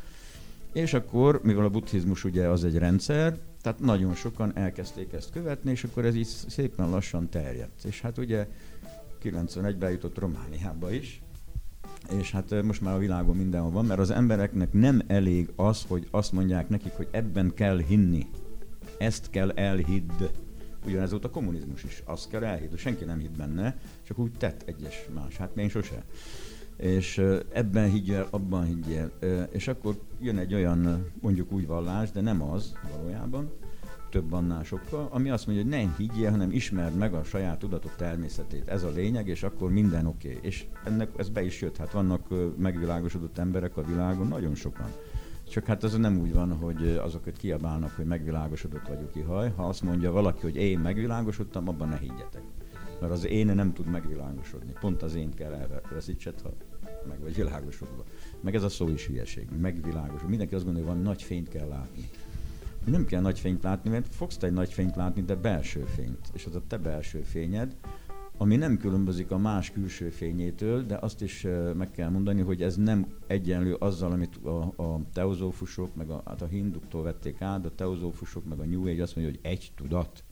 És 0.73 0.93
akkor, 0.93 1.39
mivel 1.43 1.65
a 1.65 1.69
buddhizmus 1.69 2.23
ugye 2.23 2.47
az 2.47 2.63
egy 2.63 2.77
rendszer, 2.77 3.37
tehát 3.61 3.79
nagyon 3.79 4.15
sokan 4.15 4.57
elkezdték 4.57 5.13
ezt 5.13 5.31
követni, 5.31 5.71
és 5.71 5.83
akkor 5.83 6.05
ez 6.05 6.15
így 6.15 6.25
szépen 6.47 6.89
lassan 6.89 7.29
terjedt. 7.29 7.83
És 7.83 8.01
hát 8.01 8.17
ugye 8.17 8.47
91-ben 9.23 9.91
jutott 9.91 10.17
Romániába 10.17 10.91
is, 10.91 11.21
és 12.19 12.31
hát 12.31 12.51
ö, 12.51 12.61
most 12.61 12.81
már 12.81 12.95
a 12.95 12.97
világon 12.97 13.35
mindenhol 13.35 13.71
van, 13.71 13.85
mert 13.85 13.99
az 13.99 14.09
embereknek 14.09 14.73
nem 14.73 15.01
elég 15.07 15.51
az, 15.55 15.85
hogy 15.87 16.07
azt 16.11 16.31
mondják 16.31 16.69
nekik, 16.69 16.91
hogy 16.91 17.07
ebben 17.11 17.53
kell 17.53 17.79
hinni. 17.79 18.27
Ezt 18.97 19.29
kell 19.29 19.51
elhidd. 19.51 20.23
Ugyanez 20.85 21.11
volt 21.11 21.25
a 21.25 21.29
kommunizmus 21.29 21.83
is. 21.83 22.03
Azt 22.05 22.29
kell 22.29 22.43
elhidd. 22.43 22.75
Senki 22.75 23.05
nem 23.05 23.19
hitt 23.19 23.37
benne, 23.37 23.77
csak 24.03 24.19
úgy 24.19 24.31
tett 24.31 24.63
egyes 24.65 25.05
más. 25.13 25.37
Hát 25.37 25.57
én 25.57 25.69
sose. 25.69 26.03
És 26.79 27.21
ebben 27.53 27.89
higgyél, 27.89 28.27
abban 28.29 28.65
higgyél. 28.65 29.11
Ö, 29.19 29.41
És 29.41 29.67
akkor 29.67 29.99
jön 30.19 30.37
egy 30.37 30.53
olyan, 30.53 31.05
mondjuk 31.21 31.51
úgy 31.51 31.67
vallás, 31.67 32.11
de 32.11 32.21
nem 32.21 32.41
az 32.41 32.73
valójában, 32.91 33.51
több 34.09 34.33
annál 34.33 34.63
sokkal, 34.63 35.07
ami 35.11 35.29
azt 35.29 35.47
mondja, 35.47 35.63
hogy 35.63 35.73
nem 35.73 35.95
higgyél, 35.97 36.29
hanem 36.29 36.51
ismerd 36.51 36.95
meg 36.95 37.13
a 37.13 37.23
saját 37.23 37.59
tudatok 37.59 37.95
természetét. 37.95 38.67
Ez 38.67 38.83
a 38.83 38.89
lényeg, 38.89 39.27
és 39.27 39.43
akkor 39.43 39.71
minden 39.71 40.05
oké. 40.05 40.27
Okay. 40.27 40.39
És 40.41 40.65
ennek 40.85 41.09
ez 41.17 41.29
be 41.29 41.43
is 41.43 41.61
jött. 41.61 41.77
Hát 41.77 41.91
vannak 41.91 42.27
megvilágosodott 42.57 43.37
emberek 43.37 43.77
a 43.77 43.83
világon, 43.83 44.27
nagyon 44.27 44.55
sokan. 44.55 44.89
Csak 45.49 45.65
hát 45.65 45.83
ez 45.83 45.97
nem 45.97 46.19
úgy 46.19 46.33
van, 46.33 46.53
hogy 46.53 46.99
azokat 47.03 47.37
kiabálnak, 47.37 47.91
hogy 47.95 48.05
megvilágosodott 48.05 48.87
vagyok 48.87 49.15
ihaj. 49.15 49.53
Ha 49.55 49.67
azt 49.67 49.81
mondja 49.81 50.11
valaki, 50.11 50.41
hogy 50.41 50.55
én 50.55 50.79
megvilágosodtam, 50.79 51.67
abban 51.67 51.89
ne 51.89 51.97
higgyetek. 51.97 52.41
Mert 52.99 53.11
az 53.11 53.25
én 53.25 53.45
nem 53.45 53.73
tud 53.73 53.85
megvilágosodni. 53.85 54.73
Pont 54.79 55.01
az 55.01 55.15
én 55.15 55.33
kell 55.33 55.53
elveszítsed, 55.53 56.41
ha 56.41 56.53
meg 57.07 57.19
vagy 57.19 57.35
világosodva. 57.35 58.03
Meg 58.41 58.55
ez 58.55 58.63
a 58.63 58.69
szó 58.69 58.87
is 58.87 59.07
hülyeség. 59.07 59.47
Megvilágosod. 59.61 60.29
Mindenki 60.29 60.55
azt 60.55 60.63
gondolja, 60.63 60.87
hogy 60.87 60.97
van 60.97 61.05
nagy 61.05 61.23
fényt 61.23 61.49
kell 61.49 61.67
látni. 61.67 62.09
Nem 62.85 63.05
kell 63.05 63.21
nagy 63.21 63.39
fényt 63.39 63.63
látni, 63.63 63.89
mert 63.89 64.15
fogsz 64.15 64.37
te 64.37 64.47
egy 64.47 64.53
nagy 64.53 64.73
fényt 64.73 64.95
látni, 64.95 65.21
de 65.21 65.35
belső 65.35 65.83
fényt. 65.83 66.29
És 66.33 66.45
az 66.45 66.55
a 66.55 66.61
te 66.67 66.77
belső 66.77 67.21
fényed, 67.21 67.75
ami 68.41 68.55
nem 68.55 68.77
különbözik 68.77 69.31
a 69.31 69.37
más 69.37 69.71
külső 69.71 70.09
fényétől, 70.09 70.85
de 70.85 70.97
azt 71.01 71.21
is 71.21 71.43
ö, 71.43 71.73
meg 71.73 71.91
kell 71.91 72.09
mondani, 72.09 72.41
hogy 72.41 72.61
ez 72.61 72.75
nem 72.75 73.07
egyenlő 73.27 73.73
azzal, 73.73 74.11
amit 74.11 74.35
a, 74.35 74.73
a 74.83 75.01
teozófusok, 75.13 75.95
meg 75.95 76.09
a, 76.09 76.21
hát 76.25 76.41
a 76.41 76.45
hinduktól 76.45 77.03
vették 77.03 77.41
át, 77.41 77.65
a 77.65 77.75
teozófusok, 77.75 78.45
meg 78.45 78.59
a 78.59 78.65
New 78.65 78.87
Age 78.87 79.01
azt 79.03 79.15
mondja, 79.15 79.33
hogy 79.33 79.51
egy 79.51 79.71
tudat. 79.75 80.23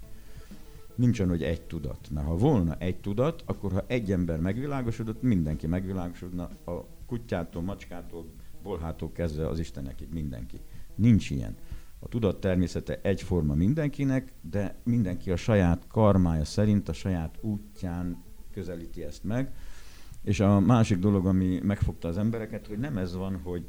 Nincs 0.97 1.19
olyan, 1.19 1.31
hogy 1.31 1.43
egy 1.43 1.61
tudat. 1.61 2.09
Mert 2.11 2.27
ha 2.27 2.35
volna 2.35 2.75
egy 2.77 2.99
tudat, 2.99 3.43
akkor 3.45 3.71
ha 3.71 3.83
egy 3.87 4.11
ember 4.11 4.39
megvilágosodott, 4.39 5.21
mindenki 5.21 5.67
megvilágosodna, 5.67 6.43
a 6.65 6.85
kutyától, 7.05 7.61
macskától, 7.61 8.25
bolhától 8.63 9.11
kezdve 9.11 9.47
az 9.47 9.59
Istenekig 9.59 10.07
mindenki. 10.11 10.59
Nincs 10.95 11.29
ilyen. 11.29 11.55
A 11.99 12.07
tudat 12.07 12.39
természete 12.39 12.99
egyforma 13.01 13.53
mindenkinek, 13.53 14.33
de 14.41 14.75
mindenki 14.83 15.31
a 15.31 15.35
saját 15.35 15.87
karmája 15.87 16.45
szerint, 16.45 16.89
a 16.89 16.93
saját 16.93 17.37
útján 17.41 18.23
közelíti 18.51 19.03
ezt 19.03 19.23
meg. 19.23 19.53
És 20.23 20.39
a 20.39 20.59
másik 20.59 20.97
dolog, 20.97 21.25
ami 21.25 21.59
megfogta 21.63 22.07
az 22.07 22.17
embereket, 22.17 22.67
hogy 22.67 22.77
nem 22.77 22.97
ez 22.97 23.15
van, 23.15 23.39
hogy 23.43 23.65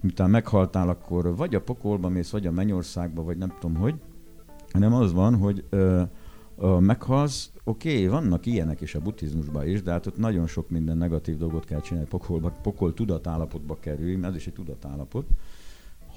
miután 0.00 0.30
meghaltál, 0.30 0.88
akkor 0.88 1.36
vagy 1.36 1.54
a 1.54 1.60
pokolba 1.60 2.08
mész, 2.08 2.30
vagy 2.30 2.46
a 2.46 2.50
mennyországba, 2.50 3.22
vagy 3.22 3.36
nem 3.36 3.56
tudom 3.60 3.76
hogy, 3.76 3.94
hanem 4.72 4.94
az 4.94 5.12
van, 5.12 5.36
hogy 5.36 5.64
ö, 5.68 6.02
meghalsz, 6.80 7.50
oké, 7.64 7.92
okay, 7.94 8.06
vannak 8.06 8.46
ilyenek 8.46 8.80
is 8.80 8.94
a 8.94 9.00
buddhizmusban 9.00 9.66
is, 9.66 9.82
de 9.82 9.90
hát 9.90 10.06
ott 10.06 10.16
nagyon 10.16 10.46
sok 10.46 10.70
minden 10.70 10.96
negatív 10.96 11.36
dolgot 11.36 11.64
kell 11.64 11.80
csinálni, 11.80 12.08
pokolba, 12.08 12.50
pokol 12.62 12.94
tudatállapotba 12.94 13.78
kerül, 13.80 14.18
mert 14.18 14.32
ez 14.32 14.38
is 14.38 14.46
egy 14.46 14.52
tudatállapot, 14.52 15.26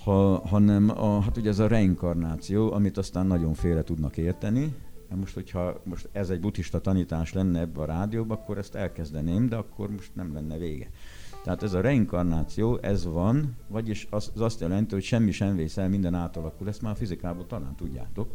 ha, 0.03 0.47
hanem 0.47 0.89
a, 0.89 1.19
hát 1.19 1.37
ugye 1.37 1.49
ez 1.49 1.59
a 1.59 1.67
reinkarnáció, 1.67 2.71
amit 2.71 2.97
aztán 2.97 3.27
nagyon 3.27 3.53
félre 3.53 3.83
tudnak 3.83 4.17
érteni. 4.17 4.75
Hát 5.09 5.19
Most, 5.19 5.33
hogyha 5.33 5.81
most 5.83 6.09
ez 6.11 6.29
egy 6.29 6.39
buddhista 6.39 6.81
tanítás 6.81 7.33
lenne 7.33 7.59
ebbe 7.59 7.81
a 7.81 7.85
rádióban, 7.85 8.37
akkor 8.37 8.57
ezt 8.57 8.75
elkezdeném, 8.75 9.49
de 9.49 9.55
akkor 9.55 9.89
most 9.91 10.15
nem 10.15 10.33
lenne 10.33 10.57
vége. 10.57 10.89
Tehát 11.43 11.63
ez 11.63 11.73
a 11.73 11.81
reinkarnáció, 11.81 12.77
ez 12.81 13.05
van, 13.05 13.55
vagyis 13.67 14.07
az, 14.09 14.31
az 14.33 14.41
azt 14.41 14.59
jelenti, 14.59 14.93
hogy 14.93 15.03
semmi 15.03 15.31
sem 15.31 15.55
vész 15.55 15.77
el, 15.77 15.89
minden 15.89 16.13
átalakul. 16.13 16.67
Ezt 16.67 16.81
már 16.81 16.91
a 16.91 16.95
fizikában 16.95 17.47
talán 17.47 17.75
tudjátok. 17.75 18.29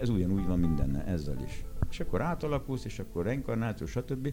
Ez 0.00 0.08
ugyanúgy 0.08 0.46
van 0.46 0.58
mindenne 0.58 1.04
ezzel 1.04 1.42
is. 1.44 1.64
És 1.90 2.00
akkor 2.00 2.20
átalakulsz, 2.20 2.84
és 2.84 2.98
akkor 2.98 3.24
reinkarnáció, 3.24 3.86
stb. 3.86 4.28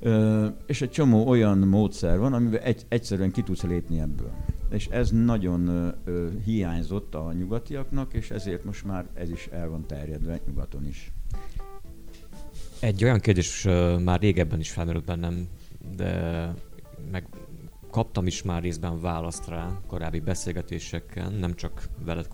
Ö, 0.00 0.46
és 0.66 0.82
egy 0.82 0.90
csomó 0.90 1.28
olyan 1.28 1.58
módszer 1.58 2.18
van, 2.18 2.32
amivel 2.32 2.60
egy, 2.60 2.82
egyszerűen 2.88 3.30
ki 3.30 3.42
tudsz 3.42 3.62
lépni 3.62 4.00
ebből. 4.00 4.30
És 4.70 4.86
ez 4.86 5.10
nagyon 5.10 5.68
ö, 5.68 5.88
ö, 6.04 6.28
hiányzott 6.44 7.14
a 7.14 7.32
nyugatiaknak, 7.32 8.14
és 8.14 8.30
ezért 8.30 8.64
most 8.64 8.84
már 8.84 9.06
ez 9.14 9.30
is 9.30 9.46
el 9.46 9.68
van 9.68 9.86
terjedve 9.86 10.40
nyugaton 10.46 10.86
is. 10.86 11.12
Egy 12.80 13.04
olyan 13.04 13.20
kérdés 13.20 13.64
ö, 13.64 13.98
már 13.98 14.20
régebben 14.20 14.60
is 14.60 14.70
felmerült 14.70 15.04
bennem, 15.04 15.48
de 15.96 16.54
meg 17.10 17.28
kaptam 17.90 18.26
is 18.26 18.42
már 18.42 18.62
részben 18.62 19.00
választ 19.00 19.48
rá 19.48 19.80
korábbi 19.86 20.20
beszélgetéseken, 20.20 21.32
nem 21.32 21.54
csak 21.54 21.88
veled 22.04 22.28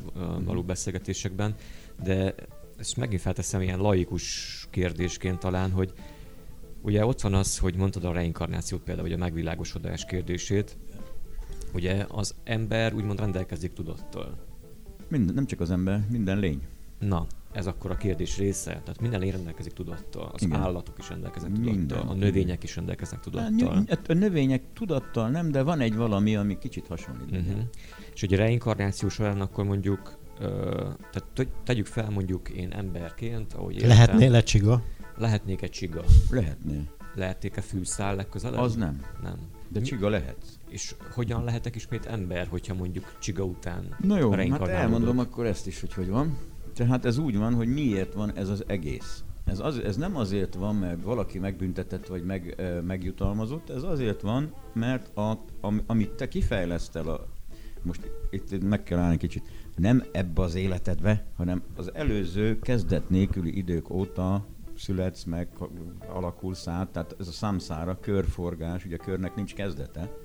való 0.44 0.62
beszélgetésekben, 0.62 1.54
de 2.02 2.34
ezt 2.78 2.96
megint 2.96 3.20
felteszem 3.20 3.60
ilyen 3.60 3.78
laikus 3.78 4.66
kérdésként 4.70 5.38
talán, 5.38 5.70
hogy 5.70 5.92
ugye 6.80 7.06
ott 7.06 7.20
van 7.20 7.34
az, 7.34 7.58
hogy 7.58 7.76
mondtad 7.76 8.04
a 8.04 8.12
reinkarnációt 8.12 8.82
például, 8.82 9.08
vagy 9.08 9.16
a 9.16 9.20
megvilágosodás 9.20 10.04
kérdését, 10.04 10.76
ugye 11.74 12.04
az 12.08 12.34
ember 12.44 12.94
úgymond 12.94 13.18
rendelkezik 13.18 13.72
tudattal. 13.72 14.38
Minden, 15.08 15.34
nem 15.34 15.46
csak 15.46 15.60
az 15.60 15.70
ember, 15.70 16.04
minden 16.10 16.38
lény. 16.38 16.62
Na, 16.98 17.26
ez 17.52 17.66
akkor 17.66 17.90
a 17.90 17.96
kérdés 17.96 18.38
része. 18.38 18.70
Tehát 18.70 19.00
minden 19.00 19.20
lény 19.20 19.30
rendelkezik 19.30 19.72
tudattal. 19.72 20.30
Az 20.34 20.42
Igen. 20.42 20.60
állatok 20.60 20.98
is 20.98 21.08
rendelkeznek 21.08 21.52
tudattal. 21.52 21.74
Minden. 21.74 21.98
A 21.98 22.14
növények 22.14 22.62
is 22.62 22.76
rendelkeznek 22.76 23.24
Hát, 23.24 23.32
tudattal. 23.32 23.84
hát 23.88 24.10
a 24.10 24.14
növények 24.14 24.62
tudattal 24.72 25.28
nem, 25.30 25.50
de 25.50 25.62
van 25.62 25.80
egy 25.80 25.94
valami, 25.94 26.36
ami 26.36 26.58
kicsit 26.58 26.86
hasonlít. 26.86 27.30
Uh-huh. 27.30 27.62
És 28.14 28.20
hogy 28.20 28.34
a 28.34 28.36
reinkarnáció 28.36 29.08
során 29.08 29.40
akkor 29.40 29.64
mondjuk, 29.64 30.18
tehát 30.38 31.24
te- 31.34 31.46
tegyük 31.64 31.86
fel 31.86 32.10
mondjuk 32.10 32.48
én 32.48 32.72
emberként, 32.72 33.52
ahogy 33.52 33.74
éltem, 33.74 33.88
Lehetnél 33.88 34.30
lecsiga? 34.30 34.82
lehetnék 35.16 35.62
egy 35.62 35.70
csiga. 35.70 36.02
Lehetné. 36.30 36.80
Lehetnék-e 37.14 37.60
fűszál 37.60 38.16
legközelebb? 38.16 38.60
Az 38.60 38.74
nem. 38.74 39.00
Nem. 39.22 39.36
De 39.68 39.80
Mi- 39.80 39.86
csiga 39.86 40.08
lehetsz. 40.08 40.58
És 40.68 40.94
hogyan 41.14 41.44
lehetek 41.44 41.74
ismét 41.74 42.06
ember, 42.06 42.46
hogyha 42.46 42.74
mondjuk 42.74 43.16
csiga 43.18 43.44
után 43.44 43.96
Na 44.00 44.18
jó, 44.18 44.32
hát 44.32 44.68
elmondom 44.68 45.18
akkor 45.18 45.46
ezt 45.46 45.66
is, 45.66 45.80
hogy 45.80 45.94
hogy 45.94 46.08
van. 46.08 46.38
Tehát 46.74 47.04
ez 47.04 47.18
úgy 47.18 47.36
van, 47.36 47.54
hogy 47.54 47.68
miért 47.68 48.14
van 48.14 48.36
ez 48.36 48.48
az 48.48 48.64
egész. 48.66 49.24
Ez, 49.44 49.58
az, 49.58 49.78
ez 49.78 49.96
nem 49.96 50.16
azért 50.16 50.54
van, 50.54 50.76
mert 50.76 51.02
valaki 51.02 51.38
megbüntetett 51.38 52.06
vagy 52.06 52.24
meg, 52.24 52.54
ö, 52.56 52.80
megjutalmazott, 52.80 53.70
ez 53.70 53.82
azért 53.82 54.20
van, 54.20 54.54
mert 54.72 55.16
a, 55.16 55.38
am, 55.60 55.80
amit 55.86 56.10
te 56.10 56.28
kifejlesztel, 56.28 57.08
a, 57.08 57.26
most 57.82 58.10
itt 58.30 58.62
meg 58.62 58.82
kell 58.82 58.98
állni 58.98 59.16
kicsit, 59.16 59.48
nem 59.82 60.04
ebbe 60.12 60.42
az 60.42 60.54
életedbe, 60.54 61.24
hanem 61.36 61.62
az 61.76 61.94
előző 61.94 62.58
kezdet 62.58 63.10
nélküli 63.10 63.56
idők 63.56 63.90
óta 63.90 64.46
születsz 64.76 65.24
meg, 65.24 65.48
alakulsz 66.08 66.68
át, 66.68 66.88
tehát 66.88 67.16
ez 67.20 67.28
a 67.28 67.32
számszára 67.32 67.98
körforgás, 68.00 68.84
ugye 68.84 68.96
a 68.96 69.04
körnek 69.04 69.34
nincs 69.34 69.54
kezdete, 69.54 70.16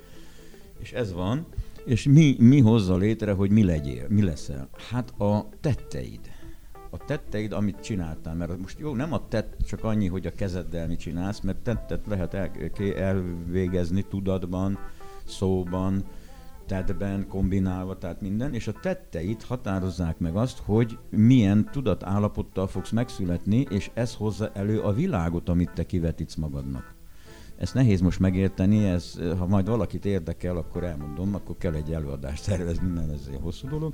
és 0.80 0.92
ez 0.92 1.14
van, 1.14 1.46
és 1.86 2.04
mi, 2.04 2.36
mi 2.40 2.60
hozza 2.60 2.98
létre, 2.98 3.32
hogy 3.32 3.52
mi 3.52 3.64
legyél, 3.64 4.06
mi 4.10 4.24
leszel? 4.24 4.70
Hát 4.90 5.20
a 5.20 5.50
tetteid. 5.62 6.20
A 6.90 6.98
tetteid, 6.98 7.52
amit 7.52 7.80
csináltál, 7.80 8.36
mert 8.36 8.58
most 8.58 8.80
jó, 8.80 8.96
nem 8.96 9.14
a 9.14 9.28
tett 9.28 9.58
csak 9.68 9.84
annyi, 9.84 10.08
hogy 10.08 10.26
a 10.26 10.32
kezeddel 10.32 10.88
mit 10.88 11.00
csinálsz, 11.00 11.40
mert 11.40 11.58
tettet 11.58 12.06
lehet 12.08 12.34
el, 12.34 12.52
elvégezni 12.96 14.02
tudatban, 14.02 14.78
szóban, 15.26 16.04
tettben, 16.68 17.28
kombinálva, 17.28 17.98
tehát 17.98 18.22
minden, 18.22 18.54
és 18.54 18.68
a 18.68 18.80
tetteid 18.82 19.44
határozzák 19.44 20.20
meg 20.20 20.36
azt, 20.36 20.62
hogy 20.66 20.98
milyen 21.10 21.70
tudatállapottal 21.72 22.68
fogsz 22.68 22.92
megszületni, 22.92 23.66
és 23.70 23.92
ez 23.94 24.16
hozza 24.16 24.52
elő 24.54 24.80
a 24.80 24.94
világot, 24.94 25.50
amit 25.50 25.72
te 25.74 25.86
kivetítsz 25.86 26.36
magadnak. 26.36 26.96
Ezt 27.58 27.74
nehéz 27.74 28.02
most 28.02 28.20
megérteni, 28.20 28.86
ez, 28.86 29.20
ha 29.38 29.48
majd 29.48 29.68
valakit 29.68 30.06
érdekel, 30.06 30.58
akkor 30.58 30.84
elmondom, 30.84 31.36
akkor 31.36 31.58
kell 31.58 31.74
egy 31.74 31.92
előadást 31.92 32.44
szervezni, 32.44 32.88
mert 32.88 33.12
ez 33.12 33.28
egy 33.32 33.40
hosszú 33.42 33.68
dolog. 33.68 33.94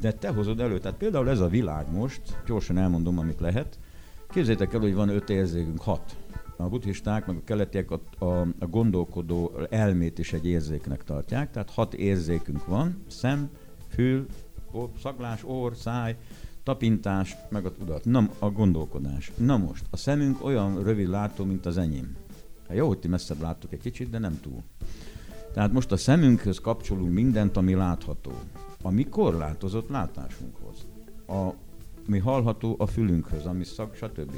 De 0.00 0.12
te 0.12 0.28
hozod 0.28 0.60
elő, 0.60 0.78
tehát 0.78 0.98
például 0.98 1.28
ez 1.28 1.40
a 1.40 1.48
világ 1.48 1.92
most, 1.92 2.20
gyorsan 2.46 2.78
elmondom, 2.78 3.18
amit 3.18 3.40
lehet. 3.40 3.78
Képzeljétek 4.30 4.74
el, 4.74 4.80
hogy 4.80 4.94
van 4.94 5.08
öt 5.08 5.30
érzékünk, 5.30 5.80
hat. 5.80 6.16
A 6.62 6.68
buddhisták, 6.68 7.26
meg 7.26 7.36
a 7.36 7.44
keletiek 7.44 7.90
a, 7.90 8.00
a, 8.18 8.40
a 8.58 8.66
gondolkodó 8.66 9.52
elmét 9.70 10.18
is 10.18 10.32
egy 10.32 10.46
érzéknek 10.46 11.04
tartják, 11.04 11.50
tehát 11.50 11.70
hat 11.70 11.94
érzékünk 11.94 12.66
van, 12.66 13.02
szem, 13.06 13.50
fül, 13.88 14.26
szaglás, 15.02 15.44
orr, 15.44 15.72
száj, 15.74 16.16
tapintás, 16.62 17.36
meg 17.50 17.66
a 17.66 17.72
tudat. 17.72 18.04
Na, 18.04 18.28
a 18.38 18.50
gondolkodás. 18.50 19.32
Na 19.36 19.56
most, 19.56 19.84
a 19.90 19.96
szemünk 19.96 20.44
olyan 20.44 20.82
rövid 20.82 21.08
látó, 21.08 21.44
mint 21.44 21.66
az 21.66 21.78
enyém. 21.78 22.16
Hát 22.68 22.76
jó, 22.76 22.86
hogy 22.86 22.98
ti 22.98 23.08
messzebb 23.08 23.40
láttok 23.40 23.72
egy 23.72 23.80
kicsit, 23.80 24.10
de 24.10 24.18
nem 24.18 24.40
túl. 24.40 24.62
Tehát 25.52 25.72
most 25.72 25.92
a 25.92 25.96
szemünkhöz 25.96 26.58
kapcsolunk 26.58 27.12
mindent, 27.12 27.56
ami 27.56 27.74
látható. 27.74 28.32
Ami 28.82 29.08
korlátozott 29.08 29.88
látásunkhoz. 29.88 30.86
A, 31.26 31.50
mi 32.06 32.18
hallható 32.18 32.74
a 32.78 32.86
fülünkhöz, 32.86 33.44
ami 33.44 33.64
szak, 33.64 33.94
stb. 33.94 34.32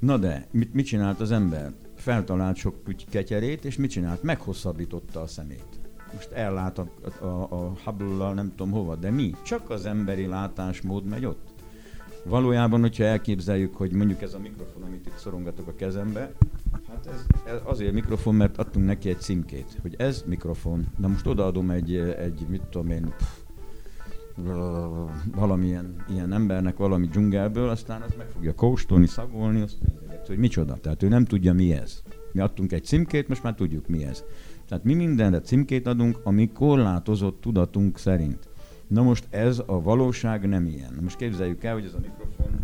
Na 0.00 0.16
de, 0.16 0.46
mit, 0.50 0.74
mit 0.74 0.86
csinált 0.86 1.20
az 1.20 1.30
ember? 1.30 1.72
Feltalált 1.94 2.56
sok 2.56 2.74
ketyerét, 3.10 3.64
és 3.64 3.76
mit 3.76 3.90
csinált? 3.90 4.22
Meghosszabbította 4.22 5.20
a 5.20 5.26
szemét. 5.26 5.80
Most 6.14 6.30
ellát 6.30 6.78
a, 6.78 6.88
a, 7.20 7.26
a 7.26 7.72
hubble 7.84 8.32
nem 8.32 8.52
tudom 8.56 8.72
hova, 8.72 8.96
de 8.96 9.10
mi? 9.10 9.34
Csak 9.42 9.70
az 9.70 9.86
emberi 9.86 10.26
látásmód 10.26 11.04
megy 11.04 11.24
ott. 11.24 11.48
Valójában, 12.24 12.80
hogyha 12.80 13.04
elképzeljük, 13.04 13.76
hogy 13.76 13.92
mondjuk 13.92 14.22
ez 14.22 14.34
a 14.34 14.38
mikrofon, 14.38 14.82
amit 14.82 15.06
itt 15.06 15.16
szorongatok 15.16 15.68
a 15.68 15.74
kezembe, 15.74 16.32
hát 16.88 17.06
ez, 17.06 17.26
ez 17.46 17.60
azért 17.64 17.92
mikrofon, 17.92 18.34
mert 18.34 18.58
adtunk 18.58 18.86
neki 18.86 19.08
egy 19.08 19.20
címkét, 19.20 19.78
hogy 19.82 19.94
ez 19.98 20.24
mikrofon. 20.26 20.86
De 20.98 21.06
most 21.06 21.26
odaadom 21.26 21.70
egy, 21.70 21.94
egy 21.96 22.46
mit 22.48 22.62
tudom 22.62 22.90
én, 22.90 23.14
pff, 23.16 23.39
valamilyen 25.34 25.94
ilyen 26.08 26.32
embernek 26.32 26.76
valami 26.76 27.06
dzsungelből, 27.06 27.68
aztán 27.68 28.02
az 28.02 28.14
meg 28.18 28.26
fogja 28.26 28.54
kóstolni, 28.54 29.06
szagolni, 29.06 29.60
azt 29.60 29.76
nézeget, 29.80 30.26
hogy 30.26 30.38
micsoda. 30.38 30.74
Tehát 30.74 31.02
ő 31.02 31.08
nem 31.08 31.24
tudja, 31.24 31.52
mi 31.52 31.72
ez. 31.72 32.02
Mi 32.32 32.40
adtunk 32.40 32.72
egy 32.72 32.84
címkét, 32.84 33.28
most 33.28 33.42
már 33.42 33.54
tudjuk, 33.54 33.88
mi 33.88 34.04
ez. 34.04 34.24
Tehát 34.68 34.84
mi 34.84 34.94
mindenre 34.94 35.40
címkét 35.40 35.86
adunk, 35.86 36.20
ami 36.22 36.52
korlátozott 36.52 37.40
tudatunk 37.40 37.98
szerint. 37.98 38.48
Na 38.86 39.02
most 39.02 39.26
ez 39.30 39.62
a 39.66 39.82
valóság 39.82 40.48
nem 40.48 40.66
ilyen. 40.66 40.98
Most 41.00 41.16
képzeljük 41.16 41.64
el, 41.64 41.74
hogy 41.74 41.84
ez 41.84 41.94
a 41.94 41.98
mikrofon 42.02 42.60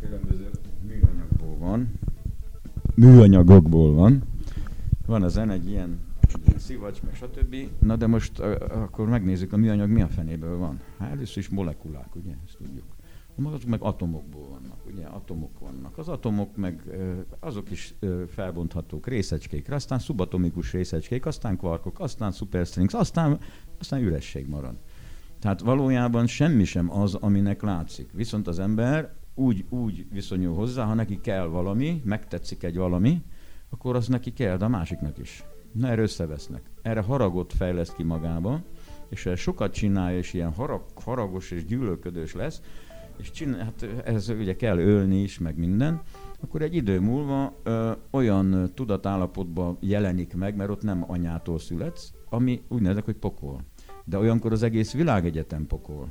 különböző 0.00 0.50
műanyagból 0.86 1.56
van, 1.58 1.88
műanyagokból 2.94 3.94
van. 3.94 4.22
Van 5.06 5.22
a 5.22 5.28
zene 5.28 5.52
egy 5.52 5.68
ilyen 5.68 5.98
szivacs, 6.56 7.02
meg 7.02 7.14
stb. 7.14 7.56
Na 7.78 7.96
de 7.96 8.06
most 8.06 8.38
akkor 8.68 9.08
megnézzük, 9.08 9.52
a 9.52 9.56
műanyag 9.56 9.90
mi 9.90 10.02
a 10.02 10.08
fenéből 10.08 10.58
van. 10.58 10.80
Hát 10.98 11.10
először 11.10 11.38
is 11.38 11.48
molekulák, 11.48 12.14
ugye, 12.14 12.32
ezt 12.46 12.56
tudjuk. 12.56 12.96
Azok 13.44 13.64
meg 13.64 13.82
atomokból 13.82 14.48
vannak, 14.48 14.86
ugye, 14.86 15.04
atomok 15.04 15.58
vannak. 15.58 15.98
Az 15.98 16.08
atomok 16.08 16.56
meg 16.56 16.82
azok 17.40 17.70
is 17.70 17.94
felbonthatók 18.28 19.06
részecskékre, 19.06 19.74
aztán 19.74 19.98
szubatomikus 19.98 20.72
részecskék, 20.72 21.26
aztán 21.26 21.56
kvarkok, 21.56 22.00
aztán 22.00 22.32
superstrings, 22.32 22.94
aztán, 22.94 23.38
aztán 23.78 24.02
üresség 24.02 24.48
marad. 24.48 24.80
Tehát 25.38 25.60
valójában 25.60 26.26
semmi 26.26 26.64
sem 26.64 26.90
az, 26.90 27.14
aminek 27.14 27.62
látszik. 27.62 28.12
Viszont 28.12 28.46
az 28.46 28.58
ember 28.58 29.14
úgy, 29.34 29.64
úgy 29.68 30.06
viszonyul 30.12 30.54
hozzá, 30.54 30.84
ha 30.84 30.94
neki 30.94 31.20
kell 31.20 31.46
valami, 31.46 32.02
megtetszik 32.04 32.62
egy 32.62 32.76
valami, 32.76 33.22
akkor 33.68 33.96
az 33.96 34.08
neki 34.08 34.32
kell, 34.32 34.56
de 34.56 34.64
a 34.64 34.68
másiknak 34.68 35.18
is. 35.18 35.44
Na, 35.72 35.88
erre 35.88 36.02
összevesznek. 36.02 36.62
Erre 36.82 37.00
haragot 37.00 37.52
fejleszt 37.52 37.94
ki 37.94 38.02
magába, 38.02 38.62
és 39.08 39.22
ha 39.22 39.36
sokat 39.36 39.72
csinálja, 39.72 40.18
és 40.18 40.32
ilyen 40.32 40.52
harag, 40.52 40.82
haragos 40.94 41.50
és 41.50 41.64
gyűlölködős 41.64 42.34
lesz, 42.34 42.62
és 43.18 43.30
csinál, 43.30 43.64
hát 43.64 43.86
ez 44.04 44.28
ugye 44.28 44.56
kell 44.56 44.78
ölni 44.78 45.22
is, 45.22 45.38
meg 45.38 45.56
minden, 45.56 46.02
akkor 46.40 46.62
egy 46.62 46.74
idő 46.74 47.00
múlva 47.00 47.54
ö, 47.62 47.92
olyan 48.10 48.70
tudatállapotban 48.74 49.76
jelenik 49.80 50.34
meg, 50.34 50.56
mert 50.56 50.70
ott 50.70 50.82
nem 50.82 51.04
anyától 51.06 51.58
születsz, 51.58 52.12
ami 52.28 52.62
úgy 52.68 52.82
nevezek, 52.82 53.04
hogy 53.04 53.16
pokol. 53.16 53.60
De 54.04 54.18
olyankor 54.18 54.52
az 54.52 54.62
egész 54.62 54.92
világegyetem 54.92 55.66
pokol. 55.66 56.08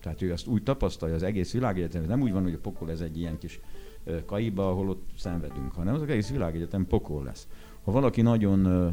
Tehát 0.00 0.22
ő 0.22 0.32
azt 0.32 0.46
úgy 0.46 0.62
tapasztalja, 0.62 1.14
az 1.14 1.22
egész 1.22 1.52
világegyetem, 1.52 2.04
nem 2.04 2.20
úgy 2.20 2.32
van, 2.32 2.42
hogy 2.42 2.54
a 2.54 2.58
pokol 2.58 2.90
ez 2.90 3.00
egy 3.00 3.18
ilyen 3.18 3.38
kis 3.38 3.60
kaiba, 4.26 4.68
ahol 4.68 4.88
ott 4.88 5.08
szenvedünk, 5.16 5.72
hanem 5.72 5.94
az 5.94 6.02
egész 6.02 6.30
világegyetem 6.30 6.86
pokol 6.86 7.24
lesz. 7.24 7.48
Ha 7.84 7.92
valaki 7.92 8.22
nagyon 8.22 8.64
ö, 8.64 8.88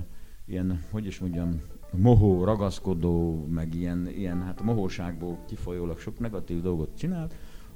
ilyen, 0.46 0.84
hogy 0.92 1.06
is 1.06 1.20
mondjam, 1.20 1.62
mohó, 1.92 2.44
ragaszkodó, 2.44 3.48
meg 3.50 3.76
ilyen, 3.76 4.08
ilyen 4.08 4.42
hát 4.42 4.62
mohóságból 4.62 5.38
kifolyólag 5.48 6.00
sok 6.00 6.20
negatív 6.20 6.62
dolgot 6.62 6.98
csinál, 6.98 7.28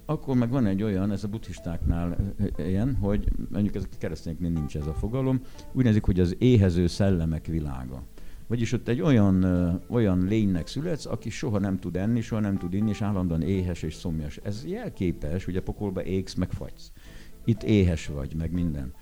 akkor 0.06 0.36
meg 0.36 0.50
van 0.50 0.66
egy 0.66 0.84
olyan, 0.84 1.12
ez 1.12 1.24
a 1.24 1.28
buddhistáknál 1.28 2.34
ilyen, 2.58 2.96
hogy 2.96 3.30
mondjuk 3.50 3.76
ezek 3.76 3.90
a 3.94 3.98
keresztényeknél 3.98 4.50
nincs 4.50 4.78
ez 4.78 4.88
a 4.88 4.94
fogalom, 4.94 5.42
úgy 5.72 5.84
nevezik, 5.84 6.04
hogy 6.04 6.20
az 6.20 6.36
éhező 6.40 6.88
szellemek 6.88 7.46
világa. 7.46 8.04
Vagyis 8.48 8.72
ott 8.72 8.88
egy 8.88 9.02
olyan, 9.02 9.44
ö, 9.44 9.72
olyan 9.90 10.26
lénynek 10.26 10.68
születsz, 10.68 11.06
aki 11.06 11.30
soha 11.30 11.60
nem 11.60 11.80
tud 11.80 11.96
enni, 11.96 12.22
soha 12.22 12.42
nem 12.42 12.58
tud 12.58 12.74
inni, 12.74 12.90
és 12.90 13.02
állandóan 13.02 13.42
éhes 13.42 13.84
és 13.84 13.94
szomjas. 13.94 14.40
Ez 14.44 14.66
jelképes, 14.66 15.48
ugye 15.48 15.62
pokolba 15.62 16.04
égsz, 16.04 16.34
meg 16.34 16.52
fagysz. 16.52 16.92
Itt 17.46 17.64
éhes 17.64 18.08
vagy, 18.08 18.36
meg 18.36 18.52
minden. 18.52 18.94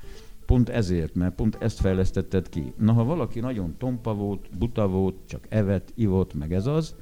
Pont 0.45 0.69
ezért, 0.69 1.15
mert 1.15 1.35
pont 1.35 1.57
ezt 1.59 1.79
fejlesztetted 1.79 2.49
ki. 2.49 2.73
Na, 2.77 2.93
ha 2.93 3.03
valaki 3.03 3.39
nagyon 3.39 3.75
tompa 3.77 4.13
volt, 4.13 4.57
buta 4.57 4.87
volt, 4.87 5.15
csak 5.27 5.45
evett, 5.49 5.91
ivott, 5.95 6.33
meg 6.33 6.53
ez 6.53 6.65
az, 6.65 6.95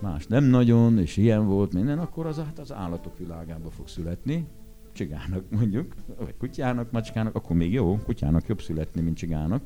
más 0.00 0.26
nem 0.26 0.44
nagyon, 0.44 0.98
és 0.98 1.16
ilyen 1.16 1.46
volt 1.46 1.72
minden, 1.72 1.98
akkor 1.98 2.26
az 2.26 2.36
hát 2.36 2.58
az 2.58 2.72
állatok 2.72 3.18
világába 3.18 3.70
fog 3.70 3.88
születni, 3.88 4.46
csigának 4.92 5.42
mondjuk, 5.50 5.94
vagy 6.18 6.34
kutyának, 6.38 6.90
macskának, 6.90 7.34
akkor 7.34 7.56
még 7.56 7.72
jó, 7.72 7.98
kutyának 8.04 8.46
jobb 8.46 8.60
születni, 8.60 9.00
mint 9.00 9.16
csigának. 9.16 9.62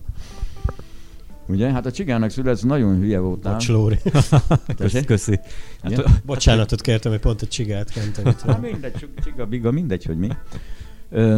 Ugye? 1.49 1.73
Hát 1.73 1.87
a 1.87 1.93
csigának 1.93 2.31
születsz, 2.31 2.63
nagyon 2.63 2.99
hülye 2.99 3.19
voltál. 3.19 3.53
Bocs, 3.53 3.69
Lóri. 3.69 3.99
Köszi. 4.77 5.05
Köszi. 5.05 5.41
Hát, 5.83 5.93
Ja. 5.93 6.05
Bocsánatot 6.25 6.81
kértem, 6.81 7.13
hogy 7.13 7.21
pont 7.21 7.43
egy 7.43 7.49
csigát 7.49 7.91
kentem. 7.91 8.25
Hát 8.25 8.61
mindegy, 8.61 9.09
csiga, 9.25 9.47
biga, 9.47 9.71
mindegy, 9.71 10.05
hogy 10.05 10.19
mi. 10.19 10.29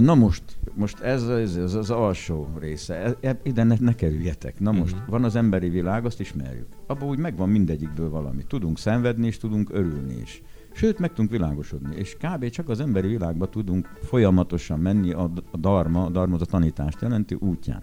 Na 0.00 0.14
most, 0.14 0.42
most 0.74 1.00
ez, 1.00 1.28
ez, 1.28 1.56
ez 1.56 1.74
az 1.74 1.90
alsó 1.90 2.48
része, 2.60 2.94
E- 2.94 3.16
e- 3.20 3.40
ide 3.42 3.62
ne, 3.62 3.74
ne 3.80 3.94
kerüljetek. 3.94 4.60
Na 4.60 4.72
most, 4.72 4.94
Mhm. 4.96 5.10
van 5.10 5.24
az 5.24 5.36
emberi 5.36 5.68
világ, 5.68 6.04
azt 6.04 6.20
ismerjük. 6.20 6.66
Abban 6.86 7.08
úgy 7.08 7.18
megvan 7.18 7.48
mindegyikből 7.48 8.10
valami. 8.10 8.42
Tudunk 8.46 8.78
szenvedni, 8.78 9.26
és 9.26 9.38
tudunk 9.38 9.68
örülni 9.72 10.14
is. 10.22 10.42
Sőt, 10.74 10.98
meg 10.98 11.08
tudunk 11.10 11.30
világosodni. 11.30 11.96
És 11.96 12.16
kb. 12.16 12.48
csak 12.48 12.68
az 12.68 12.80
emberi 12.80 13.08
világba 13.08 13.48
tudunk 13.48 13.88
folyamatosan 14.02 14.78
menni 14.78 15.12
a, 15.12 15.30
a 15.50 15.56
dharma, 15.56 16.04
a 16.04 16.10
dharma 16.10 16.36
a 16.40 16.44
tanítást 16.44 17.00
jelenti 17.00 17.34
útján. 17.34 17.82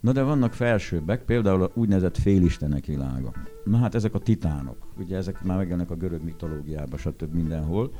Na 0.00 0.12
de 0.12 0.22
vannak 0.22 0.52
felsőbbek, 0.52 1.24
például 1.24 1.62
a 1.62 1.70
úgynevezett 1.74 2.16
félistenek 2.18 2.84
világa. 2.86 3.32
Na 3.64 3.76
hát 3.76 3.94
ezek 3.94 4.14
a 4.14 4.18
titánok, 4.18 4.76
ugye 4.98 5.16
ezek 5.16 5.42
már 5.44 5.56
megjelennek 5.56 5.90
a 5.90 5.94
görög 5.96 6.22
mitológiában, 6.24 6.98
stb. 6.98 7.34
mindenhol 7.34 7.92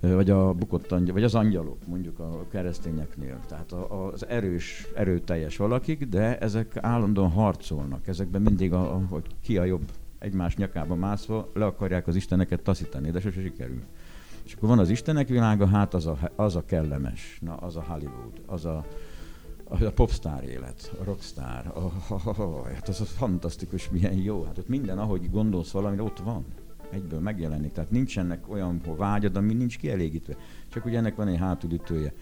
vagy 0.00 0.30
a 0.30 0.52
bukott 0.52 0.92
angyal, 0.92 1.14
vagy 1.14 1.22
az 1.22 1.34
angyalok, 1.34 1.86
mondjuk 1.86 2.18
a 2.18 2.46
keresztényeknél. 2.50 3.40
Tehát 3.48 3.72
az 3.72 4.26
erős, 4.26 4.86
erőteljes 4.94 5.56
valakik, 5.56 6.04
de 6.04 6.38
ezek 6.38 6.76
állandóan 6.76 7.30
harcolnak. 7.30 8.06
Ezekben 8.06 8.42
mindig, 8.42 8.72
a, 8.72 9.02
hogy 9.08 9.24
ki 9.42 9.58
a 9.58 9.64
jobb 9.64 9.90
egymás 10.18 10.56
nyakába 10.56 10.94
mászva, 10.94 11.50
le 11.54 11.64
akarják 11.64 12.06
az 12.06 12.16
isteneket 12.16 12.62
taszítani, 12.62 13.10
de 13.10 13.20
sose 13.20 13.40
sikerül. 13.40 13.82
És 14.44 14.54
akkor 14.54 14.68
van 14.68 14.78
az 14.78 14.90
istenek 14.90 15.28
világa, 15.28 15.66
hát 15.66 15.94
az 15.94 16.06
a, 16.06 16.18
az 16.36 16.56
a 16.56 16.64
kellemes, 16.64 17.38
na 17.40 17.54
az 17.54 17.76
a 17.76 17.84
Hollywood, 17.88 18.40
az 18.46 18.64
a, 18.64 18.86
a, 19.64 19.76
popstar 19.76 20.44
élet, 20.44 20.92
a 21.00 21.04
rockstar, 21.04 21.72
a, 21.74 22.12
a, 22.14 22.42
a, 22.42 22.64
hát 22.74 22.88
az 22.88 23.00
a 23.00 23.04
fantasztikus, 23.04 23.90
milyen 23.90 24.14
jó. 24.14 24.44
Hát 24.44 24.58
ott 24.58 24.68
minden, 24.68 24.98
ahogy 24.98 25.30
gondolsz 25.30 25.70
valamire, 25.70 26.02
ott 26.02 26.18
van. 26.18 26.44
Egyből 26.90 27.20
megjelenik. 27.20 27.72
Tehát 27.72 27.90
nincsenek 27.90 28.48
olyan 28.48 28.80
vágyad, 28.96 29.36
ami 29.36 29.54
nincs 29.54 29.78
kielégítve. 29.78 30.36
Csak 30.68 30.84
ugye 30.84 30.98
ennek 30.98 31.16
van 31.16 31.28
egy 31.28 31.38
hátulütője. 31.38 32.12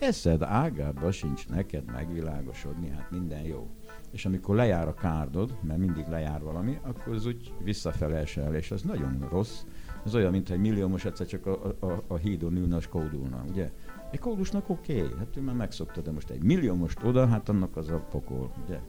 Eszed 0.00 0.42
ágába 0.42 1.10
sincs 1.10 1.48
neked 1.48 1.84
megvilágosodni, 1.92 2.88
hát 2.88 3.10
minden 3.10 3.42
jó. 3.42 3.70
És 4.10 4.26
amikor 4.26 4.56
lejár 4.56 4.88
a 4.88 4.94
kárdod, 4.94 5.58
mert 5.62 5.78
mindig 5.78 6.06
lejár 6.08 6.42
valami, 6.42 6.78
akkor 6.82 7.14
az 7.14 7.26
úgy 7.26 7.52
visszafele 7.62 8.16
esel, 8.16 8.54
és 8.54 8.70
az 8.70 8.82
nagyon 8.82 9.26
rossz. 9.30 9.62
Ez 10.04 10.14
olyan, 10.14 10.30
mint 10.30 10.50
egy 10.50 10.60
milliómos 10.60 11.04
egyszer 11.04 11.26
csak 11.26 11.46
a, 11.46 11.76
a, 11.80 12.04
a 12.06 12.16
hídon 12.16 12.56
ülne, 12.56 12.76
és 12.76 12.86
kódulna, 12.86 13.44
ugye? 13.50 13.70
Egy 14.10 14.18
kódusnak 14.18 14.68
oké, 14.68 15.02
okay, 15.02 15.18
hát 15.18 15.36
ő 15.36 15.40
már 15.40 15.54
megszokta, 15.54 16.00
de 16.00 16.10
most 16.10 16.30
egy 16.30 16.42
milliómost 16.42 16.98
oda, 17.04 17.26
hát 17.26 17.48
annak 17.48 17.76
az 17.76 17.88
a 17.90 18.06
pokol, 18.10 18.52
ugye? 18.64 18.80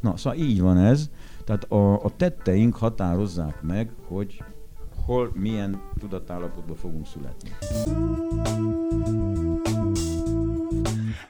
Na, 0.00 0.16
szóval 0.16 0.38
így 0.38 0.60
van 0.60 0.76
ez. 0.76 1.10
Tehát 1.48 1.64
a, 1.64 2.04
a 2.04 2.10
tetteink 2.16 2.76
határozzák 2.76 3.62
meg, 3.62 3.90
hogy 4.06 4.42
hol, 5.06 5.30
milyen 5.34 5.82
tudatállapotba 5.98 6.74
fogunk 6.74 7.06
születni. 7.06 7.50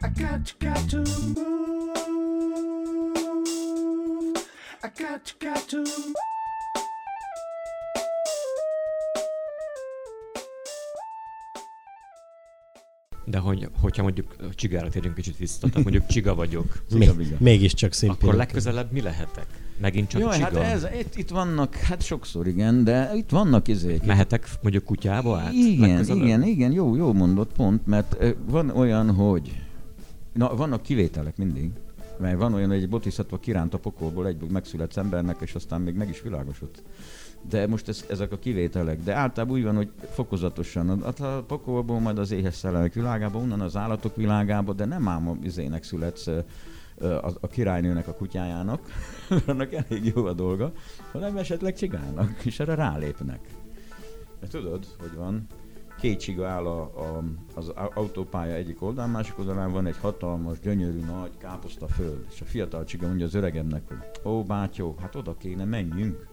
I 0.00 0.10
got 0.20 0.54
got 5.40 5.68
to 5.68 5.76
move. 5.76 6.37
De 13.30 13.38
hogy, 13.38 13.68
hogyha 13.80 14.02
mondjuk 14.02 14.34
a 14.38 14.54
csigára 14.54 14.88
térjünk 14.88 15.14
kicsit 15.14 15.36
vissza, 15.36 15.68
tehát 15.68 15.82
mondjuk 15.82 16.06
csiga 16.06 16.34
vagyok, 16.34 16.82
biga. 17.16 17.36
Mégiscsak 17.38 17.90
akkor 17.90 18.00
szimpirik. 18.00 18.34
legközelebb 18.34 18.92
mi 18.92 19.00
lehetek? 19.00 19.46
Megint 19.80 20.08
csak 20.08 20.20
Jó, 20.20 20.30
csiga? 20.30 20.44
hát 20.44 20.56
ez, 20.56 20.86
itt, 21.00 21.16
itt 21.16 21.28
vannak, 21.28 21.74
hát 21.74 22.02
sokszor 22.02 22.46
igen, 22.46 22.84
de 22.84 23.10
itt 23.14 23.30
vannak 23.30 23.68
izék. 23.68 24.02
Mehetek 24.02 24.48
mondjuk 24.62 24.84
kutyába 24.84 25.36
át? 25.38 25.52
Igen, 25.52 25.88
legközelebb? 25.88 26.24
igen, 26.24 26.42
igen, 26.42 26.72
jó, 26.72 26.96
jó 26.96 27.12
mondott 27.12 27.52
pont, 27.52 27.86
mert 27.86 28.16
van 28.46 28.70
olyan, 28.70 29.14
hogy 29.14 29.52
na, 30.32 30.54
vannak 30.56 30.82
kivételek 30.82 31.36
mindig, 31.36 31.70
mert 32.18 32.38
van 32.38 32.54
olyan, 32.54 32.68
hogy 32.68 32.82
egy 32.82 32.88
bodhisattva 32.88 33.38
kiránt 33.38 33.74
a 33.74 33.78
pokolból, 33.78 34.26
egyből 34.26 34.48
megszületsz 34.48 34.96
embernek, 34.96 35.36
és 35.40 35.54
aztán 35.54 35.80
még 35.80 35.94
meg 35.94 36.08
is 36.08 36.22
világosod. 36.22 36.70
De 37.48 37.66
most 37.66 37.88
ez, 37.88 38.04
ezek 38.08 38.32
a 38.32 38.38
kivételek. 38.38 39.02
De 39.02 39.14
általában 39.14 39.56
úgy 39.56 39.62
van, 39.62 39.76
hogy 39.76 39.90
fokozatosan. 40.10 41.02
Hát 41.02 41.20
a 41.20 41.44
pokolból, 41.46 42.00
majd 42.00 42.18
az 42.18 42.30
éhes 42.30 42.54
szellemek 42.54 42.92
világába, 42.92 43.38
onnan 43.38 43.60
az 43.60 43.76
állatok 43.76 44.16
világába, 44.16 44.72
de 44.72 44.84
nem 44.84 45.08
ám 45.08 45.28
a 45.28 45.36
izének 45.42 45.82
születsz 45.82 46.26
a, 47.00 47.30
a 47.40 47.46
királynőnek, 47.46 48.08
a 48.08 48.14
kutyájának, 48.14 48.80
annak 49.46 49.72
elég 49.72 50.12
jó 50.14 50.24
a 50.24 50.32
dolga, 50.32 50.72
hanem 51.12 51.36
esetleg 51.36 51.74
csigálnak, 51.74 52.44
és 52.44 52.60
erre 52.60 52.74
rálépnek. 52.74 53.40
Mert 54.40 54.52
tudod, 54.52 54.86
hogy 54.98 55.14
van, 55.14 55.46
két 56.00 56.18
csiga 56.18 56.48
áll 56.48 56.66
a, 56.66 56.80
a, 56.80 57.22
az 57.54 57.68
au- 57.68 57.96
autópálya 57.96 58.54
egyik 58.54 58.82
oldalán, 58.82 59.10
másik 59.10 59.38
oldalán 59.38 59.72
van 59.72 59.86
egy 59.86 59.98
hatalmas, 59.98 60.60
gyönyörű, 60.60 61.00
nagy 61.00 61.30
káposzta 61.38 61.86
föld. 61.86 62.26
És 62.32 62.40
a 62.40 62.44
fiatal 62.44 62.84
csiga 62.84 63.06
mondja 63.06 63.26
az 63.26 63.34
öregemnek, 63.34 63.82
hogy 63.88 63.98
ó, 64.32 64.42
bátyó, 64.42 64.96
hát 65.00 65.14
oda 65.14 65.36
kéne 65.36 65.64
menjünk. 65.64 66.26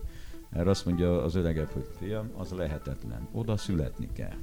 Erre 0.52 0.70
azt 0.70 0.86
mondja 0.86 1.24
az 1.24 1.36
öregebb, 1.36 1.70
hogy 1.70 1.88
fiam, 1.98 2.32
az 2.38 2.52
lehetetlen, 2.52 3.28
oda 3.32 3.58
születni 3.58 4.10
kell. 4.14 4.38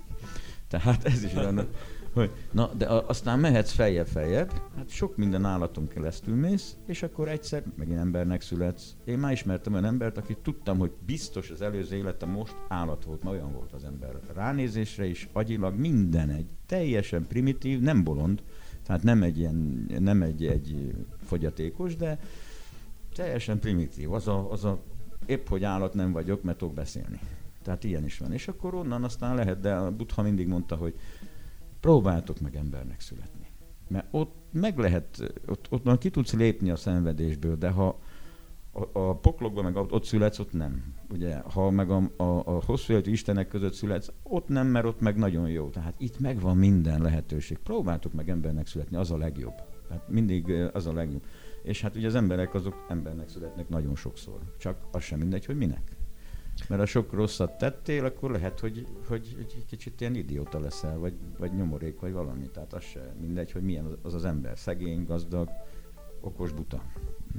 Tehát 0.68 1.04
ez 1.04 1.22
is 1.22 1.34
olyan, 1.34 1.68
hogy 2.12 2.30
na, 2.50 2.70
de 2.76 2.86
a- 2.86 3.08
aztán 3.08 3.38
mehetsz 3.38 3.72
feljebb-feljebb, 3.72 4.52
hát 4.76 4.88
sok 4.88 5.16
minden 5.16 5.44
állaton 5.44 5.88
keresztül 5.88 6.34
mész, 6.34 6.76
és 6.86 7.02
akkor 7.02 7.28
egyszer 7.28 7.62
megint 7.76 7.98
embernek 7.98 8.40
születsz. 8.40 8.94
Én 9.04 9.18
már 9.18 9.32
ismertem 9.32 9.72
olyan 9.72 9.84
embert, 9.84 10.16
akit 10.16 10.38
tudtam, 10.38 10.78
hogy 10.78 10.92
biztos 11.06 11.50
az 11.50 11.62
előző 11.62 11.96
élete 11.96 12.26
most 12.26 12.56
állat 12.68 13.04
volt, 13.04 13.22
mert 13.22 13.36
olyan 13.36 13.52
volt 13.52 13.72
az 13.72 13.84
ember. 13.84 14.20
Ránézésre 14.34 15.06
is, 15.06 15.28
agyilag 15.32 15.78
minden 15.78 16.30
egy, 16.30 16.46
teljesen 16.66 17.26
primitív, 17.26 17.80
nem 17.80 18.04
bolond, 18.04 18.42
tehát 18.86 19.02
nem 19.02 19.22
egy 19.22 19.38
ilyen, 19.38 19.86
nem 19.98 20.22
egy, 20.22 20.46
egy 20.46 20.94
fogyatékos, 21.22 21.96
de 21.96 22.18
teljesen 23.14 23.58
primitív. 23.58 24.12
Az 24.12 24.28
a, 24.28 24.50
az 24.50 24.64
a 24.64 24.78
épp, 25.26 25.48
hogy 25.48 25.64
állat 25.64 25.94
nem 25.94 26.12
vagyok, 26.12 26.42
mert 26.42 26.58
tudok 26.58 26.74
beszélni. 26.74 27.20
Tehát 27.62 27.84
ilyen 27.84 28.04
is 28.04 28.18
van. 28.18 28.32
És 28.32 28.48
akkor 28.48 28.74
onnan 28.74 29.04
aztán 29.04 29.34
lehet, 29.34 29.60
de 29.60 29.74
a 29.74 29.90
Buddha 29.90 30.22
mindig 30.22 30.46
mondta, 30.46 30.76
hogy 30.76 30.94
próbáltok 31.82 32.40
meg 32.40 32.56
embernek 32.56 33.00
születni. 33.00 33.50
Mert 33.88 34.06
ott 34.10 34.34
meg 34.52 34.78
lehet, 34.78 35.32
ott, 35.46 35.66
ott 35.70 35.84
már 35.84 35.98
ki 35.98 36.10
tudsz 36.10 36.32
lépni 36.32 36.70
a 36.70 36.76
szenvedésből, 36.76 37.56
de 37.56 37.70
ha 37.70 37.98
a, 38.72 38.98
a 38.98 39.16
poklokban 39.16 39.64
meg 39.64 39.76
ott 39.76 40.04
születsz, 40.04 40.38
ott 40.38 40.52
nem. 40.52 40.94
Ugye, 41.10 41.38
ha 41.38 41.70
meg 41.70 41.90
a, 41.90 42.10
a, 42.16 42.22
a 42.22 42.62
hosszú 42.66 42.92
életű 42.92 43.10
istenek 43.10 43.48
között 43.48 43.72
születsz, 43.72 44.12
ott 44.22 44.48
nem, 44.48 44.66
mert 44.66 44.86
ott 44.86 45.00
meg 45.00 45.16
nagyon 45.16 45.48
jó. 45.48 45.68
Tehát 45.68 45.94
itt 45.98 46.18
megvan 46.18 46.56
minden 46.56 47.02
lehetőség. 47.02 47.58
Próbáltok 47.58 48.12
meg 48.12 48.28
embernek 48.28 48.66
születni, 48.66 48.96
az 48.96 49.10
a 49.10 49.16
legjobb. 49.16 49.54
Tehát 49.88 50.08
mindig 50.08 50.50
eh, 50.50 50.68
az 50.72 50.86
a 50.86 50.92
legjobb. 50.92 51.24
És 51.62 51.80
hát 51.80 51.96
ugye 51.96 52.06
az 52.06 52.14
emberek 52.14 52.54
azok 52.54 52.86
embernek 52.88 53.28
születnek 53.28 53.68
nagyon 53.68 53.96
sokszor. 53.96 54.38
Csak 54.58 54.76
az 54.92 55.02
sem 55.02 55.18
mindegy, 55.18 55.44
hogy 55.44 55.56
minek. 55.56 55.96
Mert 56.68 56.80
ha 56.80 56.86
sok 56.86 57.12
rosszat 57.12 57.58
tettél, 57.58 58.04
akkor 58.04 58.30
lehet, 58.30 58.60
hogy, 58.60 58.86
hogy 59.08 59.36
egy 59.38 59.64
kicsit 59.66 60.00
ilyen 60.00 60.14
idióta 60.14 60.60
leszel, 60.60 60.98
vagy, 60.98 61.14
vagy 61.38 61.54
nyomorék, 61.54 62.00
vagy 62.00 62.12
valami. 62.12 62.48
Tehát 62.48 62.72
az 62.72 62.82
se 62.82 63.14
mindegy, 63.20 63.52
hogy 63.52 63.62
milyen 63.62 63.98
az 64.02 64.14
az, 64.14 64.24
ember. 64.24 64.58
Szegény, 64.58 65.04
gazdag, 65.04 65.48
okos, 66.20 66.52
buta. 66.52 66.82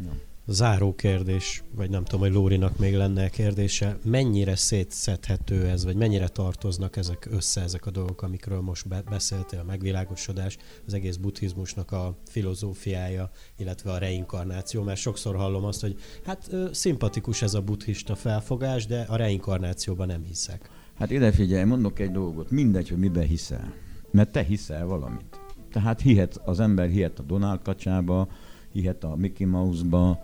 Ja. 0.03 0.11
Záró 0.48 0.96
kérdés, 0.96 1.64
vagy 1.76 1.89
nem 1.89 2.04
tudom, 2.04 2.20
hogy 2.20 2.32
Lórinak 2.32 2.78
még 2.78 2.96
lenne 2.96 3.30
kérdése. 3.30 3.98
Mennyire 4.04 4.56
szétszedhető 4.56 5.68
ez, 5.68 5.84
vagy 5.84 5.96
mennyire 5.96 6.28
tartoznak 6.28 6.96
ezek 6.96 7.28
össze, 7.32 7.62
ezek 7.62 7.86
a 7.86 7.91
dolgok, 7.91 8.22
amikről 8.22 8.62
most 8.62 8.88
be- 8.88 9.04
beszéltél, 9.10 9.60
a 9.60 9.64
megvilágosodás, 9.64 10.58
az 10.86 10.94
egész 10.94 11.16
buddhizmusnak 11.16 11.91
a 11.91 12.18
filozófiája, 12.26 13.30
illetve 13.58 13.91
a 13.91 13.98
reinkarnáció, 13.98 14.84
mert 14.84 15.00
sokszor 15.00 15.36
hallom 15.36 15.66
azt, 15.66 15.82
hogy 15.82 15.96
hát 16.26 16.50
szimpatikus 16.72 17.41
ez 17.41 17.54
a 17.54 17.62
buddhista 17.62 18.16
felfogás, 18.16 18.86
de 18.86 19.06
a 19.08 19.16
reinkarnációban 19.16 20.08
nem 20.08 20.24
hiszek. 20.24 20.70
Hát 20.94 21.12
ide 21.12 21.32
figyelj, 21.32 21.64
mondok 21.64 22.00
egy 22.00 22.12
dolgot. 22.12 22.52
Mindegy, 22.52 22.89
hogy 22.89 23.00
miben 23.00 23.28
hiszel. 23.28 23.74
Mert 24.12 24.32
te 24.32 24.44
hiszel 24.44 24.86
valamit. 24.86 25.39
Tehát 25.72 26.02
hihet, 26.02 26.41
az 26.46 26.60
ember 26.60 26.89
hihet 26.89 27.20
a 27.20 27.24
Donald 27.24 27.62
kacsába, 27.62 28.28
hihet 28.72 29.04
a 29.04 29.16
Mickey 29.16 29.48
Mouse-ba, 29.48 30.24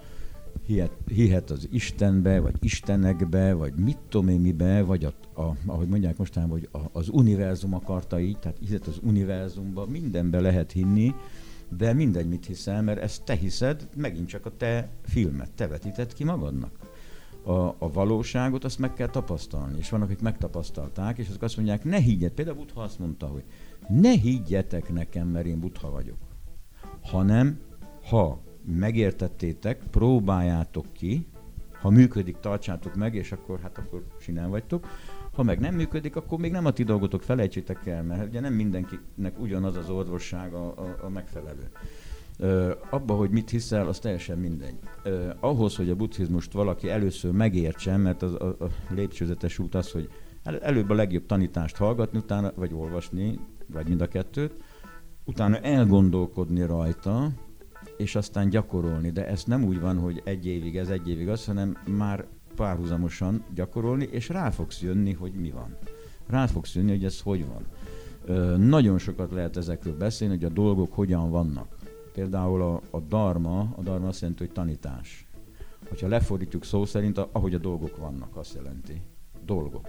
hihet, 0.69 0.91
hihet 1.07 1.49
az 1.49 1.67
Istenbe, 1.71 2.39
vagy 2.39 2.55
Istenekbe, 2.59 3.53
vagy 3.53 3.73
mit 3.75 3.97
tudom 4.09 4.27
én 4.27 4.39
mibe, 4.39 4.81
vagy 4.81 5.05
a, 5.05 5.41
a, 5.41 5.55
ahogy 5.65 5.87
mondják 5.87 6.17
mostanában, 6.17 6.59
hogy 6.59 6.69
a, 6.81 6.99
az 6.99 7.09
univerzum 7.09 7.73
akarta 7.73 8.19
így, 8.19 8.39
tehát 8.39 8.57
hihet 8.59 8.87
az 8.87 8.99
univerzumba, 9.03 9.85
mindenbe 9.85 10.39
lehet 10.39 10.71
hinni, 10.71 11.15
de 11.77 11.93
mindegy, 11.93 12.27
mit 12.27 12.45
hiszel, 12.45 12.81
mert 12.81 12.99
ezt 12.99 13.23
te 13.23 13.35
hiszed, 13.35 13.87
megint 13.95 14.27
csak 14.27 14.45
a 14.45 14.55
te 14.57 14.89
filmet, 15.03 15.51
te 15.51 15.67
vetíted 15.67 16.13
ki 16.13 16.23
magadnak. 16.23 16.71
A, 17.43 17.51
a 17.67 17.91
valóságot 17.93 18.63
azt 18.63 18.79
meg 18.79 18.93
kell 18.93 19.09
tapasztalni, 19.09 19.77
és 19.77 19.89
vannak, 19.89 20.09
akik 20.09 20.21
megtapasztalták, 20.21 21.17
és 21.17 21.27
azok 21.27 21.41
azt 21.41 21.55
mondják, 21.55 21.83
ne 21.83 21.97
higgyet, 21.97 22.33
például 22.33 22.57
Buddha 22.57 22.81
azt 22.81 22.99
mondta, 22.99 23.27
hogy 23.27 23.43
ne 23.87 24.11
higgyetek 24.11 24.93
nekem, 24.93 25.27
mert 25.27 25.45
én 25.45 25.59
Buddha 25.59 25.89
vagyok, 25.89 26.17
hanem 27.01 27.59
ha 28.03 28.47
megértettétek, 28.77 29.83
próbáljátok 29.91 30.85
ki, 30.93 31.27
ha 31.81 31.89
működik, 31.89 32.39
tartsátok 32.39 32.95
meg, 32.95 33.15
és 33.15 33.31
akkor 33.31 33.59
hát 33.59 33.77
akkor 33.77 34.03
sinem 34.19 34.49
vagytok. 34.49 34.87
Ha 35.33 35.43
meg 35.43 35.59
nem 35.59 35.75
működik, 35.75 36.15
akkor 36.15 36.39
még 36.39 36.51
nem 36.51 36.65
a 36.65 36.71
ti 36.71 36.83
dolgotok, 36.83 37.21
felejtsétek 37.21 37.85
el, 37.85 38.03
mert 38.03 38.27
ugye 38.27 38.39
nem 38.39 38.53
mindenkinek 38.53 39.39
ugyanaz 39.39 39.75
az 39.75 39.89
orvosság 39.89 40.53
a, 40.53 40.65
a, 40.65 40.95
a 41.01 41.09
megfelelő. 41.09 41.69
Ö, 42.37 42.73
abba, 42.89 43.13
hogy 43.15 43.29
mit 43.29 43.49
hiszel, 43.49 43.87
az 43.87 43.99
teljesen 43.99 44.37
mindegy. 44.37 44.75
Ö, 45.03 45.29
ahhoz, 45.39 45.75
hogy 45.75 45.89
a 45.89 45.95
buddhizmust 45.95 46.51
valaki 46.51 46.89
először 46.89 47.31
megértsen, 47.31 47.99
mert 47.99 48.21
az, 48.21 48.33
a, 48.33 48.45
a 48.59 48.67
lépcsőzetes 48.89 49.59
út 49.59 49.75
az, 49.75 49.91
hogy 49.91 50.09
el, 50.43 50.59
előbb 50.59 50.89
a 50.89 50.93
legjobb 50.93 51.25
tanítást 51.25 51.77
hallgatni, 51.77 52.17
utána, 52.17 52.51
vagy 52.55 52.73
olvasni, 52.73 53.39
vagy 53.67 53.87
mind 53.87 54.01
a 54.01 54.07
kettőt, 54.07 54.63
utána 55.25 55.57
elgondolkodni 55.57 56.65
rajta, 56.65 57.31
és 57.99 58.15
aztán 58.15 58.49
gyakorolni. 58.49 59.09
De 59.09 59.27
ez 59.27 59.43
nem 59.43 59.63
úgy 59.63 59.79
van, 59.79 59.97
hogy 59.97 60.21
egy 60.25 60.45
évig 60.45 60.77
ez, 60.77 60.89
egy 60.89 61.09
évig 61.09 61.29
az, 61.29 61.45
hanem 61.45 61.77
már 61.97 62.25
párhuzamosan 62.55 63.43
gyakorolni, 63.53 64.07
és 64.11 64.29
rá 64.29 64.49
fogsz 64.49 64.81
jönni, 64.81 65.13
hogy 65.13 65.33
mi 65.33 65.51
van. 65.51 65.77
Rá 66.27 66.45
fogsz 66.45 66.75
jönni, 66.75 66.89
hogy 66.89 67.05
ez 67.05 67.21
hogy 67.21 67.47
van. 67.47 67.65
Ö, 68.25 68.57
nagyon 68.57 68.97
sokat 68.97 69.31
lehet 69.31 69.57
ezekről 69.57 69.97
beszélni, 69.97 70.33
hogy 70.33 70.43
a 70.43 70.49
dolgok 70.49 70.93
hogyan 70.93 71.29
vannak. 71.29 71.75
Például 72.13 72.61
a, 72.61 72.81
a 72.89 72.99
dharma, 72.99 73.59
a 73.59 73.81
dharma 73.81 74.07
azt 74.07 74.21
jelenti, 74.21 74.43
hogy 74.43 74.53
tanítás. 74.53 75.27
Hogyha 75.89 76.07
lefordítjuk 76.07 76.63
szó 76.63 76.85
szerint, 76.85 77.17
a, 77.17 77.29
ahogy 77.31 77.53
a 77.53 77.57
dolgok 77.57 77.97
vannak, 77.97 78.35
azt 78.35 78.55
jelenti. 78.55 79.01
Dolgok. 79.45 79.87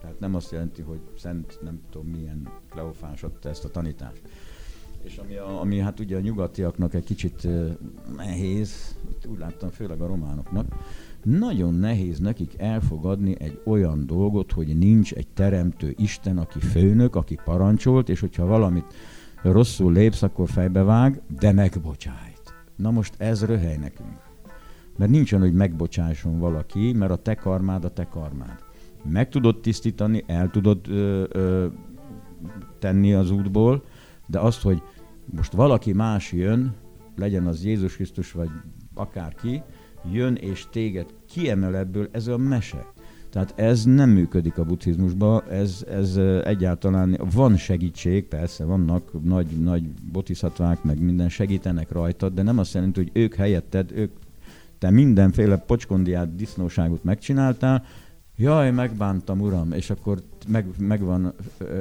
Tehát 0.00 0.20
nem 0.20 0.34
azt 0.34 0.50
jelenti, 0.50 0.82
hogy 0.82 1.00
szent, 1.18 1.58
nem 1.62 1.80
tudom 1.90 2.06
milyen 2.06 2.48
Kleofás 2.70 3.22
adta 3.22 3.48
ezt 3.48 3.64
a 3.64 3.70
tanítást. 3.70 4.22
És 5.02 5.16
ami, 5.16 5.36
a, 5.36 5.60
ami 5.60 5.78
hát 5.78 6.00
ugye 6.00 6.16
a 6.16 6.20
nyugatiaknak 6.20 6.94
egy 6.94 7.04
kicsit 7.04 7.48
nehéz, 8.16 8.96
itt 9.10 9.26
úgy 9.26 9.38
láttam 9.38 9.70
főleg 9.70 10.00
a 10.00 10.06
románoknak, 10.06 10.66
nagyon 11.22 11.74
nehéz 11.74 12.18
nekik 12.18 12.54
elfogadni 12.58 13.36
egy 13.38 13.60
olyan 13.64 14.06
dolgot, 14.06 14.52
hogy 14.52 14.78
nincs 14.78 15.12
egy 15.12 15.26
teremtő 15.34 15.94
Isten, 15.96 16.38
aki 16.38 16.58
főnök, 16.60 17.16
aki 17.16 17.38
parancsolt, 17.44 18.08
és 18.08 18.20
hogyha 18.20 18.46
valamit 18.46 18.94
rosszul 19.42 19.92
lépsz, 19.92 20.22
akkor 20.22 20.48
fejbevág, 20.48 21.20
de 21.38 21.52
megbocsájt. 21.52 22.54
Na 22.76 22.90
most 22.90 23.14
ez 23.18 23.44
röhely 23.44 23.76
nekünk. 23.76 24.30
Mert 24.96 25.10
nincs 25.10 25.32
olyan, 25.32 25.44
hogy 25.44 25.54
megbocsásson 25.54 26.38
valaki, 26.38 26.92
mert 26.92 27.10
a 27.10 27.16
te 27.16 27.34
karmád 27.34 27.84
a 27.84 27.92
te 27.92 28.04
karmád. 28.08 28.58
Meg 29.04 29.28
tudod 29.28 29.60
tisztítani, 29.60 30.24
el 30.26 30.50
tudod 30.50 30.88
ö, 30.88 31.24
ö, 31.28 31.66
tenni 32.78 33.12
az 33.12 33.30
útból, 33.30 33.84
de 34.32 34.38
azt, 34.38 34.62
hogy 34.62 34.82
most 35.24 35.52
valaki 35.52 35.92
más 35.92 36.32
jön, 36.32 36.74
legyen 37.16 37.46
az 37.46 37.64
Jézus 37.64 37.94
Krisztus, 37.94 38.32
vagy 38.32 38.48
akárki, 38.94 39.62
jön 40.12 40.34
és 40.34 40.66
téged 40.70 41.06
kiemel 41.28 41.76
ebből, 41.76 42.08
ez 42.12 42.26
a 42.26 42.36
mese. 42.36 42.86
Tehát 43.30 43.52
ez 43.56 43.84
nem 43.84 44.10
működik 44.10 44.58
a 44.58 44.64
buddhizmusban, 44.64 45.42
ez, 45.50 45.84
ez 45.90 46.16
egyáltalán, 46.44 47.18
van 47.32 47.56
segítség, 47.56 48.24
persze 48.24 48.64
vannak 48.64 49.22
nagy, 49.22 49.46
nagy 49.46 49.88
botiszatvák, 50.12 50.82
meg 50.82 51.02
minden 51.02 51.28
segítenek 51.28 51.92
rajtad, 51.92 52.34
de 52.34 52.42
nem 52.42 52.58
azt 52.58 52.74
jelenti, 52.74 53.00
hogy 53.00 53.10
ők 53.22 53.34
helyetted, 53.34 53.92
ők, 53.94 54.12
te 54.78 54.90
mindenféle 54.90 55.56
pocskondiát, 55.56 56.34
disznóságot 56.34 57.04
megcsináltál, 57.04 57.84
jaj, 58.42 58.70
megbántam, 58.70 59.40
uram, 59.40 59.72
és 59.72 59.90
akkor 59.90 60.22
meg, 60.46 60.66
meg 60.78 61.00
van, 61.00 61.32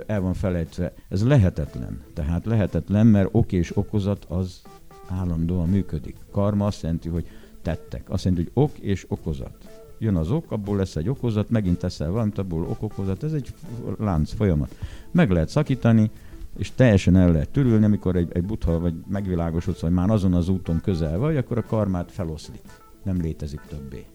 el 0.07 0.22
van 0.22 0.34
felejtve. 0.34 0.93
Ez 1.09 1.26
lehetetlen. 1.26 2.01
Tehát 2.14 2.45
lehetetlen, 2.45 3.07
mert 3.07 3.30
ok 3.32 3.51
és 3.51 3.78
okozat 3.78 4.26
az 4.30 4.62
állandóan 5.07 5.70
működik. 5.70 6.16
Karma 6.32 6.66
azt 6.66 6.82
jelenti, 6.82 7.09
hogy 7.09 7.26
tettek. 7.62 8.09
Azt 8.09 8.24
jelenti, 8.24 8.51
hogy 8.53 8.64
ok 8.64 8.78
és 8.78 9.05
okozat. 9.07 9.57
Jön 9.99 10.16
az 10.16 10.32
ok, 10.32 10.51
abból 10.51 10.78
lesz 10.78 10.95
egy 10.95 11.09
okozat, 11.09 11.49
megint 11.49 11.78
teszel 11.78 12.12
valamit, 12.12 12.38
abból 12.38 12.64
ok-okozat. 12.64 13.24
Ez 13.24 13.34
egy 13.34 13.53
lánc, 13.97 14.34
folyamat. 14.34 14.76
Meg 15.12 15.30
lehet 15.30 15.49
szakítani, 15.49 16.12
és 16.57 16.72
teljesen 16.72 17.16
el 17.16 17.32
lehet 17.32 17.49
törülni, 17.49 17.86
amikor 17.86 18.16
egy, 18.16 18.32
egy 18.34 18.43
butha 18.43 18.80
vagy 18.80 18.93
megvilágosodsz, 19.07 19.82
vagy 19.82 19.91
már 19.91 20.09
azon 20.09 20.34
az 20.34 20.49
úton 20.49 20.82
közel 20.82 21.18
vagy, 21.18 21.38
akkor 21.38 21.57
a 21.57 21.66
karmát 21.68 22.12
feloszlik. 22.12 22.62
Nem 23.03 23.22
létezik 23.22 23.62
többé 23.68 24.05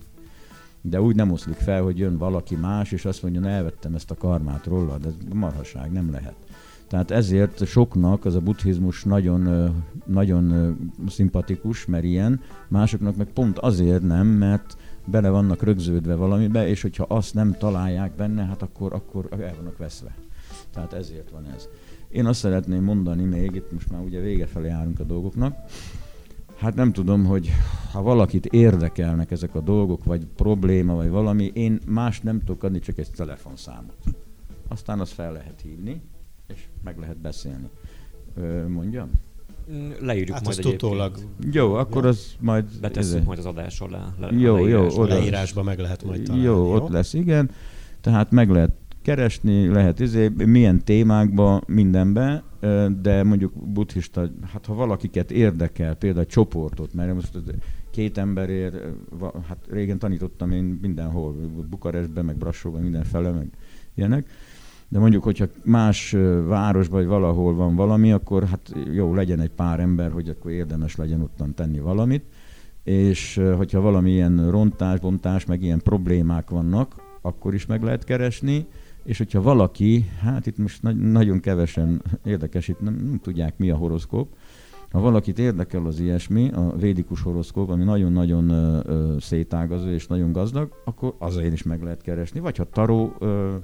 de 0.88 1.00
úgy 1.00 1.14
nem 1.14 1.30
oszlik 1.30 1.56
fel, 1.56 1.82
hogy 1.82 1.98
jön 1.98 2.18
valaki 2.18 2.54
más, 2.54 2.92
és 2.92 3.04
azt 3.04 3.22
mondja, 3.22 3.48
elvettem 3.48 3.94
ezt 3.94 4.10
a 4.10 4.14
karmát 4.14 4.66
rólad, 4.66 5.06
ez 5.06 5.14
marhaság, 5.34 5.92
nem 5.92 6.10
lehet. 6.10 6.34
Tehát 6.88 7.10
ezért 7.10 7.66
soknak 7.66 8.24
az 8.24 8.34
a 8.34 8.40
buddhizmus 8.40 9.04
nagyon, 9.04 9.70
nagyon 10.06 10.76
szimpatikus, 11.08 11.86
mert 11.86 12.04
ilyen, 12.04 12.40
másoknak 12.68 13.16
meg 13.16 13.26
pont 13.26 13.58
azért 13.58 14.02
nem, 14.02 14.26
mert 14.26 14.76
bele 15.04 15.28
vannak 15.28 15.62
rögződve 15.62 16.14
valamibe, 16.14 16.68
és 16.68 16.82
hogyha 16.82 17.04
azt 17.08 17.34
nem 17.34 17.56
találják 17.58 18.12
benne, 18.16 18.44
hát 18.44 18.62
akkor, 18.62 18.92
akkor 18.92 19.26
el 19.30 19.54
vannak 19.56 19.76
veszve. 19.76 20.14
Tehát 20.72 20.92
ezért 20.92 21.30
van 21.30 21.46
ez. 21.56 21.68
Én 22.08 22.26
azt 22.26 22.40
szeretném 22.40 22.84
mondani 22.84 23.24
még, 23.24 23.54
itt 23.54 23.72
most 23.72 23.90
már 23.90 24.00
ugye 24.00 24.20
vége 24.20 24.46
felé 24.46 24.68
járunk 24.68 25.00
a 25.00 25.04
dolgoknak, 25.04 25.56
Hát 26.56 26.74
nem 26.74 26.92
tudom, 26.92 27.24
hogy 27.24 27.50
ha 27.92 28.02
valakit 28.02 28.46
érdekelnek 28.46 29.30
ezek 29.30 29.54
a 29.54 29.60
dolgok, 29.60 30.04
vagy 30.04 30.26
probléma, 30.36 30.94
vagy 30.94 31.08
valami, 31.08 31.50
én 31.54 31.80
más 31.86 32.20
nem 32.20 32.38
tudok 32.38 32.62
adni, 32.62 32.78
csak 32.78 32.98
egy 32.98 33.10
telefonszámot. 33.10 33.96
Aztán 34.68 35.00
azt 35.00 35.12
fel 35.12 35.32
lehet 35.32 35.60
hívni, 35.62 36.00
és 36.46 36.60
meg 36.84 36.98
lehet 36.98 37.16
beszélni. 37.18 37.68
Ö, 38.34 38.68
mondjam? 38.68 39.10
Leírjuk 40.00 40.36
Hát 40.36 40.44
majd 40.44 40.58
azt 40.58 40.66
utólag 40.74 41.12
egyébként. 41.16 41.54
Jó, 41.54 41.74
akkor 41.74 42.06
az 42.06 42.34
majd... 42.40 42.64
Betesszük 42.80 43.18
ez- 43.18 43.24
majd 43.24 43.38
az 43.38 43.46
adás 43.46 43.80
alá. 43.80 44.14
Le, 44.18 44.30
Jó, 44.32 44.54
a 44.54 44.66
jó, 44.66 44.86
oda. 44.86 45.14
leírásba 45.14 45.62
meg 45.62 45.78
lehet 45.78 46.04
majd 46.04 46.22
találni. 46.22 46.44
Jó, 46.46 46.72
ott 46.74 46.88
lesz, 46.88 47.12
igen. 47.12 47.50
Tehát 48.00 48.30
meg 48.30 48.50
lehet 48.50 48.70
keresni, 49.06 49.68
lehet 49.68 50.00
izé, 50.00 50.28
milyen 50.28 50.84
témákba, 50.84 51.60
mindenbe, 51.66 52.42
ö, 52.60 52.86
de 53.02 53.22
mondjuk 53.22 53.52
buddhista, 53.52 54.30
hát 54.52 54.66
ha 54.66 54.74
valakiket 54.74 55.30
érdekel, 55.30 55.94
például 55.94 56.26
csoportot, 56.26 56.94
mert 56.94 57.14
most 57.14 57.30
két 57.90 58.18
emberért, 58.18 58.76
hát 59.48 59.58
régen 59.70 59.98
tanítottam 59.98 60.50
én 60.50 60.78
mindenhol, 60.82 61.32
Bukarestben, 61.70 62.24
meg 62.24 62.36
Brassóban, 62.36 62.82
mindenfele, 62.82 63.30
meg 63.30 63.48
ilyenek, 63.94 64.26
de 64.88 64.98
mondjuk, 64.98 65.22
hogyha 65.22 65.46
más 65.64 66.16
városban, 66.46 66.98
vagy 66.98 67.08
valahol 67.08 67.54
van 67.54 67.74
valami, 67.74 68.12
akkor 68.12 68.44
hát 68.44 68.74
jó, 68.92 69.14
legyen 69.14 69.40
egy 69.40 69.50
pár 69.50 69.80
ember, 69.80 70.10
hogy 70.10 70.28
akkor 70.28 70.50
érdemes 70.50 70.96
legyen 70.96 71.20
ottan 71.20 71.54
tenni 71.54 71.78
valamit, 71.78 72.24
és 72.82 73.40
hogyha 73.56 73.80
valami 73.80 74.10
ilyen 74.10 74.50
rontás, 74.50 75.00
bontás, 75.00 75.44
meg 75.44 75.62
ilyen 75.62 75.80
problémák 75.82 76.50
vannak, 76.50 76.94
akkor 77.20 77.54
is 77.54 77.66
meg 77.66 77.82
lehet 77.82 78.04
keresni, 78.04 78.66
és 79.06 79.18
hogyha 79.18 79.42
valaki, 79.42 80.04
hát 80.20 80.46
itt 80.46 80.58
most 80.58 80.82
nagy, 80.82 80.96
nagyon 80.96 81.40
kevesen 81.40 82.02
érdekes, 82.24 82.68
itt 82.68 82.80
nem, 82.80 82.94
nem 82.94 83.18
tudják 83.22 83.58
mi 83.58 83.70
a 83.70 83.76
horoszkóp, 83.76 84.36
ha 84.90 85.00
valakit 85.00 85.38
érdekel 85.38 85.86
az 85.86 86.00
ilyesmi, 86.00 86.50
a 86.50 86.76
védikus 86.76 87.22
horoszkóp, 87.22 87.70
ami 87.70 87.84
nagyon-nagyon 87.84 88.48
ö, 88.48 88.80
ö, 88.84 89.16
szétágazó 89.20 89.88
és 89.88 90.06
nagyon 90.06 90.32
gazdag, 90.32 90.82
akkor 90.84 91.14
azért 91.18 91.52
is 91.52 91.62
meg 91.62 91.82
lehet 91.82 92.02
keresni. 92.02 92.40
Vagy 92.40 92.56
ha 92.56 92.64
taró, 92.64 93.14
ö, 93.18 93.56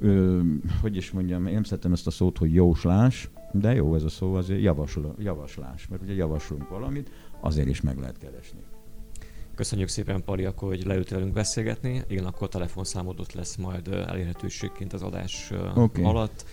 ö, 0.00 0.40
hogy 0.80 0.96
is 0.96 1.10
mondjam, 1.10 1.46
én 1.46 1.54
nem 1.54 1.62
szeretem 1.62 1.92
ezt 1.92 2.06
a 2.06 2.10
szót, 2.10 2.38
hogy 2.38 2.54
jóslás, 2.54 3.30
de 3.52 3.74
jó 3.74 3.94
ez 3.94 4.02
a 4.02 4.08
szó, 4.08 4.34
azért 4.34 4.62
javasol, 4.62 5.14
javaslás, 5.18 5.88
mert 5.88 6.02
ugye 6.02 6.14
javaslunk 6.14 6.68
valamit, 6.68 7.10
azért 7.40 7.68
is 7.68 7.80
meg 7.80 7.98
lehet 7.98 8.18
keresni. 8.18 8.60
Köszönjük 9.58 9.88
szépen, 9.88 10.24
Pali, 10.24 10.44
akkor, 10.44 10.68
hogy 10.68 10.84
leült 10.84 11.08
velünk 11.08 11.32
beszélgetni. 11.32 12.02
Igen, 12.08 12.24
akkor 12.24 12.48
telefonszámod 12.48 13.20
ott 13.20 13.32
lesz 13.32 13.56
majd 13.56 13.88
elérhetőségként 13.88 14.92
az 14.92 15.02
adás 15.02 15.52
okay. 15.74 16.04
alatt. 16.04 16.44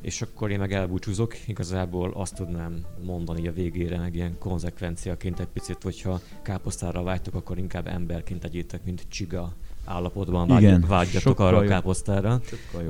És 0.00 0.22
akkor 0.22 0.50
én 0.50 0.58
meg 0.58 0.72
elbúcsúzok. 0.72 1.34
Igazából 1.46 2.12
azt 2.14 2.34
tudnám 2.34 2.84
mondani 3.04 3.48
a 3.48 3.52
végére, 3.52 3.98
meg 3.98 4.14
ilyen 4.14 4.38
konzekvenciaként 4.38 5.40
egy 5.40 5.46
picit, 5.46 5.82
hogyha 5.82 6.20
káposztára 6.42 7.02
vágytok, 7.02 7.34
akkor 7.34 7.58
inkább 7.58 7.86
emberként 7.86 8.40
tegyétek, 8.40 8.84
mint 8.84 9.04
csiga 9.08 9.52
állapotban 9.84 10.58
Igen, 10.58 10.80
vágy, 10.80 10.88
vágyjatok 10.88 11.20
sokkal 11.20 11.46
arra 11.46 11.56
a 11.56 11.64
káposztára. 11.64 12.40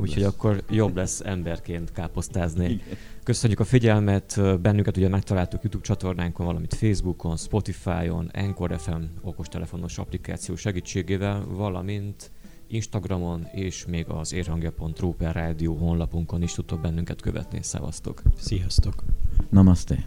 Úgyhogy 0.01 0.23
akkor 0.23 0.63
jobb 0.71 0.97
lesz 0.97 1.21
emberként 1.21 1.93
káposztázni. 1.93 2.65
Igen. 2.65 2.97
Köszönjük 3.27 3.61
a 3.61 3.65
figyelmet, 3.65 4.41
bennünket 4.61 4.97
ugye 4.97 5.09
megtaláltuk 5.09 5.63
YouTube 5.63 5.85
csatornánkon, 5.85 6.47
valamint 6.47 6.75
Facebookon, 6.75 7.37
Spotify-on, 7.37 8.31
Anchor 8.35 8.75
FM 8.79 9.03
okostelefonos 9.23 9.99
applikáció 9.99 10.57
segítségével, 10.57 11.47
valamint 11.49 12.31
Instagramon 12.67 13.47
és 13.53 13.87
még 13.87 14.09
az 14.09 14.33
érhangja.ru 14.33 15.13
per 15.13 15.35
rádió 15.35 15.75
honlapunkon 15.75 16.43
is 16.43 16.53
tudtok 16.53 16.81
bennünket 16.81 17.21
követni. 17.21 17.59
Szevasztok! 17.63 18.23
Sziasztok! 18.39 19.05
Namaste. 19.51 20.07